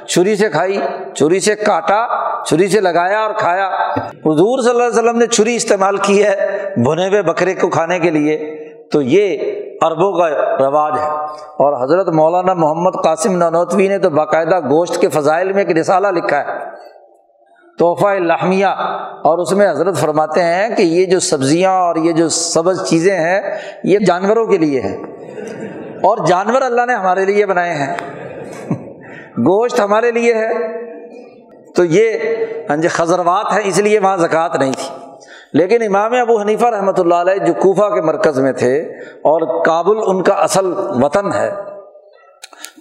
چھری 0.09 0.37
سے 0.37 0.49
کھائی، 0.49 0.79
چھری 1.17 1.41
سے 1.41 1.55
کاٹا، 1.55 2.07
چھری 2.45 2.69
سے 2.69 2.81
لگایا 2.81 3.19
اور 3.19 3.35
کھایا۔ 3.35 3.67
حضور 4.09 4.63
صلی 4.63 4.71
اللہ 4.71 4.83
علیہ 4.83 4.99
وسلم 4.99 5.19
نے 5.19 5.27
چھری 5.27 5.57
استعمال 5.57 5.97
کی 5.97 6.25
ہے 6.25 6.35
بھنے 6.77 7.09
ہوئے 7.09 7.23
بکرے 7.23 7.55
کو 7.55 7.69
کھانے 7.69 7.99
کے 7.99 8.11
لیے۔ 8.11 8.57
تو 8.93 9.03
یہ 9.03 9.39
اربوں 9.81 10.13
کا 10.13 10.29
رواج 10.59 10.93
ہے۔ 10.93 11.09
اور 11.35 11.85
حضرت 11.85 12.09
مولانا 12.09 12.55
محمد 12.55 12.91
قاسم 13.05 13.37
نانوتوی 13.37 13.89
نے 13.89 13.99
تو 13.99 14.11
باقاعدہ 14.11 14.61
گوشت 14.61 15.01
کے 15.01 15.09
فضائل 15.09 15.53
میں 15.53 15.65
ایک 15.65 15.79
رسالہ 15.79 16.09
لکھا 16.09 16.39
ہے۔ 16.39 16.45
تحفہ 17.79 18.07
لحمیہ 18.07 18.67
اور 19.23 19.39
اس 19.39 19.53
میں 19.53 19.71
حضرت 19.71 19.97
فرماتے 19.97 20.43
ہیں 20.43 20.77
کہ 20.77 20.83
یہ 20.83 21.07
جو 21.07 21.21
سبزیاں 21.21 21.73
اور 21.73 21.97
یہ 21.97 22.13
جو 22.13 22.29
سبز 22.29 22.89
چیزیں 22.89 23.17
ہیں، 23.17 23.41
یہ 23.85 23.99
جانوروں 24.07 24.47
کے 24.47 24.59
لیے 24.59 24.81
ہیں۔ 24.81 25.20
اور 26.03 26.19
جانور 26.27 26.63
اللہ 26.63 26.87
نے 26.87 26.95
ہمارے 26.95 27.25
لیے 27.25 27.47
بنائے 27.47 27.73
ہیں۔ 27.73 27.97
گوشت 29.39 29.81
ہمارے 29.81 30.11
لیے 30.11 30.35
ہے۔ 30.35 30.81
تو 31.75 31.85
یہ 31.85 32.19
ہاں 32.71 32.77
جی 32.77 32.89
خزروات 32.89 33.53
ہیں، 33.53 33.61
اس 33.65 33.79
لیے 33.79 33.99
وہاں 33.99 34.17
زکوٰۃ 34.17 34.49
نہیں 34.59 34.73
تھی۔ 34.73 34.97
لیکن 35.53 35.83
امام 35.83 36.13
ابو 36.13 36.41
حنیفہ 36.41 36.67
رحمۃ 36.67 36.93
اللہ 36.99 37.15
علیہ 37.15 37.47
جو 37.47 37.53
کوفہ 37.53 37.95
کے 37.95 38.01
مرکز 38.01 38.39
میں 38.39 38.53
تھے 38.53 38.83
اور 39.17 39.65
کابل 39.65 39.97
ان 40.07 40.23
کا 40.23 40.35
اصل 40.35 40.73
وطن 40.77 41.33
ہے، 41.33 41.51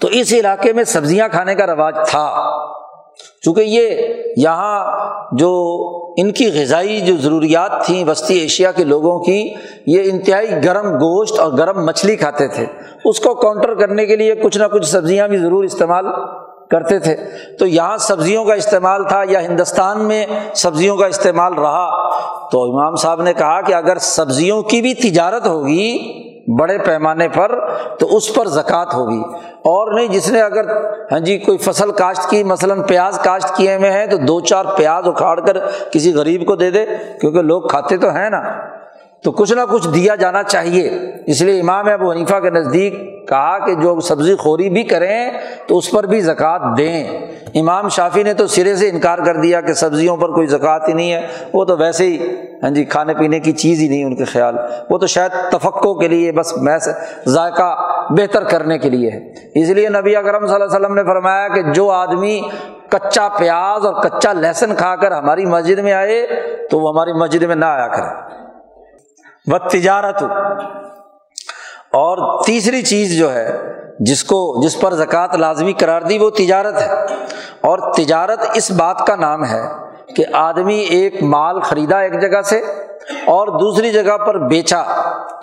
تو 0.01 0.07
اس 0.07 0.33
علاقے 0.33 0.73
میں 0.73 0.83
سبزیاں 0.83 1.27
کھانے 1.27 1.55
کا 1.55 1.65
رواج 1.65 1.95
تھا۔ 2.07 2.51
چونکہ 3.41 3.61
یہ 3.61 4.13
یہاں 4.37 4.85
جو 5.31 5.53
ان 6.21 6.31
کی 6.31 6.61
غذائی 6.61 7.01
جو 7.01 7.17
ضروریات 7.17 7.85
تھیں 7.85 8.09
وسطی 8.09 8.33
ایشیا 8.33 8.71
کے 8.71 8.83
لوگوں 8.83 9.19
کی، 9.19 9.53
یہ 9.85 10.11
انتہائی 10.11 10.51
گرم 10.65 10.87
گوشت 10.87 11.39
اور 11.39 11.51
گرم 11.51 11.85
مچھلی 11.85 12.15
کھاتے 12.15 12.47
تھے۔ 12.47 12.65
اس 13.05 13.19
کو 13.19 13.35
کاؤنٹر 13.35 13.75
کرنے 13.75 14.05
کے 14.05 14.15
لیے 14.15 14.35
کچھ 14.35 14.57
نہ 14.57 14.63
کچھ 14.71 14.85
سبزیاں 14.85 15.27
بھی 15.27 15.37
ضرور 15.37 15.63
استعمال 15.63 16.05
کرتے 16.71 16.99
تھے۔ 16.99 17.15
تو 17.59 17.65
یہاں 17.65 17.97
سبزیوں 17.97 18.45
کا 18.45 18.53
استعمال 18.53 19.03
تھا 19.03 19.21
یا 19.29 19.41
ہندوستان 19.41 20.07
میں 20.07 20.25
سبزیوں 20.55 20.97
کا 20.97 21.05
استعمال 21.05 21.53
رہا۔ 21.53 22.09
تو 22.49 22.63
امام 22.63 22.95
صاحب 22.95 23.21
نے 23.21 23.33
کہا 23.33 23.61
کہ 23.61 23.73
اگر 23.73 23.97
سبزیوں 23.97 24.61
کی 24.61 24.81
بھی 24.81 24.93
تجارت 24.93 25.47
ہوگی 25.47 25.97
بڑے 26.57 26.77
پیمانے 26.77 27.27
پر 27.27 27.59
تو 27.99 28.17
اس 28.17 28.33
پر 28.33 28.47
زکوٰۃ 28.47 28.93
ہوگی۔ 28.93 29.21
اور 29.55 29.93
نہیں، 29.93 30.07
جس 30.07 30.31
نے 30.31 30.41
اگر 30.41 30.71
ہاں 31.11 31.19
جی 31.19 31.37
کوئی 31.37 31.57
فصل 31.57 31.91
کاشت 31.91 32.29
کی، 32.29 32.43
مثلاً 32.43 32.81
پیاز 32.81 33.19
کاشت 33.23 33.55
کیے 33.55 33.75
ہوئے 33.75 33.91
ہیں، 33.91 34.05
تو 34.05 34.17
دو 34.17 34.39
چار 34.39 34.65
پیاز 34.77 35.07
اکھاڑ 35.07 35.39
کر 35.39 35.57
کسی 35.91 36.13
غریب 36.13 36.45
کو 36.45 36.55
دے 36.55 36.71
دے، 36.71 36.85
کیونکہ 37.21 37.41
لوگ 37.41 37.61
کھاتے 37.61 37.97
تو 37.97 38.09
ہیں 38.09 38.29
نا۔ 38.29 38.41
تو 39.23 39.31
کچھ 39.31 39.53
نہ 39.53 39.61
کچھ 39.71 39.87
دیا 39.87 40.15
جانا 40.15 40.43
چاہیے۔ 40.43 40.89
اس 41.25 41.41
لیے 41.41 41.61
امام 41.61 41.89
ابو 41.89 42.11
حنیفہ 42.11 42.39
کے 42.39 42.49
نزدیک 42.49 43.27
کہا 43.29 43.65
کہ 43.65 43.73
جو 43.73 43.99
سبزی 43.99 44.35
خوری 44.35 44.69
بھی 44.69 44.83
کریں 44.83 45.31
تو 45.67 45.77
اس 45.77 45.91
پر 45.91 46.03
بھی 46.03 46.21
زکوٰۃ 46.21 46.77
دیں۔ 46.77 47.07
امام 47.55 47.89
شافی 47.89 48.23
نے 48.23 48.33
تو 48.33 48.47
سرے 48.47 48.75
سے 48.75 48.89
انکار 48.89 49.17
کر 49.17 49.35
دیا 49.35 49.61
کہ 49.61 49.73
سبزیوں 49.73 50.17
پر 50.17 50.29
کوئی 50.29 50.47
زکوٰۃ 50.47 50.79
ہی 50.87 50.93
نہیں 50.93 51.13
ہے۔ 51.13 51.27
وہ 51.53 51.65
تو 51.65 51.77
ویسے 51.77 52.05
ہی 52.05 52.17
ہاں 52.63 52.69
جی 52.69 52.83
کھانے 52.83 53.13
پینے 53.13 53.39
کی 53.39 53.51
چیز 53.51 53.79
ہی 53.79 53.87
نہیں 53.87 54.03
ان 54.03 54.15
کے 54.15 54.23
خیال۔ 54.23 54.55
وہ 54.89 54.97
تو 54.97 55.07
شاید 55.07 55.31
تفقوں 55.51 55.95
کے 55.95 56.07
لیے، 56.07 56.31
بس 56.31 56.57
محض 56.57 56.89
ذائقہ 57.27 57.75
بہتر 58.09 58.43
کرنے 58.43 58.77
کے 58.77 58.89
لیے 58.89 59.09
ہے۔ 59.09 59.29
اس 59.55 59.69
لیے 59.69 59.89
نبی 59.89 60.15
اکرم 60.15 60.45
صلی 60.45 60.55
اللہ 60.55 60.65
علیہ 60.65 60.79
وسلم 60.79 60.95
نے 60.95 61.03
فرمایا 61.03 61.47
کہ 61.47 61.61
جو 61.61 61.89
آدمی 61.89 62.41
کچا 62.89 63.27
پیاز 63.29 63.85
اور 63.85 63.93
کچا 63.93 64.33
لہسن 64.33 64.75
کھا 64.75 64.95
کر 64.95 65.11
ہماری 65.11 65.45
مسجد 65.45 65.79
میں 65.79 65.93
آئے 65.93 66.27
تو 66.71 66.79
وہ 66.79 66.89
ہماری 66.89 67.13
مسجد 67.13 67.43
میں 67.43 67.55
نہ 67.55 67.65
آیا 67.65 67.87
کرے۔ 67.87 68.38
و 69.49 69.57
تجارت 69.57 70.23
اور 71.91 72.43
تیسری 72.43 72.81
چیز 72.81 73.17
جو 73.17 73.33
ہے، 73.33 73.57
جس 73.99 74.23
کو، 74.23 74.61
جس 74.63 74.81
پر 74.81 74.93
زکوٰۃ 74.93 75.37
لازمی 75.37 75.73
قرار 75.73 76.01
دی، 76.01 76.17
وہ 76.17 76.29
تجارت 76.29 76.81
ہے۔ 76.81 76.89
اور 77.61 77.93
تجارت 77.93 78.39
اس 78.53 78.71
بات 78.71 79.07
کا 79.07 79.15
نام 79.15 79.45
ہے 79.45 79.61
کہ 80.15 80.23
آدمی 80.33 80.79
ایک 80.79 81.23
مال 81.23 81.61
خریدا 81.61 81.99
ایک 81.99 82.21
جگہ 82.21 82.41
سے 82.41 82.61
اور 83.25 83.47
دوسری 83.47 83.91
جگہ 83.91 84.17
پر 84.17 84.37
بیچا۔ 84.37 84.83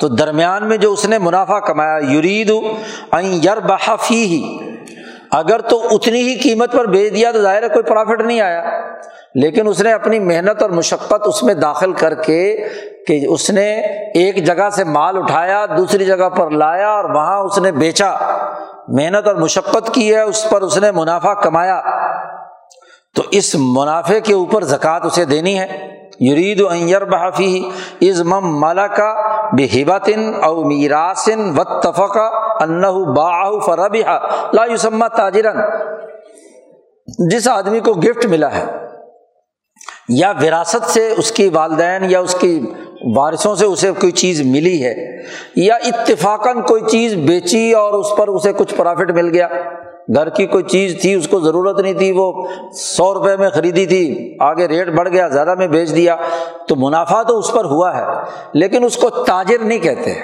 تو 0.00 0.08
درمیان 0.08 0.68
میں 0.68 0.76
جو 0.76 0.92
اس 0.92 1.04
نے 1.04 1.18
منافع 1.18 1.58
کمایا 1.58 1.98
یرید 1.98 2.50
یر 3.44 3.60
بحفی 3.60 4.24
ہی 4.24 4.58
اگر 5.30 5.60
تو 5.60 5.88
اتنی 5.90 6.20
ہی 6.20 6.34
قیمت 6.34 6.72
پر 6.72 6.84
بیچ 6.84 7.14
دیا 7.14 7.32
تو 7.32 7.42
ظاہر 7.42 7.62
ہے 7.62 7.68
کوئی 7.68 7.82
پرافٹ 7.82 8.20
نہیں 8.20 8.40
آیا۔ 8.40 8.62
لیکن 9.42 9.68
اس 9.68 9.80
نے 9.80 9.92
اپنی 9.92 10.18
محنت 10.18 10.62
اور 10.62 10.70
مشقت 10.70 11.22
اس 11.24 11.42
میں 11.42 11.54
داخل 11.54 11.92
کر 11.92 12.14
کے 12.14 12.64
کہ 13.06 13.26
اس 13.28 13.50
نے 13.50 13.80
ایک 14.14 14.46
جگہ 14.46 14.70
سے 14.70 14.84
مال 14.84 15.16
اٹھایا، 15.16 15.66
دوسری 15.66 16.04
جگہ 16.04 16.28
پر 16.28 16.50
لایا 16.50 16.88
اور 16.88 17.04
وہاں 17.04 17.38
اس 17.38 17.58
نے 17.58 17.72
بیچا۔ 17.72 18.14
محنت 18.88 19.26
اور 19.26 19.34
مشقت 19.34 19.94
کی 19.94 20.14
ہے، 20.14 20.20
اس 20.20 20.50
پر 20.50 20.60
اس 20.60 20.78
نے 20.78 20.90
منافع 20.90 21.34
کمایا۔ 21.34 21.80
تو 23.14 23.22
اس 23.30 23.54
منافع 23.58 24.18
کے 24.24 24.34
اوپر 24.34 24.64
زکوٰۃ 24.64 25.00
اسے 25.04 25.24
دینی 25.24 25.58
ہے۔ 25.58 25.96
یرید 26.20 26.60
و 26.60 26.68
بحفی 27.04 27.70
از 28.00 28.22
مم 28.22 28.60
مالا 28.60 28.86
کا 28.86 29.14
بے 29.52 29.64
ہباتن 29.64 30.32
او 30.44 30.64
میراسن 30.64 31.58
و 31.58 31.64
تفقہ 31.64 32.62
انہ 32.62 33.12
باہ 33.16 33.58
فرب 33.66 33.96
لا 34.52 34.64
یوسما 34.64 35.08
تاجرن۔ 35.08 35.60
جس 37.30 37.48
آدمی 37.48 37.80
کو 37.80 37.94
گفٹ 37.94 38.26
ملا 38.26 38.56
ہے 38.56 38.85
یا 40.08 40.32
وراثت 40.42 40.90
سے 40.90 41.14
اس 41.16 41.32
کی 41.32 41.48
والدین 41.48 42.10
یا 42.10 42.20
اس 42.20 42.34
کی 42.34 42.60
وارثوں 43.16 43.54
سے 43.54 43.64
اسے 43.64 43.90
کوئی 43.90 44.12
چیز 44.12 44.40
ملی 44.40 44.84
ہے، 44.84 44.94
یا 45.56 45.74
اتفاقاً 45.74 46.60
کوئی 46.60 46.82
چیز 46.90 47.14
بیچی 47.14 47.72
اور 47.72 47.92
اس 47.92 48.06
پر 48.18 48.28
اسے 48.28 48.52
کچھ 48.52 48.74
پرافٹ 48.74 49.10
مل 49.10 49.28
گیا۔ 49.28 49.48
گھر 50.14 50.28
کی 50.28 50.46
کوئی 50.46 50.64
چیز 50.64 51.00
تھی، 51.00 51.14
اس 51.14 51.28
کو 51.28 51.40
ضرورت 51.40 51.80
نہیں 51.80 51.94
تھی، 51.94 52.12
وہ 52.12 52.32
سو 52.72 53.14
روپے 53.14 53.36
میں 53.36 53.50
خریدی 53.50 53.86
تھی، 53.86 54.36
آگے 54.40 54.68
ریٹ 54.68 54.88
بڑھ 54.88 55.08
گیا، 55.08 55.28
زیادہ 55.28 55.54
میں 55.54 55.66
بیچ 55.66 55.94
دیا۔ 55.94 56.16
تو 56.68 56.76
منافع 56.76 57.22
تو 57.22 57.38
اس 57.38 57.52
پر 57.52 57.64
ہوا 57.64 57.96
ہے، 57.96 58.04
لیکن 58.52 58.84
اس 58.84 58.96
کو 58.96 59.10
تاجر 59.10 59.58
نہیں 59.60 59.78
کہتے۔ 59.78 60.14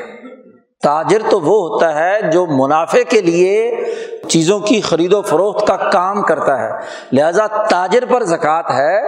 تاجر 0.82 1.22
تو 1.30 1.40
وہ 1.40 1.56
ہوتا 1.68 1.94
ہے 1.94 2.30
جو 2.32 2.46
منافع 2.46 3.02
کے 3.08 3.20
لیے 3.20 3.84
چیزوں 4.28 4.58
کی 4.60 4.80
خرید 4.80 5.12
و 5.12 5.22
فروخت 5.22 5.66
کا 5.66 5.76
کام 5.76 6.22
کرتا 6.22 6.58
ہے۔ 6.62 6.70
لہذا 7.12 7.46
تاجر 7.46 8.04
پر 8.08 8.24
زکوٰۃ 8.24 8.70
ہے 8.70 9.00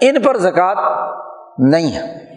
ان 0.00 0.22
پر 0.22 0.36
زکوٰۃ 0.36 0.74
نہیں 1.58 1.92
ہے۔ 1.92 2.30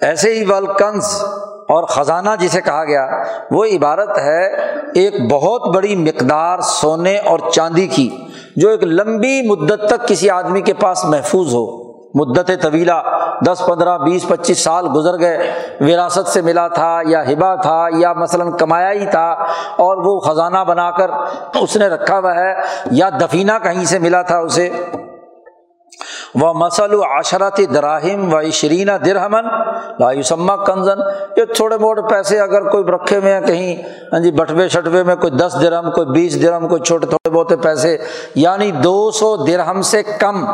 ایسے 0.00 0.34
ہی 0.34 0.44
ولکنز 0.44 1.24
اور 1.68 1.84
خزانہ 1.84 2.30
جسے 2.40 2.60
کہا 2.60 2.84
گیا، 2.84 3.06
وہ 3.50 3.64
عبارت 3.64 4.18
ہے 4.18 4.46
ایک 4.94 5.32
بہت 5.32 5.74
بڑی 5.74 5.96
مقدار 5.96 6.58
سونے 6.58 7.18
اور 7.18 7.38
چاندی 7.52 7.86
کی، 7.86 8.16
جو 8.56 8.68
ایک 8.68 8.82
لمبی 8.82 9.48
مدت 9.48 9.80
تک 9.88 10.08
کسی 10.08 10.30
آدمی 10.30 10.60
کے 10.60 10.74
پاس 10.74 11.04
محفوظ 11.04 11.54
ہو۔ 11.54 11.88
مدت 12.14 12.50
طویلہ، 12.62 13.26
دس، 13.46 13.62
پندرہ، 13.66 13.98
بیس، 13.98 14.28
پچیس 14.28 14.64
سال 14.64 14.88
گزر 14.94 15.20
گئے۔ 15.20 15.52
وراثت 15.80 16.28
سے 16.28 16.40
ملا 16.40 16.68
تھا 16.68 17.00
یا 17.06 17.22
ہبا 17.22 17.54
تھا 17.54 17.86
یا 17.96 18.12
مثلاً 18.12 18.50
کمایا 18.50 18.92
ہی 18.92 19.06
تھا 19.06 19.30
اور 19.76 19.96
وہ 19.96 20.20
خزانہ 20.20 20.58
بنا 20.58 20.90
کر 20.90 21.10
اس 21.60 21.76
نے 21.76 21.88
رکھا 21.88 22.18
ہوا 22.18 22.34
ہے 22.34 22.54
یا 22.90 23.08
دفینہ 23.08 23.52
کہیں 23.62 23.84
سے 23.84 23.98
ملا 23.98 24.22
تھا 24.22 24.38
اسے۔ 24.38 24.70
وہ 26.34 26.52
مسل 26.52 26.94
و 26.94 27.02
عشرتی 27.18 27.66
دراہم 27.66 28.34
و 28.34 28.50
شرینہ 28.50 28.92
درہمن 29.06 29.44
لاسما 30.00 30.56
کنزن 30.56 31.00
یہ 31.36 31.44
تھوڑے 31.44 31.76
موٹے 31.76 32.08
پیسے 32.10 32.40
اگر 32.40 32.68
کوئی 32.70 32.84
رکھے 32.84 33.16
ہوئے 33.16 33.32
ہیں 33.32 33.40
کہیں 33.40 33.82
ہاں 34.12 34.20
جی 34.20 34.30
بٹوے 34.30 34.68
شٹوے 34.68 35.02
میں 35.02 35.16
کوئی 35.16 35.32
دس 35.32 35.56
درہم، 35.62 35.90
کوئی 35.90 36.06
بیس 36.06 36.42
درہم، 36.42 36.68
کوئی 36.68 36.82
چھوٹے 36.82 37.06
تھوڑے 37.06 37.30
بہت 37.30 37.52
پیسے 37.62 37.96
یعنی 38.34 38.70
دو 38.70 39.10
سو 39.10 39.36
درہم 39.36 39.82
سے 39.82 40.02
کم 40.02 40.44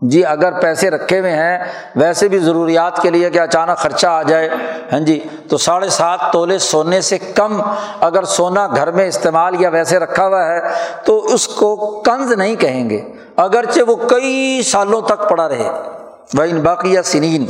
جی 0.00 0.24
اگر 0.24 0.60
پیسے 0.60 0.90
رکھے 0.90 1.20
ہوئے 1.20 1.32
ہیں، 1.32 1.58
ویسے 1.96 2.28
بھی 2.28 2.38
ضروریات 2.38 3.02
کے 3.02 3.10
لیے 3.10 3.30
کہ 3.30 3.38
اچانک 3.38 3.78
خرچہ 3.78 4.06
آ 4.06 4.22
جائے۔ 4.22 4.48
ہاں 4.92 5.00
جی 5.00 5.20
تو 5.48 5.58
ساڑھے 5.58 5.88
سات 5.88 6.20
تولے 6.32 6.58
سونے 6.58 7.00
سے 7.00 7.18
کم 7.18 7.62
اگر 8.00 8.24
سونا 8.24 8.66
گھر 8.66 8.90
میں 8.90 9.06
استعمال 9.08 9.60
یا 9.60 9.68
ویسے 9.68 9.98
رکھا 9.98 10.26
ہوا 10.26 10.46
ہے، 10.46 10.60
تو 11.04 11.24
اس 11.24 11.48
کو 11.48 11.76
کنز 12.06 12.32
نہیں 12.32 12.56
کہیں 12.56 12.90
گے۔ 12.90 13.00
اگرچہ 13.36 13.80
وہ 13.86 13.96
کئی 13.96 14.62
سالوں 14.62 15.00
تک 15.00 15.28
پڑا 15.28 15.48
رہے۔ 15.48 15.68
وہ 16.34 16.42
ان 16.42 16.60
باقی 16.60 16.92
یا 16.92 17.02
سنین 17.02 17.46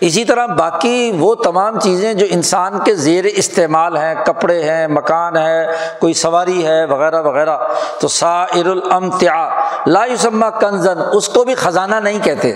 اسی 0.00 0.24
طرح 0.24 0.46
باقی 0.46 1.12
وہ 1.18 1.34
تمام 1.34 1.80
چیزیں 1.80 2.14
جو 2.14 2.26
انسان 2.30 2.72
کے 2.84 2.94
زیر 2.94 3.24
استعمال 3.24 3.96
ہیں، 3.96 4.14
کپڑے 4.26 4.62
ہیں، 4.62 4.88
مکان 4.88 5.36
ہے، 5.36 5.66
کوئی 6.00 6.14
سواری 6.14 6.66
ہے، 6.66 6.84
وغیرہ 6.84 7.22
وغیرہ، 7.22 7.58
تو 8.00 8.08
سائر 8.08 8.66
الامتعا 8.66 9.48
لا 9.86 10.04
یسمہ 10.04 10.46
کنزن، 10.46 10.98
اس 11.12 11.28
کو 11.28 11.44
بھی 11.44 11.54
خزانہ 11.54 11.96
نہیں 11.96 12.18
کہتے۔ 12.22 12.54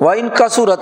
وہ 0.00 0.12
ان 0.12 0.28
کا 0.28 0.48
صورت 0.48 0.80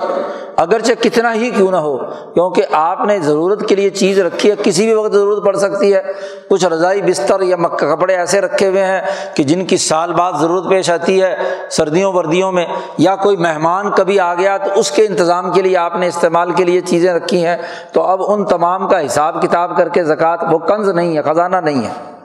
اگرچہ 0.55 0.93
کتنا 1.03 1.33
ہی 1.33 1.49
کیوں 1.49 1.71
نہ 1.71 1.77
ہو، 1.77 1.97
کیونکہ 2.33 2.63
آپ 2.71 3.05
نے 3.05 3.19
ضرورت 3.19 3.69
کے 3.69 3.75
لیے 3.75 3.89
چیز 3.89 4.19
رکھی 4.19 4.51
ہے، 4.51 4.55
کسی 4.63 4.85
بھی 4.85 4.93
وقت 4.93 5.13
ضرورت 5.13 5.45
پڑ 5.45 5.55
سکتی 5.55 5.93
ہے۔ 5.93 6.01
کچھ 6.49 6.65
رضائی 6.65 7.01
بستر 7.01 7.41
یا 7.41 7.55
کپڑے 7.55 8.15
ایسے 8.15 8.41
رکھے 8.41 8.67
ہوئے 8.67 8.85
ہیں 8.85 9.01
کہ 9.35 9.43
جن 9.43 9.65
کی 9.65 9.77
سال 9.77 10.13
بعد 10.13 10.33
ضرورت 10.41 10.69
پیش 10.69 10.89
آتی 10.89 11.21
ہے 11.21 11.35
سردیوں، 11.71 12.13
وردیوں 12.13 12.51
میں، 12.51 12.65
یا 12.97 13.15
کوئی 13.15 13.37
مہمان 13.37 13.91
کبھی 13.91 14.19
آ 14.19 14.33
گیا 14.33 14.57
تو 14.57 14.79
اس 14.79 14.91
کے 14.91 15.05
انتظام 15.05 15.51
کے 15.51 15.61
لیے 15.61 15.77
آپ 15.77 15.95
نے 15.95 16.07
استعمال 16.07 16.51
کے 16.51 16.63
لیے 16.63 16.81
چیزیں 16.81 17.13
رکھی 17.13 17.45
ہیں۔ 17.45 17.57
تو 17.93 18.01
اب 18.01 18.21
ان 18.27 18.45
تمام 18.45 18.87
کا 18.87 19.05
حساب 19.05 19.41
کتاب 19.41 19.77
کر 19.77 19.89
کے 19.89 20.03
زکوٰۃ، 20.03 20.37
وہ 20.51 20.59
کنز 20.59 20.89
نہیں 20.89 21.17
ہے، 21.17 21.21
خزانہ 21.21 21.55
نہیں 21.55 21.87
ہے۔ 21.87 22.17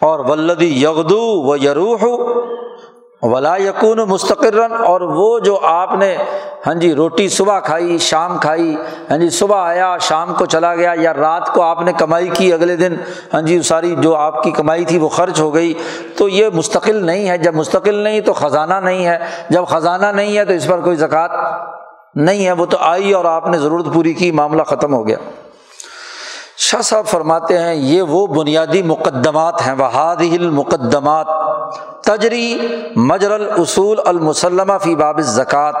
اور 0.00 0.18
ولدی 0.18 0.82
یغدو 0.82 1.48
و 1.48 1.56
یروح 1.56 2.43
ولا 3.24 3.56
یقون 3.56 3.98
مستقرن 3.98 4.72
اور 4.72 5.00
وہ 5.00 5.38
جو 5.38 5.58
آپ 5.62 5.94
نے 5.94 6.16
ہاں 6.66 6.74
جی 6.74 6.94
روٹی 6.94 7.28
صبح 7.28 7.60
کھائی، 7.60 7.98
شام 7.98 8.38
کھائی 8.38 8.76
ہاں 9.10 9.18
جی 9.18 9.30
صبح 9.30 9.56
آیا، 9.56 9.98
شام 10.00 10.34
کو 10.34 10.46
چلا 10.46 10.74
گیا 10.74 10.92
یا 10.96 11.14
رات 11.14 11.52
کو 11.52 11.62
آپ 11.62 11.82
نے 11.82 11.92
کمائی 11.92 12.28
کی 12.28 12.52
اگلے 12.52 12.76
دن 12.76 12.94
ہاں 13.34 13.42
جی 13.42 13.62
ساری 13.62 13.94
جو 13.98 14.16
آپ 14.16 14.42
کی 14.42 14.50
کمائی 14.50 14.84
تھی 14.84 14.98
وہ 14.98 15.08
خرچ 15.08 15.40
ہو 15.40 15.54
گئی، 15.54 15.74
تو 16.16 16.28
یہ 16.28 16.48
مستقل 16.54 17.06
نہیں 17.06 17.28
ہے۔ 17.28 17.38
جب 17.38 17.54
مستقل 17.54 17.94
نہیں 17.94 18.20
تو 18.20 18.32
خزانہ 18.32 18.74
نہیں 18.74 19.06
ہے۔ 19.06 19.18
جب 19.50 19.64
خزانہ 19.66 20.06
نہیں 20.06 20.36
ہے 20.36 20.44
تو 20.44 20.52
اس 20.52 20.66
پر 20.66 20.80
کوئی 20.80 20.96
زکوٰۃ 20.96 21.28
نہیں 22.14 22.46
ہے۔ 22.46 22.52
وہ 22.52 22.66
تو 22.66 22.76
آئی 22.80 23.12
اور 23.12 23.24
آپ 23.24 23.48
نے 23.48 23.58
ضرورت 23.58 23.94
پوری 23.94 24.12
کی، 24.12 24.30
معاملہ 24.30 24.62
ختم 24.62 24.94
ہو 24.94 25.08
گیا۔ 25.08 25.16
شاہ 26.56 26.80
صاحب 26.80 27.06
فرماتے 27.06 27.58
ہیں، 27.58 27.74
یہ 27.74 28.02
وہ 28.02 28.26
بنیادی 28.26 28.82
مقدمات 28.82 29.66
ہیں۔ 29.66 29.74
وہاد 29.78 30.16
المقدمات 30.16 31.26
تجری 32.00 32.58
مجر 32.96 33.30
الاصول 33.30 33.98
المسلمہ 34.04 34.72
فی 34.82 34.94
باب 34.94 35.20
زکوٰۃ 35.20 35.72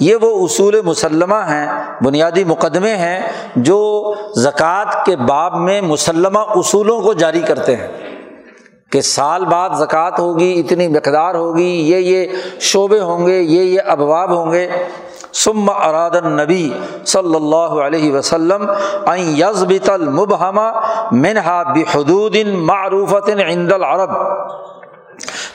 یہ 0.00 0.16
وہ 0.20 0.44
اصول 0.44 0.80
مسلمہ 0.84 1.34
ہیں، 1.34 1.68
بنیادی 2.04 2.44
مقدمے 2.44 2.96
ہیں، 2.96 3.20
جو 3.56 4.12
زکوٰۃ 4.36 5.04
کے 5.04 5.16
باب 5.16 5.56
میں 5.56 5.80
مسلمہ 5.80 6.38
اصولوں 6.38 7.00
کو 7.00 7.12
جاری 7.12 7.40
کرتے 7.40 7.76
ہیں۔ 7.76 7.88
کہ 8.92 9.00
سال 9.00 9.44
بعد 9.44 9.70
زکوٰۃ 9.78 10.10
ہوگی، 10.18 10.62
اتنی 10.66 10.88
مقدار 10.88 11.34
ہوگی، 11.34 11.90
یہ 11.90 11.96
یہ 11.96 12.26
شعبے 12.60 13.00
ہوں 13.00 13.26
گے، 13.26 13.40
یہ 13.40 13.62
یہ 13.62 13.80
ابواب 13.86 14.36
ہوں 14.36 14.52
گے۔ 14.52 14.68
سم 15.32 15.70
اراد 15.70 16.10
النبی 16.10 16.72
صلی 17.06 17.34
اللہ 17.34 17.56
علیہ 17.56 18.12
وسلم 18.12 18.70
یزبت 19.16 19.90
المبہمہ 19.90 20.80
منہا 21.12 21.62
بحدود 21.62 22.36
معروفت 22.46 23.30
عند 23.46 23.72
العرب۔ 23.72 24.10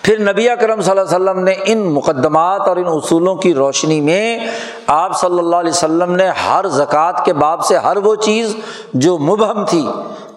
پھر 0.09 0.19
نبی 0.19 0.49
اکرم 0.49 0.81
صلی 0.81 0.91
اللہ 0.91 1.15
علیہ 1.15 1.15
وسلم 1.15 1.43
نے 1.43 1.53
ان 1.65 1.93
مقدمات 1.93 2.61
اور 2.61 2.77
ان 2.77 2.87
اصولوں 2.87 3.35
کی 3.35 3.53
روشنی 3.53 4.01
میں 4.01 4.39
آپ 4.87 5.19
صلی 5.21 5.39
اللہ 5.39 5.55
علیہ 5.55 5.71
وسلم 5.71 6.15
نے 6.15 6.27
ہر 6.27 6.67
زکوٰۃ 6.67 7.25
کے 7.25 7.33
باب 7.33 7.65
سے 7.65 7.77
ہر 7.77 7.97
وہ 7.97 8.15
چیز 8.15 8.55
جو 8.93 9.17
مبہم 9.17 9.65
تھی، 9.65 9.87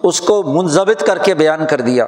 اس 0.03 0.21
کو 0.21 0.43
منظمت 0.43 1.05
کر 1.07 1.17
کے 1.17 1.33
بیان 1.33 1.65
کر 1.69 1.81
دیا۔ 1.81 2.05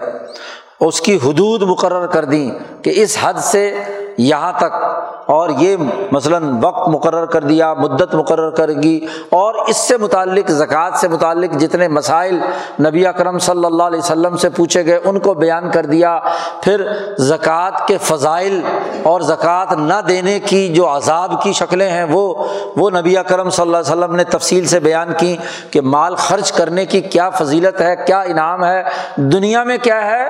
اس 0.80 1.02
کی 1.02 1.16
حدود 1.16 1.62
مقرر 1.62 2.08
کر 2.08 2.26
دیں 2.26 2.52
کہ 2.84 2.92
اس 2.96 3.18
حد 3.22 3.34
سے 3.42 3.74
یہاں 4.18 4.54
تک 4.58 5.25
اور 5.26 5.50
یہ 5.58 5.76
مثلاً 6.12 6.44
وقت 6.62 6.88
مقرر 6.90 7.26
کر 7.26 7.44
دیا، 7.44 7.74
مدت 7.74 8.16
مقرر 8.16 8.50
کر 8.50 8.70
گی، 8.70 9.06
اور 9.30 9.56
اس 9.68 9.78
سے 9.78 9.98
متعلق، 9.98 10.52
زکوٰۃ 10.52 10.98
سے 11.02 11.08
متعلق 11.08 11.58
جتنے 11.60 11.88
مسائل 11.88 12.40
نبی 12.84 13.06
اکرم 13.06 13.38
صلی 13.40 13.66
اللہ 13.66 13.84
علیہ 13.84 14.00
وسلم 14.00 14.36
سے 14.38 14.50
پوچھے 14.50 14.86
گئے، 14.86 15.00
ان 15.04 15.20
کو 15.20 15.34
بیان 15.34 15.70
کر 15.72 15.86
دیا۔ 15.86 16.20
پھر 16.62 16.86
زکوٰۃ 17.20 17.86
کے 17.88 17.98
فضائل 18.02 18.60
اور 19.04 19.22
زکوٰۃ 19.22 19.76
نہ 19.78 20.02
دینے 20.08 20.40
کی 20.40 20.68
جو 20.74 20.96
عذاب 20.96 21.42
کی 21.44 21.54
شکلیں 21.54 21.90
ہیں، 21.90 22.04
وہ 22.10 22.46
وہ 22.78 22.90
نبی 22.90 23.18
اکرم 23.18 23.50
صلی 23.50 23.62
اللہ 23.62 23.78
علیہ 23.78 23.92
وسلم 23.92 24.16
نے 24.16 24.24
تفصیل 24.24 24.66
سے 24.68 24.80
بیان 24.80 25.14
کی 25.18 25.36
کہ 25.72 25.82
مال 25.82 26.16
خرچ 26.16 26.52
کرنے 26.52 26.86
کی 26.86 27.02
کیا 27.02 27.30
فضیلت 27.30 27.82
ہے، 27.82 27.96
کیا 28.06 28.22
انعام 28.22 28.66
ہے، 28.66 28.84
دنیا 29.18 29.64
میں 29.64 29.78
کیا 29.84 30.06
ہے 30.06 30.24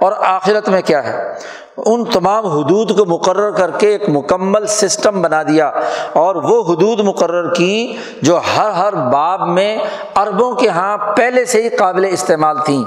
اور 0.00 0.12
آخرت 0.20 0.68
میں 0.68 0.82
کیا 0.82 1.04
ہے۔ 1.04 1.34
ان 1.76 2.04
تمام 2.04 2.46
حدود 2.46 2.98
کو 2.98 3.04
مقرر 3.04 3.50
کر 3.50 3.70
کے 3.70 3.88
ایک 3.88 4.02
مکمل 4.08 4.66
سسٹم 4.66 5.22
بنا 5.22 5.42
دیا 5.42 5.70
اور 6.12 6.36
وہ 6.36 6.72
حدود 6.72 7.00
مقرر 7.00 7.54
کی 7.54 7.96
جو 8.22 8.40
ہر 8.56 8.70
ہر 8.70 8.92
باب 8.92 9.48
میں 9.48 9.78
عربوں 10.14 10.54
کے 10.54 10.66
یہاں 10.66 10.98
پہلے 11.16 11.44
سے 11.44 11.62
ہی 11.62 11.68
قابل 11.68 12.06
استعمال 12.10 12.56
تھیں۔ 12.64 12.84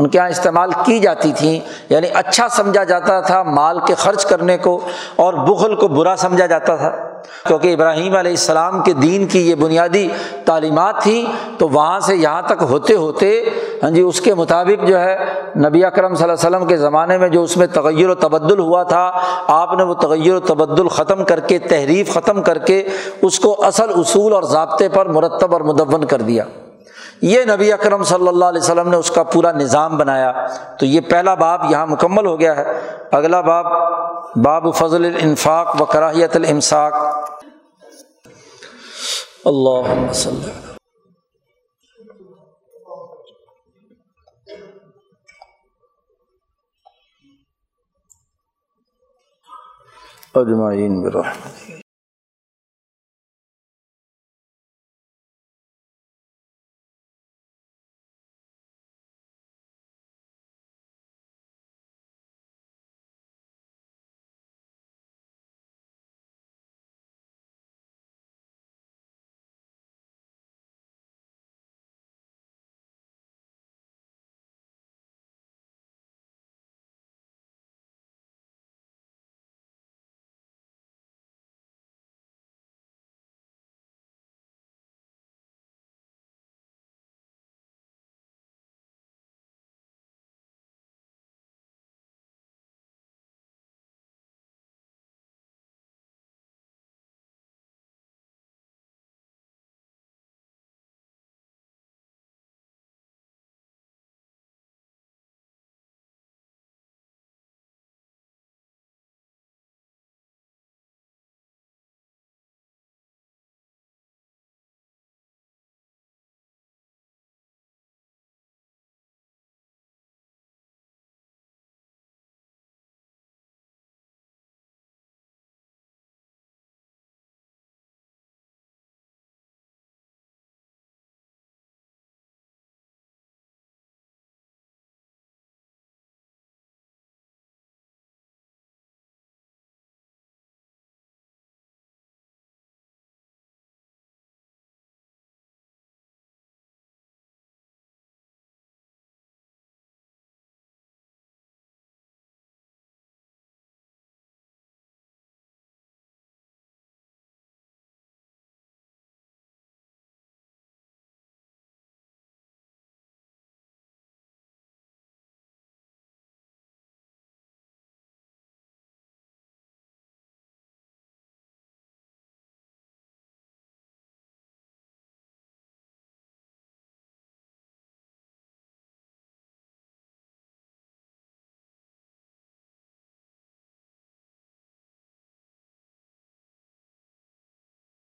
ان 0.00 0.08
کے 0.08 0.18
یہاں 0.18 0.28
استعمال 0.28 0.70
کی 0.84 0.98
جاتی 0.98 1.32
تھیں 1.36 1.60
یعنی 1.88 2.06
اچھا 2.14 2.48
سمجھا 2.48 2.84
جاتا 2.84 3.20
تھا 3.20 3.42
مال 3.42 3.78
کے 3.86 3.94
خرچ 3.94 4.24
کرنے 4.24 4.58
کو 4.58 4.80
اور 5.16 5.34
بغل 5.34 5.74
کو 5.74 5.88
برا 5.88 6.16
سمجھا 6.16 6.46
جاتا 6.46 6.76
تھا۔ 6.76 6.90
کیونکہ 7.46 7.74
ابراہیم 7.74 8.16
علیہ 8.16 8.30
السلام 8.30 8.82
کے 8.82 8.92
دین 8.92 9.26
کی 9.26 9.50
یہ 9.50 9.54
بنیادی 9.54 10.08
تعلیمات 10.44 11.02
تھیں، 11.02 11.24
تو 11.58 11.68
وہاں 11.68 12.00
سے 12.00 12.16
یہاں 12.16 12.42
تک 12.42 12.62
ہوتے 12.62 12.94
ہوتے 12.94 13.44
ہاں 13.82 13.90
جی 13.90 14.00
اس 14.00 14.20
کے 14.20 14.34
مطابق 14.34 14.88
جو 14.88 15.00
ہے، 15.00 15.16
نبی 15.56 15.84
اکرم 15.84 16.14
صلی 16.14 16.24
اللہ 16.24 16.46
علیہ 16.46 16.56
وسلم 16.56 16.68
کے 16.68 16.76
زمانے 16.76 17.18
میں 17.18 17.28
جو 17.28 17.42
اس 17.42 17.56
میں 17.56 17.66
تغیر 17.66 18.10
و 18.10 18.14
تبدل 18.14 18.58
ہوا 18.58 18.82
تھا، 18.82 19.10
آپ 19.46 19.74
نے 19.76 19.82
وہ 19.82 19.94
تغیر 19.94 20.34
و 20.34 20.40
تبدل 20.40 20.88
ختم 20.88 21.24
کر 21.24 21.40
کے، 21.40 21.58
تحریف 21.58 22.14
ختم 22.14 22.42
کر 22.42 22.58
کے، 22.58 22.88
اس 23.22 23.38
کو 23.38 23.64
اصل 23.64 23.86
اصول 23.96 24.32
اور 24.32 24.42
ضابطے 24.42 24.88
پر 24.88 25.06
مرتب 25.06 25.52
اور 25.52 25.60
مدون 25.60 26.04
کر 26.04 26.22
دیا۔ 26.22 26.44
یہ 27.22 27.44
نبی 27.44 27.72
اکرم 27.72 28.02
صلی 28.02 28.28
اللہ 28.28 28.44
علیہ 28.44 28.60
وسلم 28.60 28.88
نے 28.88 28.96
اس 28.96 29.10
کا 29.10 29.22
پورا 29.22 29.52
نظام 29.52 29.98
بنایا۔ 29.98 30.46
تو 30.78 30.86
یہ 30.86 31.00
پہلا 31.00 31.34
باب 31.34 31.60
یہاں 31.70 31.86
مکمل 31.86 32.26
ہو 32.26 32.40
گیا 32.40 32.56
ہے۔ 32.56 32.64
اگلا 33.10 33.40
باب 33.40 33.66
باب 34.44 34.74
فضل 34.74 35.04
الانفاق 35.04 35.80
و 35.80 35.84
کراہیت 35.84 36.36
الامساک۔ 36.36 36.94
اللہ 39.44 39.92
اجمعین 50.34 51.02
برحمت 51.02 51.59